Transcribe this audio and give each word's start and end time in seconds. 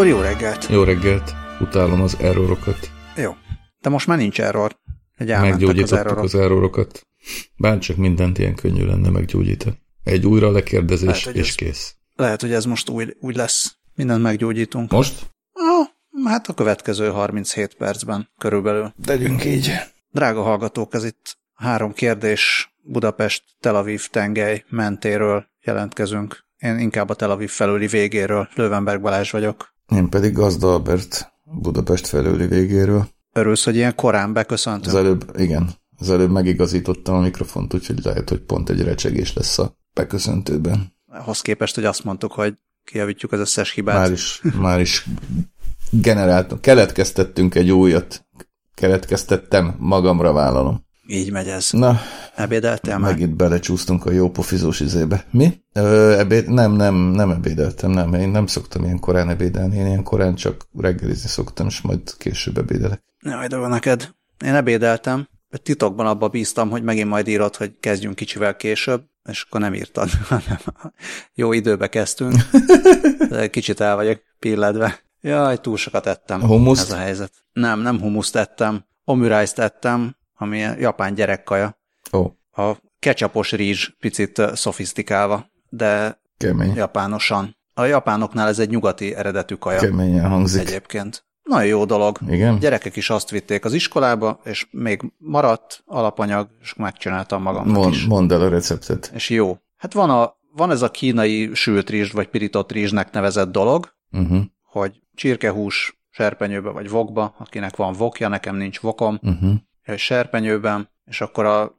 Akkor 0.00 0.12
jó 0.12 0.20
reggelt. 0.20 0.66
Jó 0.70 0.82
reggelt. 0.82 1.34
Utálom 1.60 2.00
az 2.00 2.16
errorokat. 2.20 2.90
Jó. 3.16 3.36
De 3.80 3.88
most 3.88 4.06
már 4.06 4.18
nincs 4.18 4.40
error. 4.40 4.76
Egy 5.16 5.28
Meggyógyítottuk 5.28 6.16
az, 6.16 6.34
az 6.34 6.40
errorokat. 6.40 7.06
Bárcsak 7.56 7.96
mindent 7.96 8.38
ilyen 8.38 8.54
könnyű 8.54 8.84
lenne 8.84 9.10
meggyógyítani. 9.10 9.78
Egy 10.04 10.26
újra 10.26 10.50
lekérdezés, 10.50 11.24
lehet, 11.24 11.40
és 11.40 11.48
ez, 11.48 11.54
kész. 11.54 11.94
Lehet, 12.16 12.40
hogy 12.40 12.52
ez 12.52 12.64
most 12.64 12.88
új, 12.88 13.06
úgy 13.20 13.36
lesz. 13.36 13.76
Mindent 13.94 14.22
meggyógyítunk. 14.22 14.90
Most? 14.90 15.26
Ah, 15.52 15.86
hát 16.24 16.48
a 16.48 16.54
következő 16.54 17.08
37 17.08 17.74
percben 17.74 18.30
körülbelül. 18.38 18.94
Tegyünk 19.04 19.44
így. 19.44 19.72
Drága 20.10 20.42
hallgatók, 20.42 20.94
ez 20.94 21.04
itt 21.04 21.38
három 21.54 21.92
kérdés 21.92 22.74
Budapest 22.82 23.42
Tel 23.58 23.76
Aviv 23.76 24.08
tengely 24.08 24.64
mentéről 24.68 25.46
jelentkezünk. 25.64 26.44
Én 26.58 26.78
inkább 26.78 27.08
a 27.08 27.14
Tel 27.14 27.30
Aviv 27.30 27.50
felüli 27.50 27.86
végéről. 27.86 28.48
Lővenberg 28.54 29.00
Balázs 29.00 29.30
vagyok. 29.30 29.69
Én 29.90 30.08
pedig 30.08 30.32
Gazda 30.32 30.72
Albert 30.72 31.32
Budapest 31.42 32.06
felüli 32.06 32.46
végéről. 32.46 33.08
Örülsz, 33.32 33.64
hogy 33.64 33.76
ilyen 33.76 33.94
korán 33.94 34.32
beköszöntöm? 34.32 34.94
Az 34.94 34.98
előbb, 34.98 35.32
igen. 35.36 35.70
Az 35.98 36.10
előbb 36.10 36.30
megigazítottam 36.30 37.14
a 37.14 37.20
mikrofont, 37.20 37.74
úgyhogy 37.74 38.04
lehet, 38.04 38.28
hogy 38.28 38.40
pont 38.40 38.70
egy 38.70 38.82
recsegés 38.82 39.32
lesz 39.32 39.58
a 39.58 39.76
beköszöntőben. 39.94 40.92
Ahhoz 41.06 41.40
képest, 41.40 41.74
hogy 41.74 41.84
azt 41.84 42.04
mondtuk, 42.04 42.32
hogy 42.32 42.54
kijavítjuk 42.84 43.32
az 43.32 43.40
összes 43.40 43.72
hibát. 43.72 43.96
Már 43.96 44.12
is, 44.12 44.42
már 44.60 44.80
is 44.80 45.06
generáltunk. 45.90 46.60
Keletkeztettünk 46.60 47.54
egy 47.54 47.70
újat. 47.70 48.26
Keletkeztettem, 48.74 49.76
magamra 49.78 50.32
vállalom. 50.32 50.84
Így 51.12 51.32
megy 51.32 51.48
ez. 51.48 51.70
Na, 51.70 52.00
ebédeltél 52.34 52.98
már? 52.98 53.10
Megint 53.10 53.36
belecsúsztunk 53.36 54.06
a 54.06 54.10
jó 54.10 54.30
pofizós 54.30 54.80
izébe. 54.80 55.24
Mi? 55.30 55.62
Ö, 55.72 56.18
ebéd? 56.18 56.48
Nem, 56.48 56.72
nem, 56.72 56.94
nem 56.94 57.30
ebédeltem, 57.30 57.90
nem. 57.90 58.14
Én 58.14 58.28
nem 58.28 58.46
szoktam 58.46 58.84
ilyen 58.84 58.98
korán 58.98 59.28
ebédelni, 59.28 59.76
én 59.76 59.86
ilyen 59.86 60.02
korán 60.02 60.34
csak 60.34 60.66
reggelizni 60.78 61.28
szoktam, 61.28 61.66
és 61.66 61.80
majd 61.80 62.16
később 62.16 62.58
ebédelek. 62.58 63.02
Jaj, 63.22 63.46
de 63.46 63.56
van 63.56 63.70
neked. 63.70 64.14
Én 64.44 64.54
ebédeltem, 64.54 65.28
titokban 65.62 66.06
abba 66.06 66.28
bíztam, 66.28 66.70
hogy 66.70 66.82
megint 66.82 67.08
majd 67.08 67.28
írod, 67.28 67.56
hogy 67.56 67.72
kezdjünk 67.80 68.14
kicsivel 68.14 68.56
később, 68.56 69.02
és 69.28 69.44
akkor 69.46 69.60
nem 69.60 69.74
írtad, 69.74 70.10
hanem 70.28 70.58
jó 71.34 71.52
időbe 71.52 71.88
kezdtünk. 71.88 72.34
Kicsit 73.50 73.80
el 73.80 73.96
vagyok 73.96 74.20
pilledve. 74.38 75.00
Jaj, 75.20 75.56
túl 75.56 75.76
sokat 75.76 76.06
ettem. 76.06 76.40
Humuszt? 76.40 76.82
Ez 76.82 76.96
a 76.96 77.00
helyzet. 77.00 77.32
Nem, 77.52 77.80
nem 77.80 78.00
humuszt 78.00 78.36
ettem. 78.36 78.84
Omurice 79.04 79.62
ettem, 79.62 80.16
ami 80.40 80.58
japán 80.58 81.14
gyerekkaja. 81.14 81.78
Oh. 82.10 82.32
A 82.52 82.76
ketchupos 82.98 83.52
rizs 83.52 83.90
picit 84.00 84.42
szofisztikálva, 84.54 85.50
de 85.68 86.20
Kemény. 86.36 86.74
japánosan. 86.74 87.56
A 87.74 87.84
japánoknál 87.84 88.48
ez 88.48 88.58
egy 88.58 88.70
nyugati 88.70 89.14
eredetű 89.14 89.54
kaja. 89.54 89.78
Keményen 89.80 90.28
hangzik. 90.28 90.60
Egyébként. 90.68 91.24
Nagyon 91.42 91.66
jó 91.66 91.84
dolog. 91.84 92.18
Igen? 92.28 92.58
Gyerekek 92.58 92.96
is 92.96 93.10
azt 93.10 93.30
vitték 93.30 93.64
az 93.64 93.72
iskolába, 93.72 94.40
és 94.44 94.66
még 94.70 95.12
maradt 95.18 95.82
alapanyag, 95.86 96.48
és 96.60 96.74
megcsináltam 96.74 97.42
magamnak 97.42 97.76
Mond, 97.76 97.94
is. 97.94 98.04
Mondd 98.06 98.32
el 98.32 98.40
a 98.40 98.48
receptet. 98.48 99.10
És 99.14 99.28
jó. 99.30 99.58
Hát 99.76 99.92
van, 99.92 100.10
a, 100.10 100.34
van 100.56 100.70
ez 100.70 100.82
a 100.82 100.90
kínai 100.90 101.50
sült 101.54 101.90
rizs, 101.90 102.12
vagy 102.12 102.28
pirított 102.28 102.72
rizsnek 102.72 103.12
nevezett 103.12 103.50
dolog, 103.52 103.98
Uh-huh. 104.12 104.40
hogy 104.62 105.00
csirkehús 105.14 105.98
serpenyőbe 106.10 106.70
vagy 106.70 106.90
vokba, 106.90 107.34
akinek 107.38 107.76
van 107.76 107.92
vokja, 107.92 108.28
nekem 108.28 108.56
nincs 108.56 108.80
vokom, 108.80 109.18
Uh-huh. 109.22 109.52
Serpenyőben, 109.96 110.90
és 111.04 111.20
akkor 111.20 111.44
a 111.44 111.78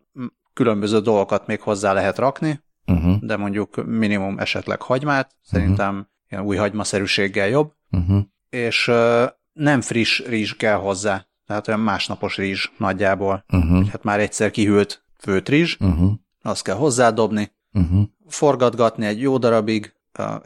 különböző 0.54 1.00
dolgokat 1.00 1.48
még 1.48 1.62
hozzá 1.62 1.94
lehet 1.94 2.18
rakni, 2.18 2.64
Uh-huh. 2.88 3.20
de 3.22 3.38
mondjuk 3.38 3.86
minimum 3.86 4.40
esetleg 4.40 4.82
hagymát, 4.82 5.36
szerintem 5.42 5.90
uh-huh. 5.90 6.08
ilyen 6.30 6.44
új 6.44 6.56
hagymaszerűséggel 6.58 7.48
jobb, 7.48 7.74
Uh-huh. 7.92 8.22
és 8.50 8.88
uh, 8.88 9.24
nem 9.54 9.82
friss 9.82 10.20
rizs 10.26 10.54
kell 10.56 10.76
hozzá, 10.78 11.26
tehát 11.46 11.68
olyan 11.68 11.80
másnapos 11.80 12.38
rizs 12.38 12.70
nagyjából. 12.78 13.44
Uh-huh. 13.54 13.88
Hát 13.90 14.04
már 14.04 14.20
egyszer 14.20 14.52
kihűlt 14.52 15.04
főt 15.18 15.50
rizs, 15.50 15.78
Uh-huh. 15.80 16.12
azt 16.42 16.64
kell 16.64 16.76
hozzádobni, 16.76 17.52
Uh-huh. 17.74 18.04
forgatgatni 18.28 19.06
egy 19.06 19.22
jó 19.22 19.38
darabig, 19.38 19.94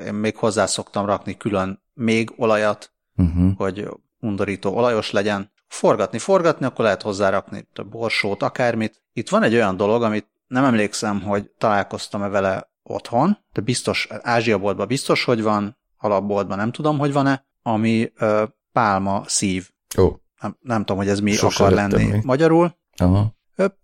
én 0.05 0.13
még 0.13 0.35
hozzá 0.35 0.65
szoktam 0.65 1.05
rakni 1.05 1.37
külön 1.37 1.83
még 1.93 2.33
olajat, 2.35 2.93
Uh-huh. 3.17 3.55
hogy 3.57 3.87
undorító 4.19 4.75
olajos 4.75 5.11
legyen. 5.11 5.51
Forgatni, 5.67 6.17
forgatni, 6.17 6.65
akkor 6.65 6.85
lehet 6.85 7.01
hozzárakni 7.01 7.67
a 7.73 7.83
borsót, 7.83 8.43
akármit. 8.43 9.01
Itt 9.13 9.29
van 9.29 9.43
egy 9.43 9.53
olyan 9.53 9.77
dolog, 9.77 10.03
amit 10.03 10.27
nem 10.47 10.63
emlékszem, 10.63 11.21
hogy 11.21 11.49
találkoztam-e 11.57 12.27
vele 12.27 12.69
otthon, 12.83 13.37
de 13.53 13.61
biztos, 13.61 14.07
Ázsia 14.21 14.57
boltban 14.57 14.87
biztos, 14.87 15.23
hogy 15.23 15.41
van, 15.41 15.77
alapboltban 15.97 16.57
nem 16.57 16.71
tudom, 16.71 16.97
hogy 16.97 17.13
van-e, 17.13 17.45
ami 17.61 18.11
ö, 18.15 18.43
pálma 18.71 19.23
szív. 19.25 19.69
Ó. 19.97 20.03
Oh. 20.03 20.15
Nem, 20.41 20.57
nem 20.61 20.79
tudom, 20.79 20.97
hogy 20.97 21.07
ez 21.07 21.19
mi 21.19 21.31
Sose 21.31 21.63
akar 21.63 21.75
lenni 21.75 22.05
még. 22.05 22.23
magyarul. 22.23 22.77
Aha. 22.97 23.33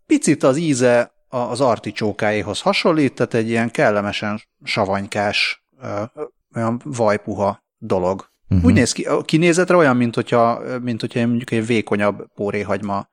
Picit 0.05 0.43
az 0.43 0.57
íze 0.57 1.11
az 1.27 1.61
articsókáéhoz 1.61 2.61
hasonlít, 2.61 3.13
tehát 3.13 3.33
egy 3.33 3.49
ilyen 3.49 3.71
kellemesen 3.71 4.41
savanykás, 4.63 5.65
olyan 6.55 6.81
vajpuha 6.83 7.63
dolog. 7.77 8.30
Uh-huh. 8.51 8.65
Úgy 8.65 8.73
néz 8.73 8.91
ki, 8.91 9.03
a 9.03 9.21
kinézetre 9.21 9.75
olyan, 9.75 9.97
mint 9.97 10.15
hogyha, 10.15 10.61
mint 10.81 11.01
hogyha 11.01 11.27
mondjuk 11.27 11.51
egy 11.51 11.65
vékonyabb 11.65 12.27
póréhagyma 12.35 13.07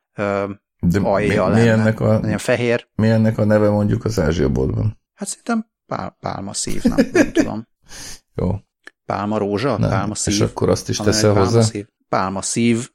De 0.80 0.98
mi, 1.00 1.06
alja 1.06 1.46
mi, 1.46 1.54
lenne. 1.54 1.72
ennek 1.72 2.00
a, 2.00 2.20
Ilyen 2.24 2.38
fehér. 2.38 2.88
mi 2.94 3.08
ennek 3.08 3.38
a 3.38 3.44
neve 3.44 3.68
mondjuk 3.70 4.04
az 4.04 4.20
Ázsia 4.20 4.48
boltban? 4.48 5.00
Hát 5.14 5.28
szerintem 5.28 5.66
pál, 5.86 6.16
pálma 6.20 6.52
szív, 6.52 6.82
nem, 6.82 7.06
nem 7.12 7.32
tudom. 7.32 7.66
Jó. 8.40 8.58
Pálma 9.06 9.38
rózsa, 9.38 9.78
Nem. 9.78 9.90
pálma 9.90 10.14
szív. 10.14 10.34
És 10.34 10.40
akkor 10.40 10.68
azt 10.68 10.88
is 10.88 10.96
teszel 10.96 11.32
pálma 11.32 11.46
hozzá? 11.46 11.60
Szív. 11.60 11.86
Pálma 12.08 12.42
szív, 12.42 12.90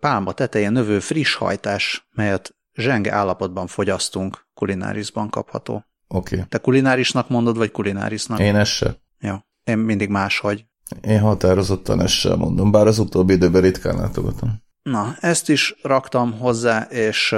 pálma 0.00 0.32
tetején 0.32 0.72
növő 0.72 0.98
friss 0.98 1.34
hajtás, 1.34 2.08
melyet 2.14 2.56
zsenge 2.74 3.12
állapotban 3.12 3.66
fogyasztunk, 3.66 4.46
kulinárisban 4.54 5.30
kapható. 5.30 5.84
Oké. 6.08 6.34
Okay. 6.34 6.46
Te 6.48 6.58
kulinárisnak 6.58 7.28
mondod, 7.28 7.56
vagy 7.56 7.70
kulinárisnak? 7.70 8.38
Én 8.38 8.56
ezt 8.56 8.70
se. 8.72 8.96
Jó. 9.18 9.34
Én 9.64 9.78
mindig 9.78 10.08
máshogy. 10.08 10.64
Én 11.00 11.20
határozottan 11.20 12.00
ezt 12.00 12.12
sem 12.12 12.38
mondom, 12.38 12.70
bár 12.70 12.86
az 12.86 12.98
utóbbi 12.98 13.32
időben 13.32 13.62
ritkán 13.62 13.96
látogatom. 13.96 14.62
Na, 14.82 15.16
ezt 15.20 15.48
is 15.48 15.74
raktam 15.82 16.38
hozzá, 16.38 16.82
és, 16.82 17.34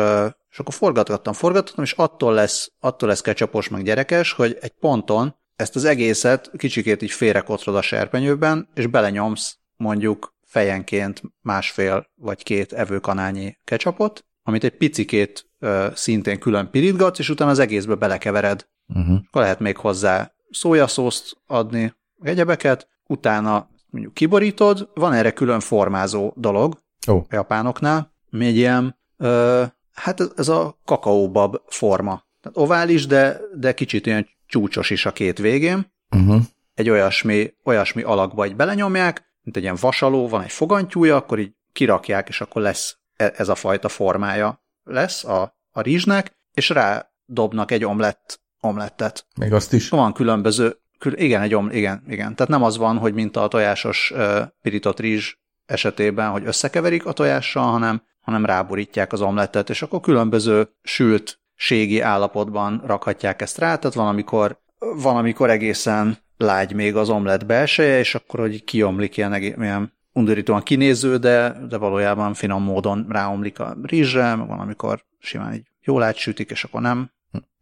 és 0.50 0.58
akkor 0.58 0.74
forgatgattam, 0.74 1.32
forgattam, 1.32 1.84
és 1.84 1.92
attól 1.92 2.34
lesz, 2.34 2.72
attól 2.80 3.08
lesz 3.08 3.20
ketchupos 3.20 3.68
meg 3.68 3.82
gyerekes, 3.82 4.32
hogy 4.32 4.58
egy 4.60 4.72
ponton 4.80 5.34
ezt 5.56 5.76
az 5.76 5.84
egészet 5.84 6.50
kicsikét 6.56 7.02
így 7.02 7.10
félrekotrod 7.10 7.76
a 7.76 7.82
serpenyőben, 7.82 8.68
és 8.74 8.86
belenyomsz 8.86 9.56
mondjuk 9.76 10.34
fejenként 10.46 11.22
másfél 11.40 12.06
vagy 12.14 12.42
két 12.42 12.72
evőkanálnyi 12.72 13.56
ketchupot, 13.64 14.24
amit 14.42 14.64
egy 14.64 14.76
picikét 14.76 15.50
ö, 15.58 15.86
szintén 15.94 16.38
külön 16.38 16.70
pirítgatsz, 16.70 17.18
és 17.18 17.28
utána 17.28 17.50
az 17.50 17.58
egészbe 17.58 17.94
belekevered. 17.94 18.66
Uh-huh. 18.86 19.20
Akkor 19.26 19.42
lehet 19.42 19.60
még 19.60 19.76
hozzá 19.76 20.32
szójaszószt 20.50 21.36
adni, 21.46 21.94
egyebeket, 22.22 22.88
utána 23.12 23.68
mondjuk 23.90 24.14
kiborítod, 24.14 24.90
van 24.94 25.12
erre 25.12 25.32
külön 25.32 25.60
formázó 25.60 26.32
dolog, 26.36 26.82
Ó, 27.08 27.16
a 27.16 27.34
japánoknál, 27.34 28.12
ami 28.32 28.46
egy 28.46 28.56
ilyen, 28.56 28.98
ö, 29.16 29.64
hát 29.92 30.20
ez, 30.20 30.28
ez 30.36 30.48
a 30.48 30.78
kakaóbab 30.84 31.56
forma. 31.66 32.24
Tehát 32.40 32.58
ovális, 32.58 33.06
de, 33.06 33.40
de 33.54 33.74
kicsit 33.74 34.06
ilyen 34.06 34.28
csúcsos 34.46 34.90
is 34.90 35.06
a 35.06 35.12
két 35.12 35.38
végén. 35.38 35.92
uh-huh. 36.16 36.42
Egy 36.74 36.90
olyasmi, 36.90 37.54
olyasmi 37.64 38.02
alakba 38.02 38.44
egy 38.44 38.56
belenyomják, 38.56 39.22
mint 39.42 39.56
egy 39.56 39.62
ilyen 39.62 39.78
vasaló, 39.80 40.28
van 40.28 40.42
egy 40.42 40.52
fogantyúja, 40.52 41.16
akkor 41.16 41.38
így 41.38 41.54
kirakják, 41.72 42.28
és 42.28 42.40
akkor 42.40 42.62
lesz 42.62 42.96
e- 43.16 43.32
ez 43.36 43.48
a 43.48 43.54
fajta 43.54 43.88
formája 43.88 44.62
lesz 44.84 45.24
a, 45.24 45.56
a 45.70 45.80
rizsnek, 45.80 46.38
és 46.54 46.68
rá 46.68 47.10
dobnak 47.24 47.70
egy 47.70 47.84
omlett, 47.84 48.40
omlettet. 48.60 49.26
Még 49.38 49.52
azt 49.52 49.72
is? 49.72 49.88
Van 49.88 50.12
különböző, 50.12 50.68
kül, 50.68 50.81
igen, 51.04 51.42
egy 51.42 51.54
om, 51.54 51.70
igen, 51.70 52.02
igen. 52.08 52.34
Tehát 52.34 52.48
nem 52.48 52.62
az 52.62 52.76
van, 52.76 52.98
hogy 52.98 53.14
mint 53.14 53.36
a 53.36 53.48
tojásos 53.48 54.12
pirított 54.62 55.00
rizs 55.00 55.34
esetében, 55.66 56.30
hogy 56.30 56.46
összekeverik 56.46 57.06
a 57.06 57.12
tojással, 57.12 57.70
hanem, 57.70 58.02
hanem 58.20 58.44
ráborítják 58.44 59.12
az 59.12 59.20
omlettet, 59.20 59.70
és 59.70 59.82
akkor 59.82 60.00
különböző 60.00 60.68
sült 60.82 61.40
ségi 61.54 62.00
állapotban 62.00 62.82
rakhatják 62.86 63.42
ezt 63.42 63.58
rá, 63.58 63.76
tehát 63.76 63.96
van, 63.96 64.06
amikor, 64.06 64.58
van, 64.78 65.16
amikor 65.16 65.50
egészen 65.50 66.18
lágy 66.36 66.72
még 66.72 66.96
az 66.96 67.08
omlett 67.08 67.46
belseje, 67.46 67.98
és 67.98 68.14
akkor, 68.14 68.40
hogy 68.40 68.64
kiomlik 68.64 69.16
ilyen, 69.16 69.34
ilyen 69.42 69.92
undorítóan 70.12 70.62
kinéző, 70.62 71.16
de, 71.16 71.56
de 71.68 71.76
valójában 71.76 72.34
finom 72.34 72.62
módon 72.62 73.06
ráomlik 73.08 73.58
a 73.58 73.76
rizsre, 73.82 74.34
meg 74.34 74.48
van, 74.48 74.60
amikor 74.60 75.04
simán 75.18 75.54
így 75.54 75.66
jól 75.80 76.02
átsütik, 76.02 76.50
és 76.50 76.64
akkor 76.64 76.80
nem, 76.80 77.10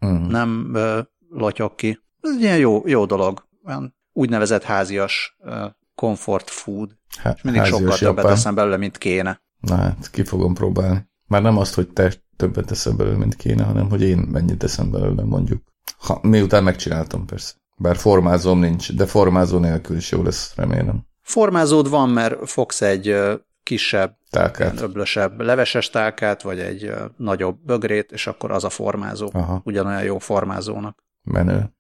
Uh-huh. 0.01 0.29
nem 0.29 0.71
ö, 0.75 1.01
lotyog 1.31 1.75
ki. 1.75 2.01
Ez 2.21 2.31
egy 2.35 2.41
ilyen 2.41 2.59
jó, 2.59 2.83
jó 2.87 3.05
dolog. 3.05 3.47
Olyan 3.67 3.95
úgynevezett 4.13 4.63
házias 4.63 5.37
comfort 5.95 6.51
food. 6.51 6.97
Há- 7.19 7.37
És 7.37 7.43
mindig 7.43 7.65
sokkal 7.65 7.97
többet 7.97 8.17
japán. 8.17 8.33
eszem 8.33 8.55
belőle, 8.55 8.77
mint 8.77 8.99
kéne. 8.99 9.43
Na 9.61 9.75
hát, 9.77 10.11
ki 10.11 10.25
fogom 10.25 10.55
próbálni. 10.55 11.09
Már 11.27 11.43
nem 11.43 11.57
azt, 11.59 11.75
hogy 11.75 11.89
te 11.89 12.13
többet 12.37 12.67
teszem 12.67 12.97
belőle, 12.97 13.17
mint 13.17 13.37
kéne, 13.37 13.63
hanem 13.65 13.89
hogy 13.89 14.03
én 14.03 14.19
mennyit 14.19 14.59
teszem 14.59 14.91
belőle, 14.91 15.23
mondjuk. 15.23 15.63
Ha, 15.99 16.19
miután 16.23 16.65
megcsináltam, 16.65 17.27
persze. 17.27 17.53
Bár 17.77 17.97
formázom 17.97 18.59
nincs, 18.59 18.93
de 18.97 19.07
formázó 19.07 19.59
nélkül 19.59 19.97
is 19.97 20.11
jó 20.11 20.23
lesz, 20.23 20.53
remélem. 20.57 21.07
Formázód 21.23 21.89
van, 21.89 22.09
mert 22.09 22.51
fogsz 22.51 22.83
egy 22.83 23.17
kisebb, 23.63 24.17
Tálkát. 24.31 24.81
öblösebb 24.81 25.41
leveses 25.41 25.91
tálkát, 25.91 26.43
vagy 26.43 26.59
egy 26.61 26.93
nagyobb 27.17 27.59
bögrét, 27.65 28.13
és 28.13 28.27
akkor 28.27 28.51
az 28.51 28.65
a 28.65 28.71
formázó. 28.71 29.31
Aha. 29.33 29.61
Ugyanolyan 29.65 30.03
jó 30.03 30.19
formázónak. 30.19 31.05
Menő. 31.23 31.75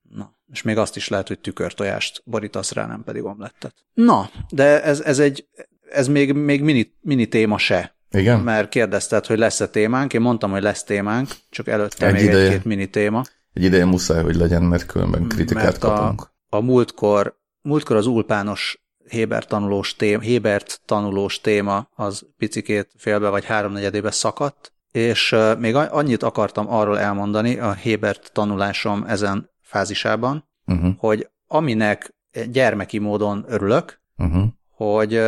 És 0.52 0.62
még 0.62 0.76
azt 0.78 0.96
is 0.96 1.08
lehet, 1.08 1.28
hogy 1.28 1.38
tükörtojást 1.38 2.22
borítasz 2.24 2.72
rá, 2.72 2.86
nem 2.86 3.02
pedig 3.04 3.24
omlettet. 3.24 3.74
Na, 3.94 4.30
de 4.50 4.82
ez, 4.82 5.00
ez 5.00 5.18
egy, 5.18 5.46
ez 5.90 6.08
még, 6.08 6.32
még 6.32 6.62
mini, 6.62 6.92
mini 7.00 7.26
téma 7.26 7.58
se. 7.58 7.94
Igen? 8.10 8.40
Mert 8.40 8.68
kérdezted, 8.68 9.26
hogy 9.26 9.38
lesz-e 9.38 9.66
témánk, 9.68 10.12
én 10.12 10.20
mondtam, 10.20 10.50
hogy 10.50 10.62
lesz 10.62 10.84
témánk, 10.84 11.28
csak 11.50 11.68
előtte 11.68 12.06
Egy 12.06 12.12
még 12.12 12.22
ideje. 12.22 12.44
egy-két 12.44 12.64
mini 12.64 12.86
téma. 12.86 13.22
Egy 13.52 13.62
ideje 13.62 13.84
muszáj, 13.84 14.22
hogy 14.22 14.34
legyen, 14.36 14.62
mert 14.62 14.86
különben 14.86 15.28
kritikát 15.28 15.62
Mert 15.64 15.84
a- 15.84 15.94
kapunk. 15.94 16.28
A 16.48 16.60
múltkor, 16.60 17.38
múltkor 17.62 17.96
az 17.96 18.06
ulpános 18.06 18.82
Hébert 19.08 19.48
tanulós, 19.48 19.94
téma, 19.96 20.20
Hébert 20.22 20.80
tanulós 20.84 21.40
téma 21.40 21.88
az 21.94 22.26
picikét 22.36 22.90
félbe 22.96 23.28
vagy 23.28 23.44
háromnegyedébe 23.44 24.10
szakadt, 24.10 24.72
és 24.92 25.36
még 25.58 25.74
a- 25.74 25.94
annyit 25.94 26.22
akartam 26.22 26.70
arról 26.72 26.98
elmondani 26.98 27.58
a 27.58 27.72
Hébert 27.72 28.30
tanulásom 28.32 29.04
ezen 29.08 29.49
fázisában, 29.70 30.48
Uh-huh. 30.66 30.94
hogy 30.98 31.28
aminek 31.46 32.14
gyermeki 32.50 32.98
módon 32.98 33.44
örülök, 33.48 34.00
Uh-huh. 34.18 34.44
hogy 34.70 35.22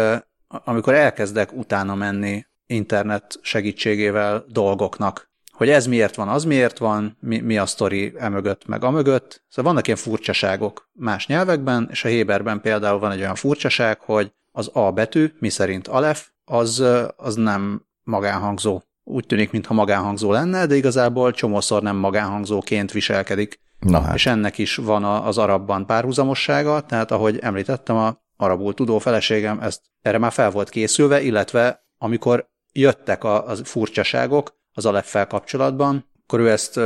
amikor 0.49 0.95
elkezdek 0.95 1.53
utána 1.53 1.95
menni 1.95 2.47
internet 2.67 3.39
segítségével 3.43 4.45
dolgoknak, 4.49 5.31
hogy 5.53 5.69
ez 5.69 5.87
miért 5.87 6.15
van, 6.15 6.29
az 6.29 6.45
miért 6.45 6.79
van, 6.79 7.17
mi, 7.21 7.39
mi 7.41 7.59
a 7.59 7.67
sztori 7.67 8.13
emögött, 8.19 8.67
meg 8.67 8.85
amögött. 8.85 9.45
Szóval 9.49 9.73
vannak 9.73 9.87
ilyen 9.87 9.99
furcsaságok 9.99 10.91
más 10.93 11.27
nyelvekben, 11.27 11.89
és 11.91 12.05
a 12.05 12.09
Héberben 12.09 12.61
például 12.61 12.99
van 12.99 13.11
egy 13.11 13.21
olyan 13.21 13.35
furcsaság, 13.35 14.01
hogy 14.01 14.33
az 14.53 14.71
A 14.73 14.91
betű, 14.93 15.33
mi 15.39 15.49
szerint 15.49 15.89
Alef, 15.89 16.29
az, 16.45 16.85
az 17.17 17.35
nem 17.35 17.85
magánhangzó. 18.03 18.83
Úgy 19.05 19.27
tűnik, 19.27 19.51
mintha 19.51 19.75
magánhangzó 19.75 20.33
lenne, 20.33 20.67
de 20.67 20.75
igazából 20.75 21.33
csomószor 21.33 21.83
nem 21.83 21.97
magánhangzóként 21.97 22.93
viselkedik. 22.93 23.61
Na 23.83 24.01
hát. 24.01 24.15
És 24.15 24.27
ennek 24.27 24.59
is 24.59 24.77
van 24.77 25.05
az 25.05 25.39
arabban 25.39 25.87
párhuzamossága, 25.87 26.81
tehát 26.81 27.11
ahogy 27.11 27.39
említettem, 27.39 27.97
a 27.97 28.21
arabul 28.37 28.75
tudó 28.75 28.99
feleségem 28.99 29.61
ezt, 29.61 29.81
erre 30.03 30.19
már 30.19 30.33
fel 30.33 30.51
volt 30.51 30.69
készülve, 30.69 31.23
illetve 31.23 31.87
amikor 31.99 32.51
jöttek 32.73 33.25
a, 33.25 33.47
az 33.47 33.63
furcsaságok 33.65 34.61
az 34.73 34.87
Aleffel 34.87 35.27
kapcsolatban, 35.27 36.11
akkor 36.23 36.41
ő 36.41 36.51
ezt, 36.51 36.77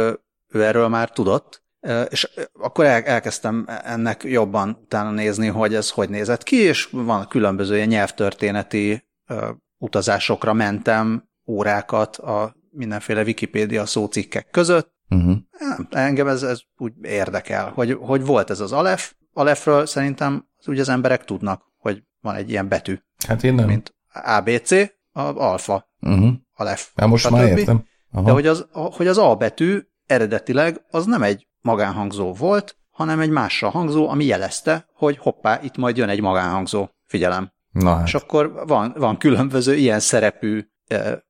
ő 0.49 0.65
erről 0.65 0.89
már 0.89 1.11
tudott, 1.11 1.65
és 2.09 2.31
akkor 2.53 2.85
el, 2.85 3.03
elkezdtem 3.03 3.65
ennek 3.85 4.23
jobban 4.25 4.79
utána 4.83 5.11
nézni, 5.11 5.47
hogy 5.47 5.75
ez 5.75 5.91
hogy 5.91 6.09
nézett 6.09 6.43
ki, 6.43 6.57
és 6.57 6.89
van 6.91 7.29
különböző 7.29 7.75
ilyen 7.75 7.89
nyelvtörténeti 7.89 9.05
utazásokra 9.79 10.53
mentem, 10.53 11.29
órákat 11.47 12.17
a 12.17 12.57
mindenféle 12.71 13.23
Wikipédia 13.23 13.87
szócikkek 13.87 14.51
között, 14.51 14.96
Uh-huh. 15.11 15.37
engem 15.91 16.29
ez, 16.29 16.43
ez 16.43 16.61
úgy 16.77 16.93
érdekel, 17.03 17.71
hogy, 17.71 17.93
hogy 18.01 18.25
volt 18.25 18.51
ez 18.51 18.61
az 18.61 18.73
Alef. 18.73 19.15
Alefről 19.33 19.87
szerintem 19.87 20.49
úgy 20.67 20.79
az 20.79 20.89
emberek 20.89 21.25
tudnak, 21.25 21.63
hogy 21.77 22.03
van 22.21 22.35
egy 22.35 22.51
ilyen 22.51 22.69
betű, 22.69 22.99
Hát 23.27 23.45
én 23.45 23.55
nem. 23.55 23.67
mint 23.67 23.95
ABC, 24.13 24.71
a 25.13 25.21
alfa, 25.21 25.89
Uh-huh. 26.01 26.33
Alef. 26.55 26.91
Hát 26.95 27.09
most 27.09 27.31
már 27.31 27.59
értem. 27.59 27.85
Aha. 28.13 28.25
De 28.25 28.33
hogy 28.33 28.47
az, 28.47 28.67
hogy 28.73 29.07
az 29.07 29.19
A 29.19 29.35
betű 29.35 29.81
eredetileg 30.07 30.85
az 30.91 31.07
nem 31.07 31.23
egy 31.23 31.49
magánhangzó 31.61 32.33
volt, 32.33 32.77
hanem 32.91 33.21
egy 33.21 33.31
mással 33.31 33.71
hangzó, 33.71 34.09
ami 34.09 34.25
jelezte, 34.25 34.89
hogy 34.95 35.19
hoppá, 35.19 35.61
itt 35.63 35.77
majd 35.77 35.97
jön 35.97 36.09
egy 36.09 36.21
magánhangzó. 36.21 36.89
Figyelem. 37.07 37.53
Na 37.71 37.95
hát. 37.95 38.07
És 38.07 38.15
akkor 38.15 38.53
van, 38.67 38.95
van 38.99 39.17
különböző 39.19 39.75
ilyen 39.75 40.01
szerepű 40.01 40.67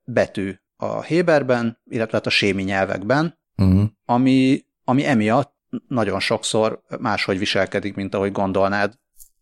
betű 0.04 0.54
a 0.76 1.02
Héberben, 1.02 1.80
illetve 1.84 2.16
hát 2.16 2.26
a 2.26 2.30
sémi 2.30 2.62
nyelvekben, 2.62 3.38
Uh-huh. 3.56 3.84
ami, 4.04 4.64
ami 4.84 5.06
emiatt 5.06 5.54
nagyon 5.88 6.20
sokszor 6.20 6.82
máshogy 6.98 7.38
viselkedik, 7.38 7.94
mint 7.94 8.14
ahogy 8.14 8.32
gondolnád 8.32 8.94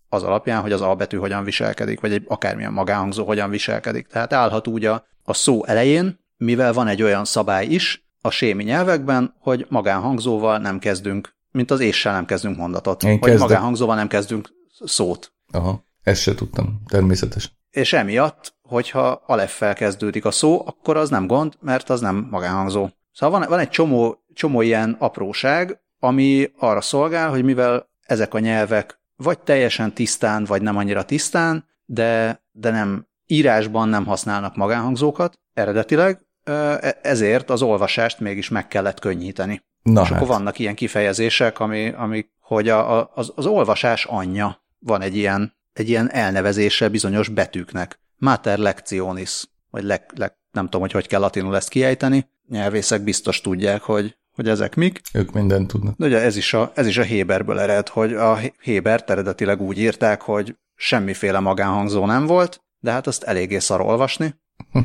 az 0.08 0.22
alapján, 0.22 0.60
hogy 0.60 0.72
az 0.72 0.80
A 0.80 0.94
betű 0.94 1.16
hogyan 1.16 1.44
viselkedik, 1.44 2.00
vagy 2.00 2.12
egy 2.12 2.24
akármilyen 2.28 2.72
magánhangzó 2.72 3.24
hogyan 3.24 3.50
viselkedik. 3.50 4.06
Tehát 4.06 4.32
állhat 4.32 4.66
úgy 4.66 4.84
a, 4.84 5.06
a 5.22 5.34
szó 5.34 5.64
elején, 5.64 6.18
mivel 6.36 6.72
van 6.72 6.86
egy 6.86 7.02
olyan 7.02 7.24
szabály 7.24 7.66
is 7.66 8.04
a 8.20 8.30
sémi 8.30 8.64
nyelvekben, 8.64 9.34
hogy 9.38 9.66
magánhangzóval 9.68 10.58
nem 10.58 10.78
kezdünk, 10.78 11.36
mint 11.50 11.70
az 11.70 11.80
éssel 11.80 12.12
nem 12.12 12.24
kezdünk 12.24 12.56
mondatot. 12.56 13.02
Én 13.02 13.10
hogy 13.10 13.20
kezdek. 13.20 13.48
magánhangzóval 13.48 13.94
nem 13.96 14.08
kezdünk 14.08 14.48
szót. 14.84 15.32
Aha. 15.52 15.84
Ezt 16.02 16.20
se 16.20 16.34
tudtam, 16.34 16.82
természetesen. 16.86 17.50
És 17.70 17.92
emiatt, 17.92 18.54
hogyha 18.62 19.22
aleffel 19.26 19.74
kezdődik 19.74 20.24
a 20.24 20.30
szó, 20.30 20.62
akkor 20.66 20.96
az 20.96 21.10
nem 21.10 21.26
gond, 21.26 21.54
mert 21.60 21.90
az 21.90 22.00
nem 22.00 22.28
magánhangzó. 22.30 22.88
Szóval 23.14 23.40
van, 23.40 23.48
van 23.48 23.58
egy 23.58 23.68
csomó, 23.68 24.24
csomó 24.34 24.60
ilyen 24.60 24.96
apróság, 24.98 25.80
ami 25.98 26.50
arra 26.58 26.80
szolgál, 26.80 27.30
hogy 27.30 27.44
mivel 27.44 27.88
ezek 28.02 28.34
a 28.34 28.38
nyelvek 28.38 28.98
vagy 29.16 29.38
teljesen 29.38 29.92
tisztán, 29.92 30.44
vagy 30.44 30.62
nem 30.62 30.76
annyira 30.76 31.04
tisztán, 31.04 31.64
de, 31.84 32.42
de 32.52 32.70
nem 32.70 33.06
írásban 33.26 33.88
nem 33.88 34.06
használnak 34.06 34.56
magánhangzókat 34.56 35.38
eredetileg, 35.54 36.20
e- 36.44 36.98
ezért 37.02 37.50
az 37.50 37.62
olvasást 37.62 38.20
mégis 38.20 38.48
meg 38.48 38.68
kellett 38.68 38.98
könnyíteni. 38.98 39.62
Na 39.82 40.02
És 40.02 40.08
hát. 40.08 40.16
akkor 40.16 40.28
vannak 40.28 40.58
ilyen 40.58 40.74
kifejezések, 40.74 41.60
ami, 41.60 41.88
ami 41.88 42.26
hogy 42.40 42.68
a, 42.68 42.98
a, 42.98 43.10
az, 43.14 43.32
az 43.34 43.46
olvasás 43.46 44.04
anyja 44.04 44.62
van 44.78 45.00
egy 45.00 45.16
ilyen, 45.16 45.54
egy 45.72 45.88
ilyen 45.88 46.10
elnevezése 46.10 46.88
bizonyos 46.88 47.28
betűknek. 47.28 47.98
Mater 48.16 48.58
lectionis, 48.58 49.44
vagy 49.70 49.82
le, 49.82 50.06
le, 50.14 50.36
nem 50.52 50.64
tudom, 50.64 50.80
hogy 50.80 50.92
hogy 50.92 51.06
kell 51.06 51.20
latinul 51.20 51.56
ezt 51.56 51.68
kiejteni. 51.68 52.28
Nyelvészek 52.48 53.02
biztos 53.02 53.40
tudják, 53.40 53.82
hogy, 53.82 54.16
hogy 54.34 54.48
ezek 54.48 54.74
mik. 54.74 55.00
Ők 55.12 55.32
mindent 55.32 55.68
tudnak. 55.68 55.96
De 55.96 56.06
ugye 56.06 56.20
ez 56.20 56.36
is 56.36 56.54
a, 56.54 56.72
ez 56.74 56.86
is 56.86 56.98
a 56.98 57.02
Héberből 57.02 57.60
ered, 57.60 57.88
hogy 57.88 58.12
a 58.12 58.38
Hébert 58.62 59.10
eredetileg 59.10 59.60
úgy 59.60 59.78
írták, 59.78 60.22
hogy 60.22 60.56
semmiféle 60.74 61.38
magánhangzó 61.38 62.06
nem 62.06 62.26
volt, 62.26 62.60
de 62.78 62.90
hát 62.90 63.06
azt 63.06 63.22
eléggé 63.22 63.58
szar 63.58 63.80
olvasni, 63.80 64.34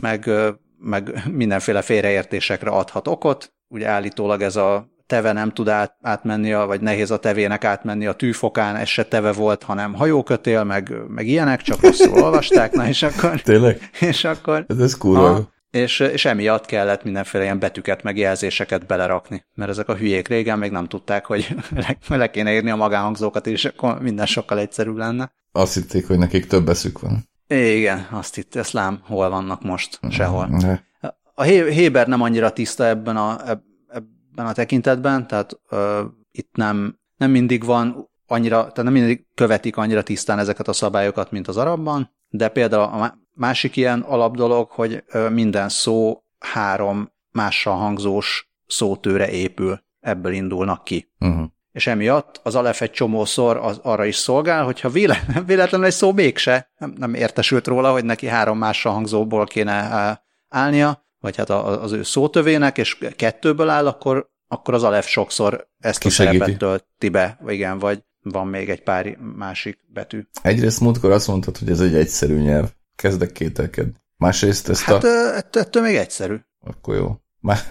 meg, 0.02 0.28
ö, 0.28 0.50
meg 0.78 1.24
mindenféle 1.32 1.82
félreértésekre 1.82 2.70
adhat 2.70 3.08
okot. 3.08 3.54
Ugye 3.68 3.88
állítólag 3.88 4.42
ez 4.42 4.56
a 4.56 4.90
teve 5.10 5.32
nem 5.32 5.52
tud 5.52 5.68
át, 5.68 5.96
átmenni, 6.02 6.54
a, 6.54 6.66
vagy 6.66 6.82
nehéz 6.82 7.12
a 7.12 7.20
tevének 7.20 7.64
átmenni 7.64 8.06
a 8.06 8.14
tűfokán, 8.14 8.76
ez 8.76 8.88
se 8.88 9.06
teve 9.06 9.32
volt, 9.32 9.64
hanem 9.64 9.94
hajókötél, 9.94 10.64
meg, 10.64 10.94
meg 11.08 11.28
ilyenek, 11.28 11.62
csak 11.62 11.82
rosszul 11.82 12.24
olvasták, 12.24 12.72
na 12.72 12.88
és 12.88 13.04
akkor, 13.04 13.42
Tényleg? 13.42 13.90
és 14.10 14.24
akkor 14.24 14.66
Ez, 14.68 14.80
ez 14.80 14.98
kurva. 14.98 15.50
És, 15.72 16.00
és 16.00 16.26
emiatt 16.26 16.66
kellett 16.66 17.04
mindenféle 17.04 17.44
ilyen 17.44 17.60
betűket, 17.60 18.04
meg 18.04 18.18
jelzéseket 18.18 18.86
belerakni, 18.86 19.46
mert 19.54 19.70
ezek 19.70 19.88
a 19.88 19.96
hülyék 19.96 20.28
régen 20.28 20.60
még 20.60 20.72
nem 20.72 20.88
tudták, 20.88 21.26
hogy 21.26 21.56
le, 22.08 22.18
le 22.18 22.30
kéne 22.30 22.54
írni 22.54 22.70
a 22.70 22.76
magánhangzókat, 22.76 23.48
és 23.48 23.66
akkor 23.66 24.02
minden 24.02 24.26
sokkal 24.26 24.60
egyszerűbb 24.60 24.98
lenne. 24.98 25.34
Azt 25.52 25.74
hitték, 25.74 26.08
hogy 26.08 26.18
nekik 26.18 26.48
több 26.48 26.70
eszük 26.70 27.00
van. 27.00 27.30
Igen, 27.48 28.08
azt 28.12 28.38
itt, 28.38 28.56
ezt 28.56 28.72
lám, 28.72 29.00
hol 29.04 29.30
vannak 29.30 29.64
most, 29.64 30.00
sehol. 30.10 30.50
De. 30.62 30.88
A 31.34 31.44
Hé- 31.44 31.74
Héber 31.74 32.08
nem 32.08 32.22
annyira 32.22 32.52
tiszta 32.52 32.86
ebben 32.86 33.18
a, 33.18 33.50
eb- 33.50 33.64
ebben 33.88 34.46
a 34.46 34.52
tekintetben, 34.52 35.28
tehát 35.28 35.60
ö, 35.70 36.04
itt 36.32 36.56
nem, 36.56 37.00
nem 37.18 37.32
mindig 37.32 37.64
van 37.64 38.10
annyira, 38.28 38.58
tehát 38.58 38.84
nem 38.84 38.94
mindig 38.94 39.26
követik 39.36 39.78
annyira 39.78 40.04
tisztán 40.04 40.40
ezeket 40.40 40.68
a 40.68 40.74
szabályokat, 40.74 41.32
mint 41.32 41.48
az 41.48 41.58
arabban, 41.58 42.16
de 42.30 42.50
például 42.50 42.84
a 42.84 43.18
másik 43.34 43.76
ilyen 43.76 44.02
alapdolog, 44.02 44.70
hogy 44.70 45.04
minden 45.30 45.70
szó 45.70 46.24
három 46.40 47.12
mással 47.32 47.76
hangzós 47.76 48.52
szótőre 48.68 49.30
épül, 49.30 49.84
ebből 50.00 50.34
indulnak 50.34 50.84
ki. 50.84 51.12
Uh-huh. 51.20 51.48
És 51.72 51.88
emiatt 51.88 52.40
az 52.44 52.56
alef 52.56 52.82
egy 52.82 52.92
csomószor 52.92 53.58
az 53.58 53.80
arra 53.84 54.06
is 54.06 54.16
szolgál, 54.16 54.64
hogyha 54.64 54.90
véle, 54.90 55.26
véletlenül 55.46 55.86
egy 55.86 55.94
szó 55.94 56.14
mégse 56.14 56.72
nem, 56.78 56.94
nem 56.98 57.14
értesült 57.14 57.68
róla, 57.68 57.92
hogy 57.92 58.06
neki 58.06 58.28
három 58.28 58.58
mással 58.58 58.94
hangzóból 58.94 59.46
kéne 59.46 60.22
állnia, 60.50 61.08
vagy 61.20 61.36
hát 61.36 61.50
az 61.50 61.92
ő 61.92 62.04
szótövének, 62.04 62.78
és 62.78 62.98
kettőből 63.16 63.70
áll, 63.70 63.88
akkor, 63.88 64.30
akkor 64.48 64.74
az 64.74 64.84
alef 64.84 65.08
sokszor 65.08 65.68
ezt 65.80 66.06
a 66.06 66.10
szerepet 66.10 66.58
tölti 66.58 67.10
be, 67.10 67.38
vagy 67.42 67.54
igen, 67.54 67.80
vagy 67.80 68.04
van 68.24 68.48
még 68.48 68.70
egy 68.70 68.84
pár 68.84 69.18
másik 69.36 69.80
betű. 69.94 70.28
Egyrészt 70.42 70.80
múltkor 70.80 71.12
azt 71.12 71.28
mondtad, 71.28 71.58
hogy 71.58 71.70
ez 71.70 71.80
egy 71.80 71.96
egyszerű 71.96 72.36
nyelv. 72.40 72.70
Kezdek 73.02 73.32
kételkedni. 73.32 73.94
Másrészt 74.18 74.70
ezt 74.70 74.82
Hát 74.82 75.04
a... 75.04 75.36
ett- 75.36 75.56
ettől 75.56 75.84
még 75.84 75.96
egyszerű. 75.96 76.36
Akkor 76.66 76.96
jó. 76.96 77.16
Má- 77.40 77.68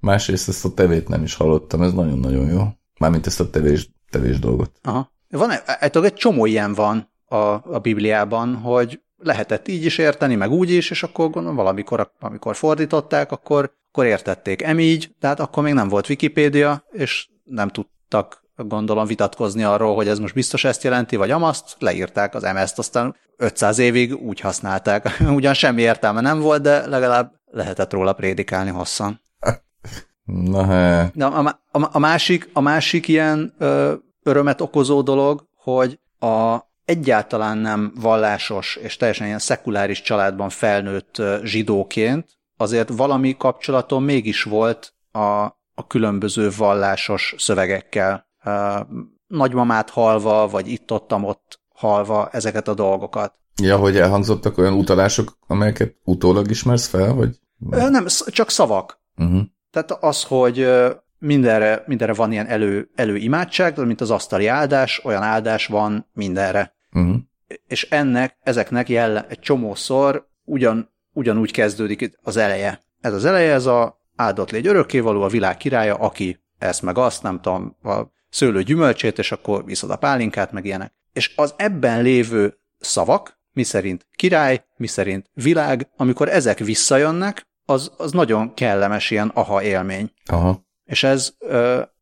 Másrészt 0.00 0.48
ezt 0.48 0.64
a 0.64 0.74
tevét 0.74 1.08
nem 1.08 1.22
is 1.22 1.34
hallottam, 1.34 1.82
ez 1.82 1.92
nagyon-nagyon 1.92 2.48
jó. 2.48 2.62
Mármint 2.98 3.26
ezt 3.26 3.40
a 3.40 3.50
tevés, 3.50 3.90
tevés 4.10 4.38
dolgot. 4.38 4.78
Aha. 4.82 5.12
Van 5.28 5.50
egy, 5.50 5.60
egy, 5.80 5.96
egy 5.96 6.14
csomó 6.14 6.46
ilyen 6.46 6.74
van 6.74 7.12
a, 7.24 7.36
a 7.74 7.78
Bibliában, 7.82 8.54
hogy 8.54 9.00
lehetett 9.16 9.68
így 9.68 9.84
is 9.84 9.98
érteni, 9.98 10.34
meg 10.34 10.50
úgy 10.50 10.70
is, 10.70 10.90
és 10.90 11.02
akkor 11.02 11.30
gondolom 11.30 11.56
valamikor, 11.56 12.12
amikor 12.20 12.56
fordították, 12.56 13.32
akkor, 13.32 13.74
akkor 13.90 14.04
értették 14.06 14.62
em 14.62 14.78
így, 14.78 15.14
tehát 15.20 15.40
akkor 15.40 15.62
még 15.62 15.72
nem 15.72 15.88
volt 15.88 16.08
Wikipédia, 16.08 16.84
és 16.90 17.28
nem 17.44 17.68
tudtak 17.68 18.41
gondolom 18.66 19.06
vitatkozni 19.06 19.62
arról, 19.62 19.94
hogy 19.94 20.08
ez 20.08 20.18
most 20.18 20.34
biztos 20.34 20.64
ezt 20.64 20.82
jelenti, 20.82 21.16
vagy 21.16 21.30
amaszt, 21.30 21.76
leírták 21.78 22.34
az 22.34 22.42
MS-t, 22.42 22.78
aztán 22.78 23.16
500 23.36 23.78
évig 23.78 24.16
úgy 24.16 24.40
használták. 24.40 25.16
Ugyan 25.38 25.54
semmi 25.54 25.82
értelme 25.82 26.20
nem 26.20 26.40
volt, 26.40 26.62
de 26.62 26.86
legalább 26.86 27.32
lehetett 27.50 27.92
róla 27.92 28.12
prédikálni 28.12 28.70
hosszan. 28.70 29.20
Na 30.24 30.64
hát. 30.64 31.14
Na, 31.14 31.26
a, 31.26 31.60
a, 31.70 31.88
a, 31.92 31.98
másik, 31.98 32.50
a 32.52 32.60
másik 32.60 33.08
ilyen 33.08 33.54
ö, 33.58 33.94
örömet 34.22 34.60
okozó 34.60 35.02
dolog, 35.02 35.46
hogy 35.56 35.98
a 36.18 36.58
egyáltalán 36.84 37.58
nem 37.58 37.92
vallásos 38.00 38.76
és 38.76 38.96
teljesen 38.96 39.26
ilyen 39.26 39.38
szekuláris 39.38 40.02
családban 40.02 40.48
felnőtt 40.48 41.22
zsidóként 41.42 42.38
azért 42.56 42.88
valami 42.88 43.36
kapcsolatom 43.36 44.04
mégis 44.04 44.42
volt 44.42 44.94
a, 45.12 45.42
a 45.74 45.86
különböző 45.86 46.50
vallásos 46.56 47.34
szövegekkel. 47.38 48.30
Nagymamát 49.26 49.90
halva, 49.90 50.48
vagy 50.48 50.68
itt-ottam 50.68 51.24
ott 51.24 51.60
halva 51.74 52.28
ezeket 52.28 52.68
a 52.68 52.74
dolgokat. 52.74 53.34
Ja, 53.62 53.76
hogy 53.76 53.96
elhangzottak 53.96 54.58
olyan 54.58 54.72
utalások, 54.72 55.38
amelyeket 55.46 55.96
utólag 56.04 56.50
ismersz 56.50 56.86
fel, 56.86 57.12
vagy? 57.14 57.40
Nem, 57.58 58.06
csak 58.26 58.50
szavak. 58.50 59.00
Uh-huh. 59.16 59.40
Tehát 59.70 59.90
az, 59.90 60.22
hogy 60.22 60.68
mindenre, 61.18 61.82
mindenre 61.86 62.14
van 62.14 62.32
ilyen 62.32 62.46
elő, 62.46 62.90
előimádság, 62.94 63.86
mint 63.86 64.00
az 64.00 64.10
asztali 64.10 64.46
áldás, 64.46 65.04
olyan 65.04 65.22
áldás 65.22 65.66
van 65.66 66.08
mindenre. 66.12 66.74
Uh-huh. 66.92 67.16
És 67.66 67.90
ennek, 67.90 68.36
ezeknek 68.40 68.88
jelle, 68.88 69.26
egy 69.28 69.38
csomószor 69.38 70.28
ugyan, 70.44 70.90
ugyanúgy 71.12 71.50
kezdődik 71.50 72.18
az 72.22 72.36
eleje. 72.36 72.82
Ez 73.00 73.14
az 73.14 73.24
eleje, 73.24 73.52
ez 73.52 73.66
a 73.66 74.00
áldott 74.16 74.50
légy 74.50 74.66
örökkévaló, 74.66 75.22
a 75.22 75.28
világ 75.28 75.56
királya, 75.56 75.94
aki 75.94 76.40
ezt 76.58 76.82
meg 76.82 76.98
azt, 76.98 77.22
nem 77.22 77.40
tudom, 77.40 77.76
a 77.82 78.02
szőlő 78.32 78.62
gyümölcsét, 78.62 79.18
és 79.18 79.32
akkor 79.32 79.64
viszod 79.64 79.90
a 79.90 79.96
pálinkát, 79.96 80.52
meg 80.52 80.64
ilyenek. 80.64 80.92
És 81.12 81.32
az 81.36 81.54
ebben 81.56 82.02
lévő 82.02 82.58
szavak, 82.78 83.40
mi 83.52 83.62
szerint 83.62 84.06
király, 84.16 84.64
mi 84.76 84.86
szerint 84.86 85.30
világ, 85.34 85.90
amikor 85.96 86.28
ezek 86.28 86.58
visszajönnek, 86.58 87.46
az, 87.64 87.92
az 87.96 88.12
nagyon 88.12 88.54
kellemes 88.54 89.10
ilyen 89.10 89.28
aha 89.34 89.62
élmény. 89.62 90.12
Aha. 90.26 90.66
És 90.84 91.02
ez, 91.02 91.34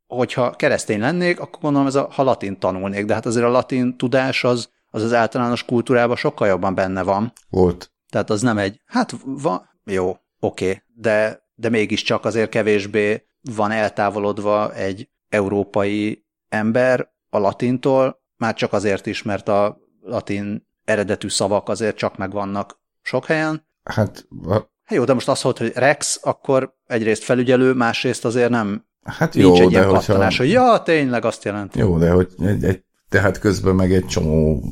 hogyha 0.06 0.50
keresztény 0.50 1.00
lennék, 1.00 1.40
akkor 1.40 1.60
gondolom, 1.60 1.86
ez 1.86 1.94
a, 1.94 2.08
ha 2.10 2.22
latin 2.22 2.58
tanulnék, 2.58 3.04
de 3.04 3.14
hát 3.14 3.26
azért 3.26 3.46
a 3.46 3.50
latin 3.50 3.96
tudás 3.96 4.44
az 4.44 4.70
az, 4.90 5.02
az 5.02 5.12
általános 5.12 5.64
kultúrában 5.64 6.16
sokkal 6.16 6.48
jobban 6.48 6.74
benne 6.74 7.02
van. 7.02 7.32
Volt. 7.50 7.92
Tehát 8.08 8.30
az 8.30 8.40
nem 8.40 8.58
egy, 8.58 8.80
hát 8.86 9.14
van, 9.24 9.68
jó, 9.84 10.16
oké, 10.40 10.64
okay, 10.64 10.82
de, 10.94 11.42
de 11.54 11.68
mégiscsak 11.68 12.24
azért 12.24 12.50
kevésbé 12.50 13.26
van 13.40 13.70
eltávolodva 13.70 14.74
egy 14.74 15.08
európai 15.30 16.24
ember 16.48 17.12
a 17.28 17.38
latintól, 17.38 18.22
már 18.36 18.54
csak 18.54 18.72
azért 18.72 19.06
is, 19.06 19.22
mert 19.22 19.48
a 19.48 19.78
latin 20.00 20.68
eredetű 20.84 21.28
szavak 21.28 21.68
azért 21.68 21.96
csak 21.96 22.16
megvannak 22.16 22.80
sok 23.02 23.24
helyen. 23.24 23.66
Hát 23.82 24.28
Hát 24.90 24.98
jó, 24.98 25.04
de 25.04 25.12
most 25.12 25.28
azt 25.28 25.44
mondod, 25.44 25.62
hogy 25.62 25.72
Rex, 25.74 26.20
akkor 26.22 26.74
egyrészt 26.86 27.22
felügyelő, 27.22 27.72
másrészt 27.72 28.24
azért 28.24 28.50
nem 28.50 28.84
hát 29.02 29.34
jó, 29.34 29.46
nincs 29.48 29.60
egy 29.60 29.66
de 29.66 29.78
ilyen 29.78 29.88
kattanás, 29.88 30.38
hogyha... 30.38 30.58
hogy 30.58 30.70
ja, 30.72 30.82
tényleg 30.82 31.24
azt 31.24 31.44
jelenti. 31.44 31.78
Jó, 31.78 31.98
de 31.98 32.10
hogy 32.10 32.28
egy, 32.38 32.64
egy, 32.64 32.84
tehát 33.08 33.38
közben 33.38 33.74
meg 33.74 33.92
egy 33.92 34.06
csomó 34.06 34.62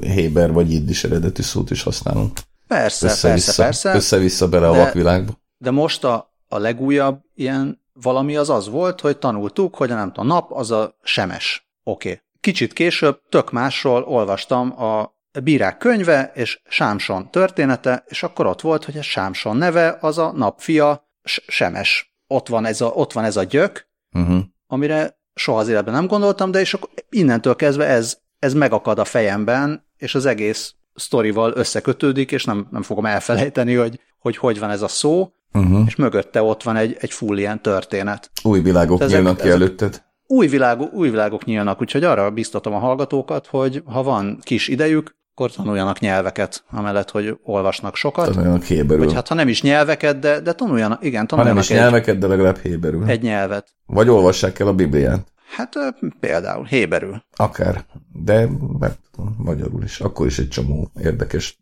Héber 0.00 0.52
vagy 0.52 0.72
Jiddis 0.72 1.04
eredetű 1.04 1.42
szót 1.42 1.70
is 1.70 1.82
használunk. 1.82 2.38
Persze, 2.66 3.06
össze-vissza, 3.06 3.62
persze, 3.62 3.62
persze. 3.62 3.94
Össze-vissza 3.94 4.48
bele 4.48 4.70
de, 4.70 4.72
a 4.72 4.76
vakvilágba. 4.76 5.32
De 5.58 5.70
most 5.70 6.04
a, 6.04 6.34
a 6.48 6.58
legújabb 6.58 7.20
ilyen 7.34 7.84
valami 8.02 8.36
az 8.36 8.50
az 8.50 8.68
volt, 8.68 9.00
hogy 9.00 9.18
tanultuk, 9.18 9.74
hogy 9.74 9.90
a 9.90 9.94
nem 9.94 10.12
tudom, 10.12 10.26
nap 10.26 10.52
az 10.52 10.70
a 10.70 10.96
semes. 11.02 11.68
Oké. 11.82 12.08
Okay. 12.08 12.20
Kicsit 12.40 12.72
később 12.72 13.20
tök 13.28 13.50
másról 13.50 14.02
olvastam 14.02 14.82
a 14.82 15.14
bírák 15.42 15.78
könyve 15.78 16.32
és 16.34 16.60
Sámson 16.68 17.30
története, 17.30 18.04
és 18.06 18.22
akkor 18.22 18.46
ott 18.46 18.60
volt, 18.60 18.84
hogy 18.84 18.98
a 18.98 19.02
Sámson 19.02 19.56
neve 19.56 19.98
az 20.00 20.18
a 20.18 20.32
napfia 20.32 21.08
Semes. 21.46 22.14
Ott 22.26 22.48
van 22.48 22.64
ez 22.64 22.80
a, 22.80 22.86
ott 22.86 23.12
van 23.12 23.24
ez 23.24 23.36
a 23.36 23.44
gyök, 23.44 23.88
uh-huh. 24.12 24.38
amire 24.66 25.18
soha 25.34 25.58
az 25.58 25.68
életben 25.68 25.94
nem 25.94 26.06
gondoltam, 26.06 26.50
de 26.50 26.60
és 26.60 26.74
akkor 26.74 26.88
innentől 27.08 27.56
kezdve 27.56 27.84
ez, 27.84 28.18
ez 28.38 28.54
megakad 28.54 28.98
a 28.98 29.04
fejemben, 29.04 29.86
és 29.96 30.14
az 30.14 30.26
egész 30.26 30.74
sztorival 30.94 31.52
összekötődik, 31.54 32.32
és 32.32 32.44
nem, 32.44 32.66
nem 32.70 32.82
fogom 32.82 33.06
elfelejteni, 33.06 33.74
hogy, 33.74 34.00
hogy 34.18 34.36
hogy 34.36 34.58
van 34.58 34.70
ez 34.70 34.82
a 34.82 34.88
szó, 34.88 35.32
uh-huh. 35.52 35.86
és 35.86 35.96
mögötte 35.96 36.42
ott 36.42 36.62
van 36.62 36.76
egy, 36.76 36.96
egy 37.00 37.10
full 37.10 37.38
ilyen 37.38 37.62
történet. 37.62 38.30
Új 38.42 38.60
világok 38.60 39.00
ezek, 39.00 39.18
nyílnak 39.18 39.40
ki 39.40 39.48
előtted. 39.48 40.04
Új, 40.26 40.46
világok, 40.46 40.92
új 40.92 41.10
világok 41.10 41.44
nyílnak, 41.44 41.80
úgyhogy 41.80 42.04
arra 42.04 42.30
biztatom 42.30 42.74
a 42.74 42.78
hallgatókat, 42.78 43.46
hogy 43.46 43.82
ha 43.84 44.02
van 44.02 44.38
kis 44.42 44.68
idejük, 44.68 45.16
akkor 45.34 45.50
tanuljanak 45.50 45.98
nyelveket, 45.98 46.64
amellett, 46.70 47.10
hogy 47.10 47.38
olvasnak 47.42 47.96
sokat. 47.96 48.26
Tanuljanak 48.26 48.62
héberül. 48.62 49.04
Vagy 49.04 49.14
hát 49.14 49.28
ha 49.28 49.34
nem 49.34 49.48
is 49.48 49.62
nyelveket, 49.62 50.18
de, 50.18 50.40
de 50.40 50.52
tanuljanak, 50.52 51.04
igen, 51.04 51.26
tanuljanak 51.26 51.36
Ha 51.36 51.44
nem 51.44 51.62
is 51.62 51.70
egy, 51.70 51.76
nyelveket, 51.76 52.18
de 52.18 52.26
legalább 52.26 52.58
héberül. 52.58 53.04
Egy 53.06 53.22
nyelvet. 53.22 53.68
Vagy 53.86 54.08
olvassák 54.08 54.58
el 54.58 54.66
a 54.66 54.74
Bibliát. 54.74 55.32
Hát 55.56 55.74
például 56.20 56.64
héberül. 56.64 57.22
Akár, 57.36 57.84
de 58.12 58.48
mert 58.78 58.98
magyarul 59.36 59.82
is. 59.82 60.00
Akkor 60.00 60.26
is 60.26 60.38
egy 60.38 60.48
csomó 60.48 60.90
érdekes, 61.00 61.58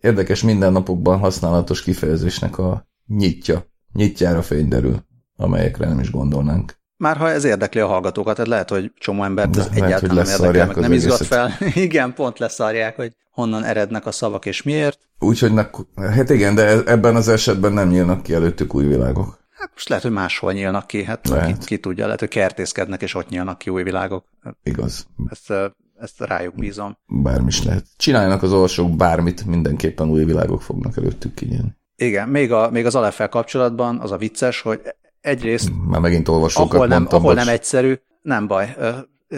érdekes 0.00 0.42
mindennapokban 0.42 1.18
használatos 1.18 1.82
kifejezésnek 1.82 2.58
a 2.58 2.88
nyitja. 3.16 3.66
Nyitjára 3.92 4.42
fényderül, 4.42 5.04
amelyekre 5.36 5.88
nem 5.88 6.00
is 6.00 6.10
gondolnánk. 6.10 6.78
Már 6.96 7.16
ha 7.16 7.30
ez 7.30 7.44
érdekli 7.44 7.80
a 7.80 7.86
hallgatókat, 7.86 8.34
tehát 8.34 8.50
lehet, 8.50 8.70
hogy 8.70 8.92
csomó 8.98 9.24
embert 9.24 9.56
ez 9.56 9.68
lehet, 9.68 9.82
egyáltalán 9.82 10.26
nem 10.26 10.44
érdekel, 10.44 10.66
meg 10.66 10.76
nem 10.76 10.92
izgat 10.92 11.26
fel. 11.26 11.52
igen, 11.74 12.14
pont 12.14 12.38
leszarják, 12.38 12.96
hogy 12.96 13.12
honnan 13.30 13.64
erednek 13.64 14.06
a 14.06 14.12
szavak 14.12 14.46
és 14.46 14.62
miért. 14.62 14.98
Úgyhogy, 15.18 15.52
hát 15.96 16.30
igen, 16.30 16.54
de 16.54 16.82
ebben 16.84 17.16
az 17.16 17.28
esetben 17.28 17.72
nem 17.72 17.88
nyílnak 17.88 18.22
ki 18.22 18.34
előttük 18.34 18.74
új 18.74 18.86
világok. 18.86 19.38
Hát 19.50 19.70
most 19.72 19.88
lehet, 19.88 20.04
hogy 20.04 20.12
máshol 20.12 20.52
nyílnak 20.52 20.86
ki, 20.86 21.04
hát 21.04 21.28
lehet. 21.28 21.58
Ki, 21.58 21.64
ki 21.64 21.78
tudja, 21.78 22.04
lehet, 22.04 22.20
hogy 22.20 22.28
kertészkednek, 22.28 23.02
és 23.02 23.14
ott 23.14 23.28
nyílnak 23.28 23.58
ki 23.58 23.70
új 23.70 23.82
világok. 23.82 24.24
Igaz. 24.62 25.06
Ezt, 25.30 25.52
ezt 26.00 26.20
rájuk 26.20 26.54
bízom. 26.54 26.96
Bármi 27.06 27.46
is 27.46 27.62
lehet. 27.62 27.86
Csináljanak 27.96 28.42
az 28.42 28.52
olvasók 28.52 28.96
bármit, 28.96 29.46
mindenképpen 29.46 30.08
új 30.08 30.24
világok 30.24 30.62
fognak 30.62 30.96
előttük 30.96 31.34
kinyílni. 31.34 31.78
Igen, 32.00 32.28
még, 32.28 32.52
a, 32.52 32.70
még 32.70 32.86
az 32.86 32.94
aleffel 32.94 33.28
kapcsolatban 33.28 33.98
az 33.98 34.10
a 34.10 34.16
vicces, 34.16 34.60
hogy 34.60 34.80
egyrészt... 35.20 35.70
Már 35.86 36.00
megint 36.00 36.28
olvasókat 36.28 36.74
ahol 36.74 36.86
nem, 36.86 36.98
mondtam, 36.98 37.20
ahol 37.20 37.34
nem 37.34 37.48
egyszerű, 37.48 37.94
nem 38.22 38.46
baj. 38.46 38.76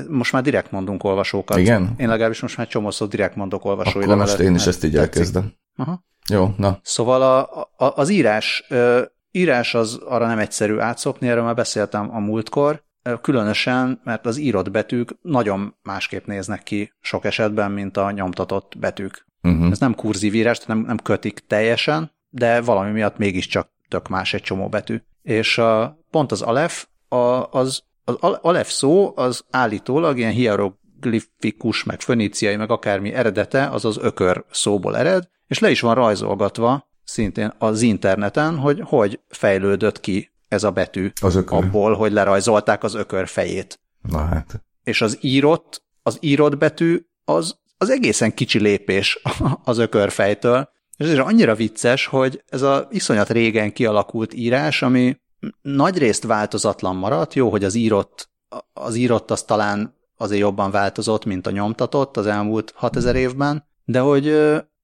Most 0.08 0.32
már 0.32 0.42
direkt 0.42 0.70
mondunk 0.70 1.04
olvasókat. 1.04 1.58
Igen? 1.58 1.94
Én 1.96 2.08
legalábbis 2.08 2.40
most 2.40 2.56
már 2.56 2.66
csomószor 2.66 3.08
direkt 3.08 3.36
mondok 3.36 3.64
olvasói 3.64 4.02
Akkor 4.02 4.16
most 4.16 4.38
én 4.38 4.54
is 4.54 4.66
ezt 4.66 4.84
így 4.84 4.96
elkezdem. 4.96 5.52
Aha. 5.76 6.04
Jó, 6.28 6.54
na. 6.56 6.78
Szóval 6.82 7.22
a, 7.22 7.60
a, 7.86 7.92
az 7.96 8.08
írás, 8.08 8.64
írás 9.30 9.74
az 9.74 10.00
arra 10.04 10.26
nem 10.26 10.38
egyszerű 10.38 10.78
átszokni, 10.78 11.28
erről 11.28 11.44
már 11.44 11.54
beszéltem 11.54 12.14
a 12.14 12.18
múltkor, 12.18 12.82
különösen, 13.20 14.00
mert 14.04 14.26
az 14.26 14.38
írott 14.38 14.70
betűk 14.70 15.16
nagyon 15.22 15.74
másképp 15.82 16.26
néznek 16.26 16.62
ki 16.62 16.92
sok 17.00 17.24
esetben, 17.24 17.70
mint 17.70 17.96
a 17.96 18.10
nyomtatott 18.10 18.72
betűk. 18.78 19.26
Uh-huh. 19.42 19.70
Ez 19.70 19.78
nem 19.78 19.94
kurzív 19.94 20.34
írás, 20.34 20.58
nem, 20.64 20.78
nem 20.78 20.96
kötik 20.96 21.38
teljesen, 21.46 22.10
de 22.34 22.60
valami 22.60 22.90
miatt 22.90 23.18
mégiscsak 23.18 23.70
tök 23.88 24.08
más 24.08 24.34
egy 24.34 24.42
csomó 24.42 24.68
betű. 24.68 25.02
És 25.22 25.58
a, 25.58 25.98
pont 26.10 26.32
az 26.32 26.42
alef, 26.42 26.86
a, 27.08 27.16
az, 27.50 27.82
az 28.04 28.38
alef 28.40 28.70
szó 28.70 29.12
az 29.16 29.44
állítólag 29.50 30.18
ilyen 30.18 30.32
hieroglifikus, 30.32 31.84
meg 31.84 32.00
föníciai, 32.00 32.56
meg 32.56 32.70
akármi 32.70 33.12
eredete, 33.12 33.66
az 33.66 33.84
az 33.84 33.98
ökör 33.98 34.44
szóból 34.50 34.96
ered, 34.96 35.28
és 35.46 35.58
le 35.58 35.70
is 35.70 35.80
van 35.80 35.94
rajzolgatva 35.94 36.88
szintén 37.04 37.52
az 37.58 37.82
interneten, 37.82 38.56
hogy 38.56 38.82
hogy 38.84 39.20
fejlődött 39.28 40.00
ki 40.00 40.30
ez 40.48 40.64
a 40.64 40.70
betű 40.70 41.12
az 41.20 41.34
ökör. 41.34 41.58
abból, 41.58 41.94
hogy 41.94 42.12
lerajzolták 42.12 42.82
az 42.82 42.94
ökör 42.94 43.28
fejét. 43.28 43.80
Na 44.02 44.24
hát. 44.24 44.62
És 44.84 45.00
az 45.00 45.18
írott, 45.20 45.82
az 46.02 46.18
írott 46.20 46.58
betű 46.58 47.06
az, 47.24 47.56
az 47.78 47.90
egészen 47.90 48.34
kicsi 48.34 48.58
lépés 48.58 49.22
az 49.64 49.78
ökörfejtől, 49.78 50.68
és 51.02 51.08
ez 51.08 51.14
is 51.14 51.18
annyira 51.18 51.54
vicces, 51.54 52.06
hogy 52.06 52.42
ez 52.48 52.62
a 52.62 52.88
iszonyat 52.90 53.30
régen 53.30 53.72
kialakult 53.72 54.34
írás, 54.34 54.82
ami 54.82 55.16
nagy 55.62 55.98
részt 55.98 56.24
változatlan 56.24 56.96
maradt, 56.96 57.34
jó, 57.34 57.50
hogy 57.50 57.64
az 57.64 57.74
írott, 57.74 58.30
az 58.72 58.94
írott 58.94 59.30
az 59.30 59.42
talán 59.42 59.94
azért 60.16 60.40
jobban 60.40 60.70
változott, 60.70 61.24
mint 61.24 61.46
a 61.46 61.50
nyomtatott 61.50 62.16
az 62.16 62.26
elmúlt 62.26 62.72
6000 62.76 63.16
évben, 63.16 63.64
de 63.84 64.00
hogy 64.00 64.28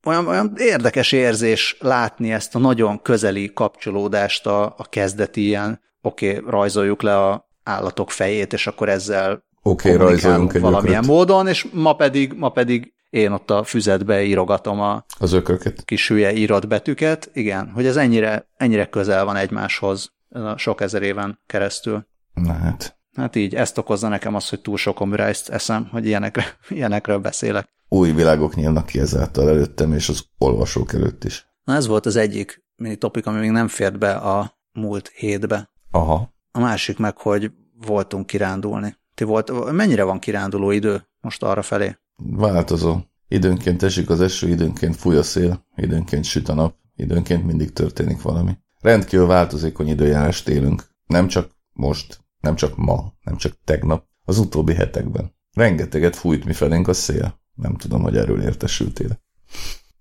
olyan, 0.06 0.26
olyan 0.26 0.52
érdekes 0.56 1.12
érzés 1.12 1.76
látni 1.80 2.32
ezt 2.32 2.54
a 2.54 2.58
nagyon 2.58 3.02
közeli 3.02 3.52
kapcsolódást 3.52 4.46
a, 4.46 4.64
a 4.64 4.88
kezdeti 4.88 5.46
ilyen, 5.46 5.80
oké, 6.02 6.36
okay, 6.36 6.50
rajzoljuk 6.50 7.02
le 7.02 7.16
a 7.16 7.48
állatok 7.62 8.10
fejét, 8.10 8.52
és 8.52 8.66
akkor 8.66 8.88
ezzel 8.88 9.46
Oké, 9.62 9.94
okay, 9.94 10.06
rajzoljunk 10.06 10.54
egy 10.54 10.60
valamilyen 10.60 11.02
ökröt. 11.02 11.16
módon, 11.16 11.46
és 11.46 11.66
ma 11.72 11.92
pedig, 11.92 12.32
ma 12.32 12.48
pedig 12.48 12.92
én 13.10 13.32
ott 13.32 13.50
a 13.50 13.64
füzetbe 13.64 14.22
írogatom 14.22 14.80
a 14.80 15.04
az 15.18 15.32
ököket. 15.32 15.84
kis 15.84 16.08
hülye 16.08 16.32
írott 16.32 16.66
betűket. 16.66 17.30
Igen, 17.32 17.70
hogy 17.70 17.86
ez 17.86 17.96
ennyire, 17.96 18.48
ennyire 18.56 18.88
közel 18.88 19.24
van 19.24 19.36
egymáshoz 19.36 20.12
sok 20.56 20.80
ezer 20.80 21.02
éven 21.02 21.40
keresztül. 21.46 22.06
Na 22.34 22.52
hát. 22.52 22.98
Hát 23.16 23.36
így, 23.36 23.54
ezt 23.54 23.78
okozza 23.78 24.08
nekem 24.08 24.34
az, 24.34 24.48
hogy 24.48 24.60
túl 24.60 24.76
sok 24.76 25.00
omürájzt 25.00 25.48
eszem, 25.48 25.88
hogy 25.90 26.06
ilyenekre, 26.06 26.44
ilyenekről 26.68 27.18
beszélek. 27.18 27.68
Új 27.88 28.12
világok 28.12 28.54
nyílnak 28.54 28.86
ki 28.86 28.98
ezáltal 28.98 29.48
előttem, 29.48 29.92
és 29.92 30.08
az 30.08 30.24
olvasók 30.38 30.92
előtt 30.92 31.24
is. 31.24 31.46
Na 31.64 31.74
ez 31.74 31.86
volt 31.86 32.06
az 32.06 32.16
egyik 32.16 32.64
mini 32.76 32.96
topik, 32.96 33.26
ami 33.26 33.38
még 33.38 33.50
nem 33.50 33.68
fért 33.68 33.98
be 33.98 34.12
a 34.12 34.58
múlt 34.72 35.08
hétbe. 35.08 35.70
Aha. 35.90 36.32
A 36.52 36.60
másik 36.60 36.98
meg, 36.98 37.16
hogy 37.16 37.52
voltunk 37.86 38.26
kirándulni. 38.26 38.96
Ti 39.14 39.24
volt, 39.24 39.72
mennyire 39.72 40.02
van 40.02 40.18
kiránduló 40.18 40.70
idő 40.70 41.08
most 41.20 41.42
arra 41.42 41.62
felé? 41.62 41.96
Változó. 42.22 42.98
Időnként 43.28 43.82
esik 43.82 44.10
az 44.10 44.20
eső, 44.20 44.48
időnként 44.48 44.96
fúj 44.96 45.16
a 45.16 45.22
szél, 45.22 45.64
időnként 45.76 46.24
süt 46.24 46.48
a 46.48 46.54
nap, 46.54 46.74
időnként 46.96 47.46
mindig 47.46 47.72
történik 47.72 48.22
valami. 48.22 48.58
Rendkívül 48.80 49.26
változékony 49.26 49.88
időjárást 49.88 50.48
élünk. 50.48 50.86
Nem 51.06 51.28
csak 51.28 51.50
most, 51.72 52.20
nem 52.40 52.54
csak 52.54 52.76
ma, 52.76 53.12
nem 53.24 53.36
csak 53.36 53.58
tegnap, 53.64 54.04
az 54.24 54.38
utóbbi 54.38 54.74
hetekben. 54.74 55.34
Rengeteget 55.52 56.16
fújt 56.16 56.44
mi 56.44 56.52
felénk 56.52 56.88
a 56.88 56.92
szél. 56.92 57.40
Nem 57.54 57.76
tudom, 57.76 58.02
hogy 58.02 58.16
erről 58.16 58.42
értesültél. 58.42 59.20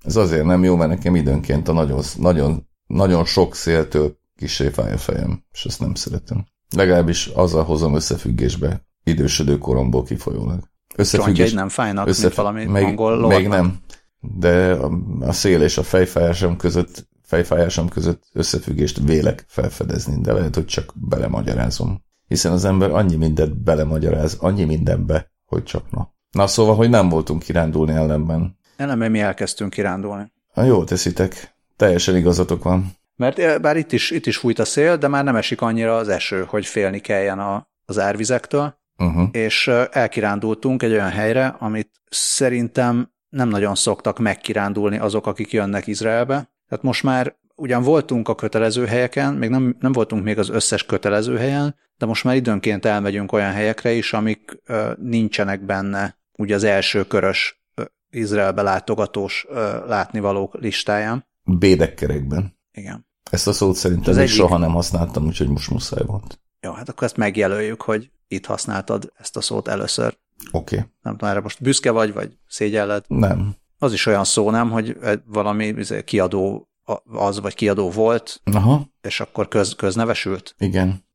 Ez 0.03 0.15
azért 0.15 0.45
nem 0.45 0.63
jó, 0.63 0.75
mert 0.75 0.89
nekem 0.89 1.15
időnként 1.15 1.67
a 1.67 1.73
nagyon, 1.73 2.03
nagyon, 2.17 2.67
nagyon 2.87 3.25
sok 3.25 3.55
széltől 3.55 4.17
kisé 4.35 4.69
fáj 4.69 4.91
a 4.93 4.97
fejem, 4.97 5.43
és 5.51 5.65
ezt 5.65 5.79
nem 5.79 5.93
szeretem. 5.93 6.45
Legalábbis 6.75 7.27
azzal 7.27 7.63
hozom 7.63 7.95
összefüggésbe 7.95 8.87
idősödő 9.03 9.57
koromból 9.57 10.03
kifolyólag. 10.03 10.69
Összefüggés, 10.97 11.53
nem 11.53 11.69
fájnak, 11.69 12.07
összefügg... 12.07 12.23
mint 12.23 12.35
valami 12.35 12.65
még, 12.65 12.83
angol 12.83 13.27
Még 13.27 13.47
nem, 13.47 13.77
de 14.19 14.71
a, 14.71 14.91
a 15.19 15.31
szél 15.31 15.61
és 15.61 15.77
a 15.77 15.83
fejfájásom 15.83 16.57
között, 16.57 17.07
fejfájásom 17.23 17.89
között 17.89 18.23
összefüggést 18.33 18.99
vélek 19.03 19.45
felfedezni, 19.47 20.21
de 20.21 20.33
lehet, 20.33 20.55
hogy 20.55 20.65
csak 20.65 20.93
belemagyarázom. 20.95 22.05
Hiszen 22.27 22.51
az 22.51 22.65
ember 22.65 22.91
annyi 22.91 23.15
mindent 23.15 23.63
belemagyaráz, 23.63 24.37
annyi 24.39 24.63
mindenbe, 24.63 25.31
hogy 25.45 25.63
csak 25.63 25.91
na. 25.91 26.13
Na 26.31 26.47
szóval, 26.47 26.75
hogy 26.75 26.89
nem 26.89 27.09
voltunk 27.09 27.43
kirándulni 27.43 27.91
ellenben. 27.91 28.57
Ellenben 28.75 29.11
mi 29.11 29.19
elkezdtünk 29.19 29.69
kirándulni. 29.69 30.31
Na, 30.53 30.63
jól 30.63 30.85
teszitek. 30.85 31.55
Teljesen 31.75 32.15
igazatok 32.15 32.63
van. 32.63 32.95
Mert 33.15 33.39
eh, 33.39 33.59
bár 33.59 33.77
itt 33.77 33.91
is, 33.91 34.11
itt 34.11 34.25
is 34.25 34.37
fújt 34.37 34.59
a 34.59 34.65
szél, 34.65 34.97
de 34.97 35.07
már 35.07 35.23
nem 35.23 35.35
esik 35.35 35.61
annyira 35.61 35.97
az 35.97 36.07
eső, 36.07 36.45
hogy 36.47 36.65
félni 36.65 36.99
kelljen 36.99 37.39
a, 37.39 37.69
az 37.85 37.99
árvizektől, 37.99 38.77
uh-huh. 38.97 39.29
és 39.31 39.67
elkirándultunk 39.91 40.83
egy 40.83 40.91
olyan 40.91 41.09
helyre, 41.09 41.47
amit 41.47 41.89
szerintem 42.09 43.11
nem 43.29 43.49
nagyon 43.49 43.75
szoktak 43.75 44.19
megkirándulni 44.19 44.97
azok, 44.97 45.27
akik 45.27 45.51
jönnek 45.51 45.87
Izraelbe. 45.87 46.51
Tehát 46.67 46.83
most 46.83 47.03
már 47.03 47.35
ugyan 47.55 47.83
voltunk 47.83 48.27
a 48.27 48.35
kötelező 48.35 48.85
helyeken, 48.85 49.33
még 49.33 49.49
nem, 49.49 49.75
nem 49.79 49.91
voltunk 49.91 50.23
még 50.23 50.37
az 50.37 50.49
összes 50.49 50.85
kötelező 50.85 51.37
helyen, 51.37 51.75
de 51.97 52.05
most 52.05 52.23
már 52.23 52.35
időnként 52.35 52.85
elmegyünk 52.85 53.31
olyan 53.31 53.51
helyekre 53.51 53.91
is, 53.91 54.13
amik 54.13 54.61
ö, 54.65 54.91
nincsenek 55.01 55.65
benne 55.65 56.17
ugye 56.37 56.55
az 56.55 56.63
első 56.63 57.03
körös 57.03 57.61
ö, 57.75 57.83
Izraelbe 58.09 58.61
látogatós 58.61 59.45
ö, 59.49 59.87
látnivalók 59.87 60.57
listáján. 60.59 61.25
Bédekkerekben. 61.43 62.57
Igen. 62.71 63.07
Ezt 63.31 63.47
a 63.47 63.53
szót 63.53 63.75
szerintem 63.75 64.13
még 64.13 64.23
egyik... 64.23 64.35
soha 64.35 64.57
nem 64.57 64.71
használtam, 64.71 65.25
úgyhogy 65.25 65.49
most 65.49 65.69
muszáj 65.69 66.05
volt. 66.05 66.39
Jó, 66.61 66.71
hát 66.71 66.89
akkor 66.89 67.03
ezt 67.03 67.17
megjelöljük, 67.17 67.81
hogy 67.81 68.11
itt 68.27 68.45
használtad 68.45 69.11
ezt 69.17 69.37
a 69.37 69.41
szót 69.41 69.67
először. 69.67 70.17
Oké. 70.51 70.75
Okay. 70.75 70.87
Nem 71.01 71.13
tudom, 71.13 71.29
erre 71.29 71.39
most 71.39 71.61
büszke 71.61 71.91
vagy, 71.91 72.13
vagy 72.13 72.37
szégyelled? 72.47 73.03
Nem. 73.07 73.55
Az 73.77 73.93
is 73.93 74.05
olyan 74.05 74.23
szó, 74.23 74.51
nem, 74.51 74.71
hogy 74.71 74.97
valami 75.25 75.65
izé, 75.65 76.03
kiadó 76.03 76.69
az, 77.11 77.39
vagy 77.39 77.53
kiadó 77.53 77.89
volt, 77.91 78.41
Aha. 78.43 78.87
és 79.01 79.19
akkor 79.19 79.47
köz, 79.47 79.75
köznevesült? 79.75 80.55
Igen. 80.57 81.05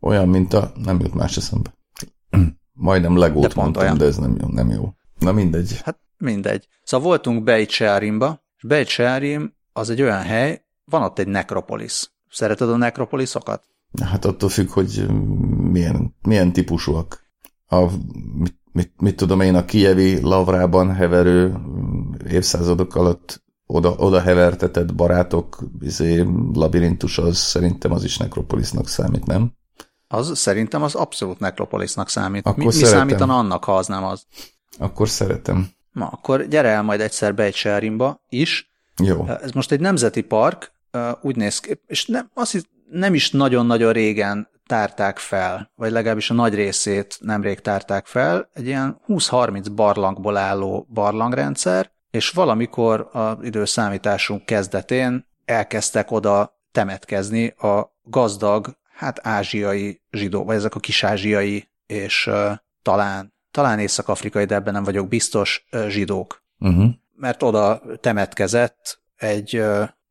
Olyan, 0.00 0.28
mint 0.28 0.52
a... 0.52 0.72
Nem 0.74 1.00
jut 1.00 1.14
más 1.14 1.36
eszembe. 1.36 1.74
Majdnem 2.72 3.16
legót 3.16 3.54
de 3.54 3.60
mondtam, 3.60 3.82
olyan. 3.82 3.98
de 3.98 4.04
ez 4.04 4.16
nem 4.16 4.36
jó, 4.40 4.48
nem 4.48 4.70
jó. 4.70 4.94
Na 5.18 5.32
mindegy. 5.32 5.80
Hát 5.84 6.00
mindegy. 6.16 6.68
Szóval 6.82 7.06
voltunk 7.06 7.44
Beit 7.44 7.70
Shearimba, 7.70 8.44
és 8.56 8.62
Beit 8.62 8.88
Shearim 8.88 9.54
az 9.72 9.90
egy 9.90 10.02
olyan 10.02 10.22
hely, 10.22 10.64
van 10.84 11.02
ott 11.02 11.18
egy 11.18 11.28
nekropolis. 11.28 12.10
Szereted 12.30 12.68
a 12.68 12.76
nekropoliszokat? 12.76 13.64
Hát 14.00 14.24
attól 14.24 14.48
függ, 14.48 14.68
hogy 14.68 15.06
milyen, 15.70 16.14
milyen 16.22 16.52
típusúak. 16.52 17.26
A, 17.66 17.86
mit, 18.34 18.56
mit, 18.72 18.92
mit 19.00 19.16
tudom 19.16 19.40
én, 19.40 19.54
a 19.54 19.64
kievi 19.64 20.20
lavrában 20.20 20.94
heverő 20.94 21.54
évszázadok 22.28 22.94
alatt 22.94 23.42
oda, 23.66 23.90
oda 23.90 24.20
hevertetett 24.20 24.94
barátok 24.94 25.58
izé, 25.80 26.26
labirintus, 26.52 27.18
az 27.18 27.38
szerintem 27.38 27.92
az 27.92 28.04
is 28.04 28.16
nekropolisnak 28.16 28.88
számít, 28.88 29.26
nem? 29.26 29.52
Az 30.08 30.38
szerintem 30.38 30.82
az 30.82 30.94
abszolút 30.94 31.38
nekropolisnak 31.38 32.08
számít. 32.08 32.46
Akkor 32.46 32.58
mi, 32.58 32.64
mi 32.64 32.72
számítana 32.72 33.38
annak, 33.38 33.64
ha 33.64 33.76
az 33.76 33.86
nem 33.86 34.04
az? 34.04 34.26
Akkor 34.78 35.08
szeretem. 35.08 35.68
Na, 35.92 36.06
akkor 36.06 36.48
gyere 36.48 36.68
el 36.68 36.82
majd 36.82 37.00
egyszer 37.00 37.34
be 37.34 37.42
egy 37.42 37.54
is, 38.28 38.72
jó. 39.02 39.26
Ez 39.28 39.50
most 39.50 39.72
egy 39.72 39.80
nemzeti 39.80 40.20
park, 40.20 40.72
úgy 41.20 41.36
néz 41.36 41.60
ki, 41.60 41.80
és 41.86 42.06
nem, 42.06 42.30
azt 42.34 42.52
hisz, 42.52 42.66
nem 42.92 43.14
is 43.14 43.30
nagyon-nagyon 43.30 43.92
régen 43.92 44.48
tárták 44.66 45.18
fel, 45.18 45.70
vagy 45.74 45.90
legalábbis 45.90 46.30
a 46.30 46.34
nagy 46.34 46.54
részét 46.54 47.16
nemrég 47.20 47.60
tárták 47.60 48.06
fel, 48.06 48.48
egy 48.52 48.66
ilyen 48.66 49.00
20-30 49.08 49.66
barlangból 49.74 50.36
álló 50.36 50.86
barlangrendszer, 50.92 51.90
és 52.10 52.30
valamikor 52.30 53.08
az 53.12 53.36
időszámításunk 53.42 54.44
kezdetén 54.44 55.26
elkezdtek 55.44 56.10
oda 56.10 56.60
temetkezni 56.72 57.46
a 57.46 57.96
gazdag, 58.02 58.76
hát 58.94 59.26
ázsiai 59.26 60.02
zsidó, 60.10 60.44
vagy 60.44 60.56
ezek 60.56 60.74
a 60.74 60.80
kis-ázsiai, 60.80 61.68
és 61.86 62.26
uh, 62.26 62.52
talán, 62.82 63.34
talán 63.50 63.78
észak-afrikai, 63.78 64.44
de 64.44 64.54
ebben 64.54 64.72
nem 64.72 64.84
vagyok 64.84 65.08
biztos, 65.08 65.66
uh, 65.72 65.86
zsidók. 65.86 66.44
Uh-huh 66.58 66.90
mert 67.22 67.42
oda 67.42 67.82
temetkezett 68.00 69.00
egy, 69.16 69.62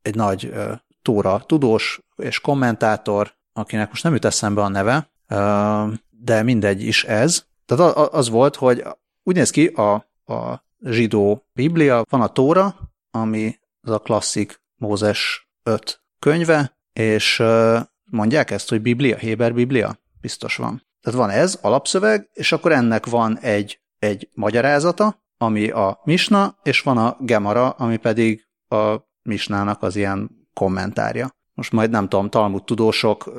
egy 0.01 0.15
nagy 0.15 0.53
tóra 1.01 1.43
tudós 1.45 2.01
és 2.21 2.39
kommentátor, 2.39 3.33
akinek 3.53 3.89
most 3.89 4.03
nem 4.03 4.13
jut 4.13 4.25
eszembe 4.25 4.61
a 4.61 4.67
neve, 4.67 5.09
de 6.09 6.43
mindegy 6.43 6.83
is 6.83 7.03
ez. 7.03 7.45
Tehát 7.65 7.95
az 7.95 8.29
volt, 8.29 8.55
hogy 8.55 8.83
úgy 9.23 9.35
néz 9.35 9.49
ki 9.49 9.67
a, 9.67 9.93
a 10.33 10.63
zsidó 10.83 11.45
biblia, 11.53 12.03
van 12.09 12.21
a 12.21 12.27
tóra, 12.27 12.75
ami 13.11 13.59
az 13.81 13.91
a 13.91 13.99
klasszik 13.99 14.61
Mózes 14.75 15.49
5 15.63 16.01
könyve, 16.19 16.77
és 16.93 17.43
mondják 18.03 18.51
ezt, 18.51 18.69
hogy 18.69 18.81
biblia, 18.81 19.17
Héber 19.17 19.53
biblia? 19.53 19.99
Biztos 20.21 20.55
van. 20.55 20.87
Tehát 21.01 21.19
van 21.19 21.29
ez, 21.29 21.57
alapszöveg, 21.61 22.29
és 22.33 22.51
akkor 22.51 22.71
ennek 22.71 23.05
van 23.05 23.39
egy, 23.39 23.81
egy 23.99 24.29
magyarázata, 24.33 25.23
ami 25.37 25.69
a 25.69 25.99
Misna, 26.03 26.57
és 26.63 26.81
van 26.81 26.97
a 26.97 27.17
Gemara, 27.19 27.69
ami 27.69 27.97
pedig 27.97 28.47
a 28.67 28.95
Misnának 29.23 29.81
az 29.81 29.95
ilyen 29.95 30.29
kommentárja. 30.53 31.35
Most 31.53 31.71
majd 31.71 31.89
nem 31.89 32.09
tudom, 32.09 32.29
Talmud 32.29 32.63
tudósok 32.63 33.31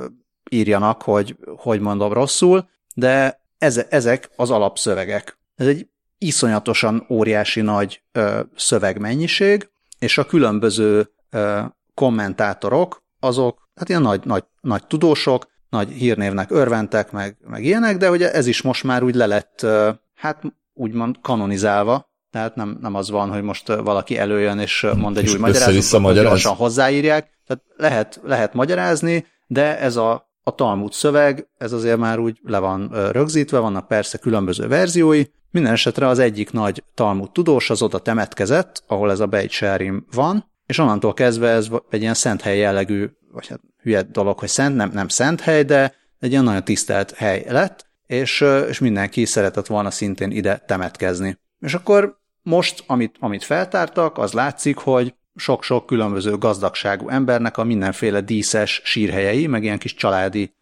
írjanak, 0.50 1.02
hogy 1.02 1.36
hogy 1.56 1.80
mondom 1.80 2.12
rosszul, 2.12 2.68
de 2.94 3.40
ezek 3.88 4.30
az 4.36 4.50
alapszövegek. 4.50 5.38
Ez 5.54 5.66
egy 5.66 5.86
iszonyatosan 6.18 7.06
óriási 7.08 7.60
nagy 7.60 8.02
ö, 8.12 8.40
szövegmennyiség, 8.56 9.70
és 9.98 10.18
a 10.18 10.26
különböző 10.26 11.10
ö, 11.30 11.60
kommentátorok, 11.94 13.02
azok, 13.20 13.68
hát 13.74 13.88
ilyen 13.88 14.02
nagy, 14.02 14.20
nagy, 14.24 14.44
nagy 14.60 14.86
tudósok, 14.86 15.46
nagy 15.68 15.90
hírnévnek 15.90 16.50
örventek, 16.50 17.12
meg, 17.12 17.36
meg 17.46 17.64
ilyenek, 17.64 17.96
de 17.96 18.10
ugye 18.10 18.32
ez 18.32 18.46
is 18.46 18.62
most 18.62 18.84
már 18.84 19.02
úgy 19.02 19.14
le 19.14 19.26
lett, 19.26 19.62
ö, 19.62 19.90
hát 20.14 20.42
úgymond 20.74 21.16
kanonizálva, 21.22 22.10
tehát 22.30 22.54
nem, 22.54 22.78
nem 22.80 22.94
az 22.94 23.10
van, 23.10 23.30
hogy 23.30 23.42
most 23.42 23.66
valaki 23.66 24.18
előjön 24.18 24.58
és 24.58 24.86
mond 24.96 25.16
egy 25.16 25.24
és 25.24 25.32
új 25.32 25.38
magyarázatot, 25.38 26.14
gyorsan 26.14 26.54
hozzáírják. 26.54 27.30
Tehát 27.54 27.64
lehet, 27.76 28.20
lehet 28.22 28.54
magyarázni, 28.54 29.26
de 29.46 29.78
ez 29.78 29.96
a, 29.96 30.30
a 30.42 30.54
Talmud 30.54 30.92
szöveg, 30.92 31.48
ez 31.58 31.72
azért 31.72 31.98
már 31.98 32.18
úgy 32.18 32.38
le 32.42 32.58
van 32.58 33.10
rögzítve, 33.12 33.58
vannak 33.58 33.88
persze 33.88 34.18
különböző 34.18 34.68
verziói. 34.68 35.22
Minden 35.50 35.72
esetre 35.72 36.06
az 36.06 36.18
egyik 36.18 36.52
nagy 36.52 36.84
Talmud 36.94 37.30
tudós 37.30 37.70
az 37.70 37.82
oda 37.82 37.98
temetkezett, 37.98 38.82
ahol 38.86 39.10
ez 39.10 39.20
a 39.20 39.26
Beit 39.26 39.50
Sherim 39.50 40.06
van, 40.12 40.50
és 40.66 40.78
onnantól 40.78 41.14
kezdve 41.14 41.48
ez 41.48 41.68
egy 41.90 42.00
ilyen 42.00 42.14
szent 42.14 42.40
hely 42.40 42.58
jellegű, 42.58 43.10
vagy 43.32 43.46
hát 43.46 43.60
hülye 43.82 44.02
dolog, 44.02 44.38
hogy 44.38 44.48
szent, 44.48 44.76
nem, 44.76 44.90
nem 44.92 45.08
szent 45.08 45.40
hely, 45.40 45.62
de 45.62 45.94
egy 46.20 46.30
ilyen 46.30 46.44
nagyon 46.44 46.64
tisztelt 46.64 47.10
hely 47.10 47.44
lett, 47.48 47.86
és, 48.06 48.44
és 48.68 48.78
mindenki 48.78 49.24
szeretett 49.24 49.66
volna 49.66 49.90
szintén 49.90 50.30
ide 50.30 50.58
temetkezni. 50.66 51.38
És 51.60 51.74
akkor 51.74 52.16
most, 52.42 52.84
amit, 52.86 53.16
amit 53.20 53.44
feltártak, 53.44 54.18
az 54.18 54.32
látszik, 54.32 54.76
hogy 54.76 55.14
sok-sok 55.36 55.86
különböző 55.86 56.38
gazdagságú 56.38 57.08
embernek 57.08 57.56
a 57.56 57.64
mindenféle 57.64 58.20
díszes 58.20 58.80
sírhelyei, 58.84 59.46
meg 59.46 59.62
ilyen 59.62 59.78
kis 59.78 59.94
családi 59.94 60.54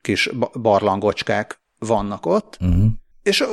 kis 0.00 0.30
barlangocskák 0.60 1.60
vannak 1.78 2.26
ott, 2.26 2.58
uh-huh. 2.60 2.84
és 3.22 3.44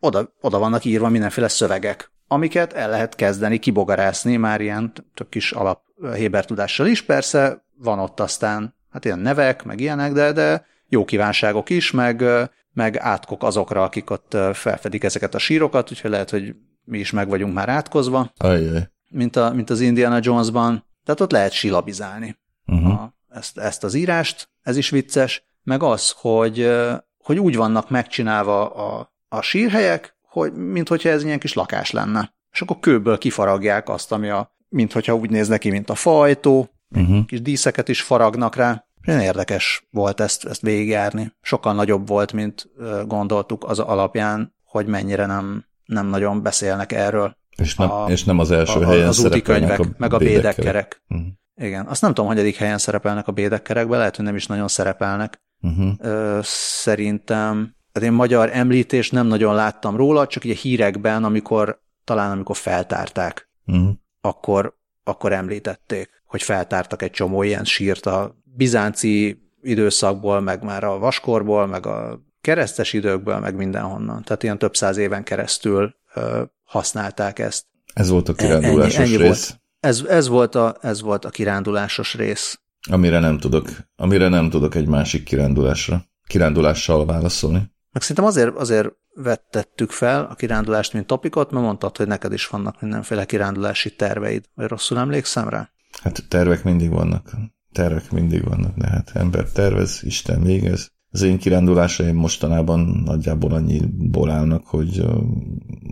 oda, 0.00 0.32
oda 0.40 0.58
vannak 0.58 0.84
írva 0.84 1.08
mindenféle 1.08 1.48
szövegek, 1.48 2.12
amiket 2.28 2.72
el 2.72 2.90
lehet 2.90 3.14
kezdeni 3.14 3.58
kibogarászni 3.58 4.36
már 4.36 4.60
ilyen 4.60 4.92
tök 5.14 5.28
kis 5.28 5.52
alap 5.52 5.82
Héber 6.14 6.44
tudással 6.44 6.86
is. 6.86 7.02
Persze 7.02 7.64
van 7.76 7.98
ott 7.98 8.20
aztán 8.20 8.74
hát 8.90 9.04
ilyen 9.04 9.18
nevek, 9.18 9.64
meg 9.64 9.80
ilyenek, 9.80 10.12
de, 10.12 10.32
de 10.32 10.66
jó 10.88 11.04
kívánságok 11.04 11.70
is, 11.70 11.90
meg, 11.90 12.24
meg 12.72 12.96
átkok 12.96 13.42
azokra, 13.42 13.82
akik 13.82 14.10
ott 14.10 14.36
felfedik 14.52 15.04
ezeket 15.04 15.34
a 15.34 15.38
sírokat, 15.38 15.90
úgyhogy 15.90 16.10
lehet, 16.10 16.30
hogy 16.30 16.54
mi 16.84 16.98
is 16.98 17.10
meg 17.10 17.28
vagyunk 17.28 17.54
már 17.54 17.68
átkozva, 17.68 18.32
Ajjaj. 18.36 18.90
Mint, 19.10 19.36
a, 19.36 19.52
mint 19.52 19.70
az 19.70 19.80
Indiana 19.80 20.18
Jonesban. 20.22 20.84
Tehát 21.04 21.20
ott 21.20 21.30
lehet 21.30 21.52
silabizálni 21.52 22.38
Uh-huh. 22.66 22.90
a, 22.92 23.14
ezt, 23.28 23.58
ezt 23.58 23.84
az 23.84 23.94
írást, 23.94 24.48
ez 24.62 24.76
is 24.76 24.90
vicces, 24.90 25.44
meg 25.62 25.82
az, 25.82 26.14
hogy, 26.16 26.70
hogy 27.18 27.38
úgy 27.38 27.56
vannak 27.56 27.90
megcsinálva 27.90 28.68
a, 28.74 29.12
a 29.28 29.40
sírhelyek, 29.40 30.14
hogy, 30.22 30.52
mint 30.52 30.88
hogyha 30.88 31.08
ez 31.08 31.24
ilyen 31.24 31.38
kis 31.38 31.52
lakás 31.54 31.90
lenne. 31.90 32.34
És 32.52 32.60
akkor 32.60 32.78
kőből 32.80 33.18
kifaragják 33.18 33.88
azt, 33.88 34.12
ami 34.12 34.28
a, 34.28 34.54
mint 34.68 34.92
hogyha 34.92 35.14
úgy 35.14 35.30
néz 35.30 35.48
neki, 35.48 35.70
mint 35.70 35.90
a 35.90 35.94
fajtó, 35.94 36.70
Uh-huh. 36.96 37.26
kis 37.26 37.42
díszeket 37.42 37.88
is 37.88 38.02
faragnak 38.02 38.56
rá. 38.56 38.84
Nagyon 39.02 39.20
érdekes 39.20 39.86
volt 39.90 40.20
ezt, 40.20 40.44
ezt 40.44 40.60
végigjárni. 40.60 41.32
Sokkal 41.40 41.74
nagyobb 41.74 42.08
volt, 42.08 42.32
mint 42.32 42.68
gondoltuk 43.06 43.64
az 43.64 43.78
alapján, 43.78 44.54
hogy 44.64 44.86
mennyire 44.86 45.26
nem, 45.26 45.64
nem 45.84 46.06
nagyon 46.06 46.42
beszélnek 46.42 46.92
erről. 46.92 47.36
És, 47.56 47.74
nem, 47.74 47.90
A- 47.90 48.06
és 48.10 48.24
nem 48.24 48.38
az 48.38 48.50
első 48.50 48.80
A, 48.80 48.86
helyen 48.86 49.08
az 49.08 49.18
úti 49.18 49.28
szerepelnek 49.28 49.76
könyvek, 49.76 49.94
a 49.94 49.96
meg 49.98 50.12
a 50.12 50.18
bédekkerek. 50.18 51.02
Uh-huh. 51.08 51.26
Igen, 51.54 51.86
azt 51.86 52.02
nem 52.02 52.14
tudom, 52.14 52.34
hogy 52.34 52.54
helyen 52.56 52.78
szerepelnek 52.78 53.28
a 53.28 53.32
bédekkerekben, 53.32 53.98
lehet, 53.98 54.16
hogy 54.16 54.24
nem 54.24 54.36
is 54.36 54.46
nagyon 54.46 54.68
szerepelnek. 54.68 55.42
Uh-huh. 55.62 55.92
Ö, 55.98 56.38
szerintem, 56.42 57.74
hát 57.92 58.02
én 58.02 58.12
magyar 58.12 58.50
említést 58.52 59.12
nem 59.12 59.26
nagyon 59.26 59.54
láttam 59.54 59.96
róla, 59.96 60.26
csak 60.26 60.44
így 60.44 60.50
a 60.50 60.60
hírekben, 60.60 61.24
amikor, 61.24 61.80
talán 62.04 62.30
amikor 62.30 62.56
feltárták, 62.56 63.48
Uh-huh. 63.66 63.90
akkor, 64.20 64.76
akkor 65.04 65.32
említették, 65.32 66.08
hogy 66.26 66.42
feltártak 66.42 67.02
egy 67.02 67.10
csomó 67.10 67.42
ilyen 67.42 67.64
sírt 67.64 68.06
a 68.06 68.36
bizánci 68.44 69.42
időszakból, 69.62 70.40
meg 70.40 70.62
már 70.64 70.84
a 70.84 70.98
vaskorból, 70.98 71.66
meg 71.66 71.86
a 71.86 72.20
keresztes 72.40 72.92
időkből, 72.92 73.38
meg 73.38 73.54
mindenhonnan. 73.54 74.22
Tehát 74.22 74.42
ilyen 74.42 74.58
több 74.58 74.74
száz 74.74 74.96
éven 74.96 75.22
keresztül 75.22 75.94
ö, 76.14 76.42
használták 76.70 77.38
ezt. 77.38 77.66
Ez 77.94 78.08
volt 78.08 78.28
a 78.28 78.32
Ennyi- 78.36 78.48
kirándulásos 78.60 78.96
ennyi 78.96 79.16
rész, 79.16 79.26
volt. 79.26 79.60
Ez, 79.80 80.02
ez, 80.08 80.28
volt 80.28 80.54
a, 80.54 80.76
ez 80.80 81.00
volt 81.00 81.24
a 81.24 81.30
kirándulásos 81.30 82.14
rész. 82.14 82.60
amire 82.90 83.18
nem 83.18 83.38
tudok, 83.38 83.68
amire 83.96 84.28
nem 84.28 84.50
tudok 84.50 84.74
egy 84.74 84.86
másik 84.86 85.24
kirándulásra, 85.24 86.04
kirándulással 86.26 87.06
válaszolni. 87.06 87.70
Meg 87.92 88.02
szerintem 88.02 88.24
azért, 88.24 88.56
azért 88.56 88.88
vettettük 89.14 89.90
fel 89.90 90.24
a 90.30 90.34
kirándulást, 90.34 90.92
mint 90.92 91.06
topikot, 91.06 91.50
mert 91.50 91.64
mondtad, 91.64 91.96
hogy 91.96 92.06
neked 92.06 92.32
is 92.32 92.46
vannak 92.46 92.80
mindenféle 92.80 93.24
kirándulási 93.24 93.94
terveid. 93.94 94.44
Vagy 94.54 94.66
rosszul 94.66 94.98
emlékszem 94.98 95.48
rá? 95.48 95.70
Hát 96.02 96.28
tervek 96.28 96.64
mindig 96.64 96.90
vannak. 96.90 97.30
Tervek 97.72 98.10
mindig 98.10 98.44
vannak, 98.44 98.76
de 98.76 98.86
hát 98.86 99.10
ember 99.14 99.44
tervez, 99.44 100.00
Isten 100.02 100.42
végez. 100.42 100.90
Az 101.10 101.22
én 101.22 101.38
kirándulásaim 101.38 102.16
mostanában 102.16 102.80
nagyjából 103.04 103.52
annyiból 103.52 104.30
állnak, 104.30 104.66
hogy 104.66 105.04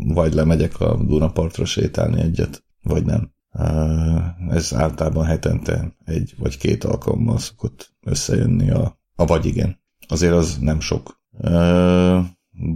vagy 0.06 0.32
lemegyek 0.32 0.80
a 0.80 0.96
Dunapartra 0.96 1.64
sétálni 1.64 2.20
egyet, 2.20 2.64
vagy 2.82 3.04
nem. 3.04 3.32
Ez 4.48 4.74
általában 4.74 5.24
hetente 5.24 5.96
egy 6.04 6.34
vagy 6.38 6.58
két 6.58 6.84
alkalommal 6.84 7.38
szokott 7.38 7.94
összejönni 8.00 8.70
a, 8.70 8.98
a 9.14 9.24
vagy 9.24 9.46
igen. 9.46 9.80
Azért 10.08 10.32
az 10.32 10.58
nem 10.60 10.80
sok. 10.80 11.20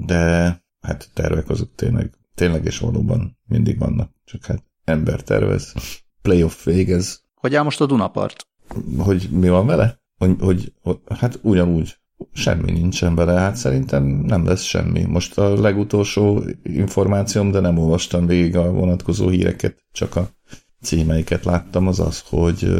De 0.06 0.62
hát 0.80 1.10
tervek 1.14 1.48
azok 1.48 1.74
tényleg, 1.74 2.18
tényleg 2.34 2.64
és 2.64 2.78
valóban 2.78 3.38
mindig 3.46 3.78
vannak. 3.78 4.10
Csak 4.24 4.44
hát 4.44 4.64
ember 4.84 5.22
tervez, 5.22 5.74
playoff 6.22 6.64
végez, 6.64 7.24
Hogy 7.34 7.54
áll 7.54 7.64
most 7.64 7.80
a 7.80 7.86
Dunapart? 7.86 8.46
hogy 8.98 9.28
mi 9.30 9.48
van 9.48 9.66
vele? 9.66 10.00
Hogy, 10.18 10.36
hogy, 10.40 10.72
hogy 10.82 10.98
hát 11.08 11.38
ugyanúgy 11.42 12.00
semmi 12.32 12.70
nincsen 12.70 13.14
vele, 13.14 13.32
hát 13.32 13.56
szerintem 13.56 14.04
nem 14.04 14.46
lesz 14.46 14.62
semmi. 14.62 15.04
Most 15.04 15.38
a 15.38 15.60
legutolsó 15.60 16.42
információm, 16.62 17.50
de 17.50 17.60
nem 17.60 17.78
olvastam 17.78 18.26
végig 18.26 18.56
a 18.56 18.72
vonatkozó 18.72 19.28
híreket, 19.28 19.76
csak 19.92 20.16
a 20.16 20.28
címeiket 20.82 21.44
láttam, 21.44 21.86
az 21.86 22.00
az, 22.00 22.22
hogy 22.28 22.72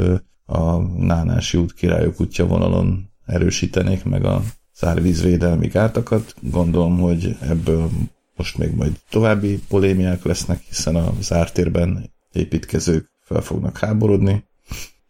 a 0.46 0.76
Nánási 0.83 1.59
út 1.59 1.74
királyok 1.74 2.20
útja 2.20 2.46
vonalon 2.46 3.11
erősítenék 3.26 4.05
meg 4.05 4.24
a 4.24 4.42
szárvízvédelmi 4.72 5.66
gátakat. 5.66 6.35
Gondolom, 6.40 6.98
hogy 6.98 7.37
ebből 7.40 7.90
most 8.37 8.59
még 8.59 8.74
majd 8.74 9.00
további 9.11 9.61
polémiák 9.68 10.24
lesznek, 10.24 10.61
hiszen 10.68 10.96
a 10.96 11.12
zártérben 11.20 12.11
építkezők 12.33 13.11
fel 13.20 13.40
fognak 13.40 13.78
háborodni, 13.78 14.44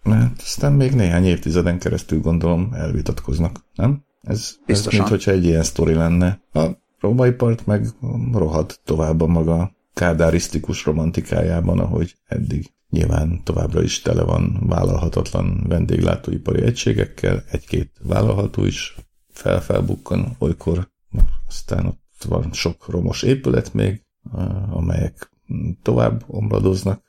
mert 0.02 0.40
aztán 0.40 0.72
még 0.72 0.92
néhány 0.92 1.24
évtizeden 1.24 1.78
keresztül 1.78 2.20
gondolom 2.20 2.72
elvitatkoznak, 2.72 3.64
nem? 3.74 4.04
Ez, 4.22 4.38
ez 4.38 4.58
Biztosan. 4.66 4.98
mint 4.98 5.10
hogyha 5.10 5.30
egy 5.30 5.44
ilyen 5.44 5.62
sztori 5.62 5.94
lenne. 5.94 6.40
A 6.52 6.66
római 7.00 7.32
part 7.32 7.66
meg 7.66 7.86
rohad 8.32 8.80
tovább 8.84 9.20
a 9.20 9.26
maga 9.26 9.72
kádárisztikus 9.94 10.84
romantikájában, 10.84 11.78
ahogy 11.78 12.14
eddig. 12.24 12.72
Nyilván 12.90 13.40
továbbra 13.44 13.82
is 13.82 14.00
tele 14.00 14.22
van 14.22 14.62
vállalhatatlan 14.66 15.64
vendéglátóipari 15.68 16.62
egységekkel, 16.62 17.44
egy-két 17.50 17.90
vállalható 18.02 18.64
is 18.64 18.96
felfelbukkan 19.28 20.36
olykor, 20.38 20.90
aztán 21.48 21.86
ott 21.86 22.24
van 22.28 22.52
sok 22.52 22.88
romos 22.88 23.22
épület 23.22 23.74
még, 23.74 24.02
eh, 24.36 24.76
amelyek 24.76 25.30
tovább 25.82 26.24
omladoznak, 26.26 27.02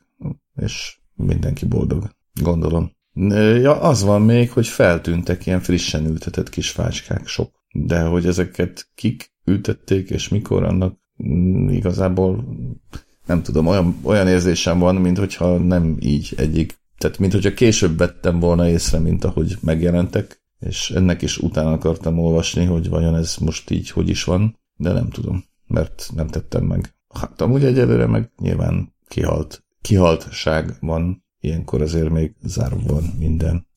és 0.55 0.99
mindenki 1.15 1.65
boldog, 1.65 2.09
gondolom. 2.41 2.91
Ja, 3.15 3.81
az 3.81 4.03
van 4.03 4.21
még, 4.21 4.51
hogy 4.51 4.67
feltűntek 4.67 5.45
ilyen 5.45 5.59
frissen 5.59 6.05
ültetett 6.05 6.49
kis 6.49 6.69
fácskák 6.69 7.27
sok, 7.27 7.51
de 7.73 8.01
hogy 8.01 8.25
ezeket 8.25 8.87
kik 8.95 9.31
ültették, 9.45 10.09
és 10.09 10.29
mikor, 10.29 10.63
annak 10.63 10.97
mm, 11.27 11.69
igazából 11.69 12.45
nem 13.25 13.43
tudom, 13.43 13.67
olyan, 13.67 13.95
olyan 14.03 14.27
érzésem 14.27 14.79
van, 14.79 14.95
mint 14.95 15.17
hogyha 15.17 15.57
nem 15.57 15.97
így 15.99 16.33
egyik, 16.37 16.81
tehát 16.97 17.17
mint 17.17 17.33
hogyha 17.33 17.53
később 17.53 17.97
vettem 17.97 18.39
volna 18.39 18.69
észre, 18.69 18.99
mint 18.99 19.23
ahogy 19.23 19.57
megjelentek, 19.61 20.41
és 20.59 20.89
ennek 20.89 21.21
is 21.21 21.37
utána 21.37 21.71
akartam 21.71 22.19
olvasni, 22.19 22.65
hogy 22.65 22.89
vajon 22.89 23.15
ez 23.15 23.35
most 23.37 23.69
így 23.69 23.89
hogy 23.89 24.09
is 24.09 24.23
van, 24.23 24.59
de 24.75 24.91
nem 24.91 25.09
tudom, 25.09 25.43
mert 25.67 26.09
nem 26.15 26.27
tettem 26.27 26.63
meg. 26.63 26.95
Hát 27.13 27.41
amúgy 27.41 27.63
egyelőre 27.63 28.05
meg 28.05 28.31
nyilván 28.37 28.93
kihalt, 29.07 29.63
kihaltság 29.81 30.73
van, 30.79 31.22
ilyenkor 31.43 31.81
azért 31.81 32.09
még 32.09 32.35
zárva 32.43 32.93
van 32.93 33.03
minden. 33.19 33.67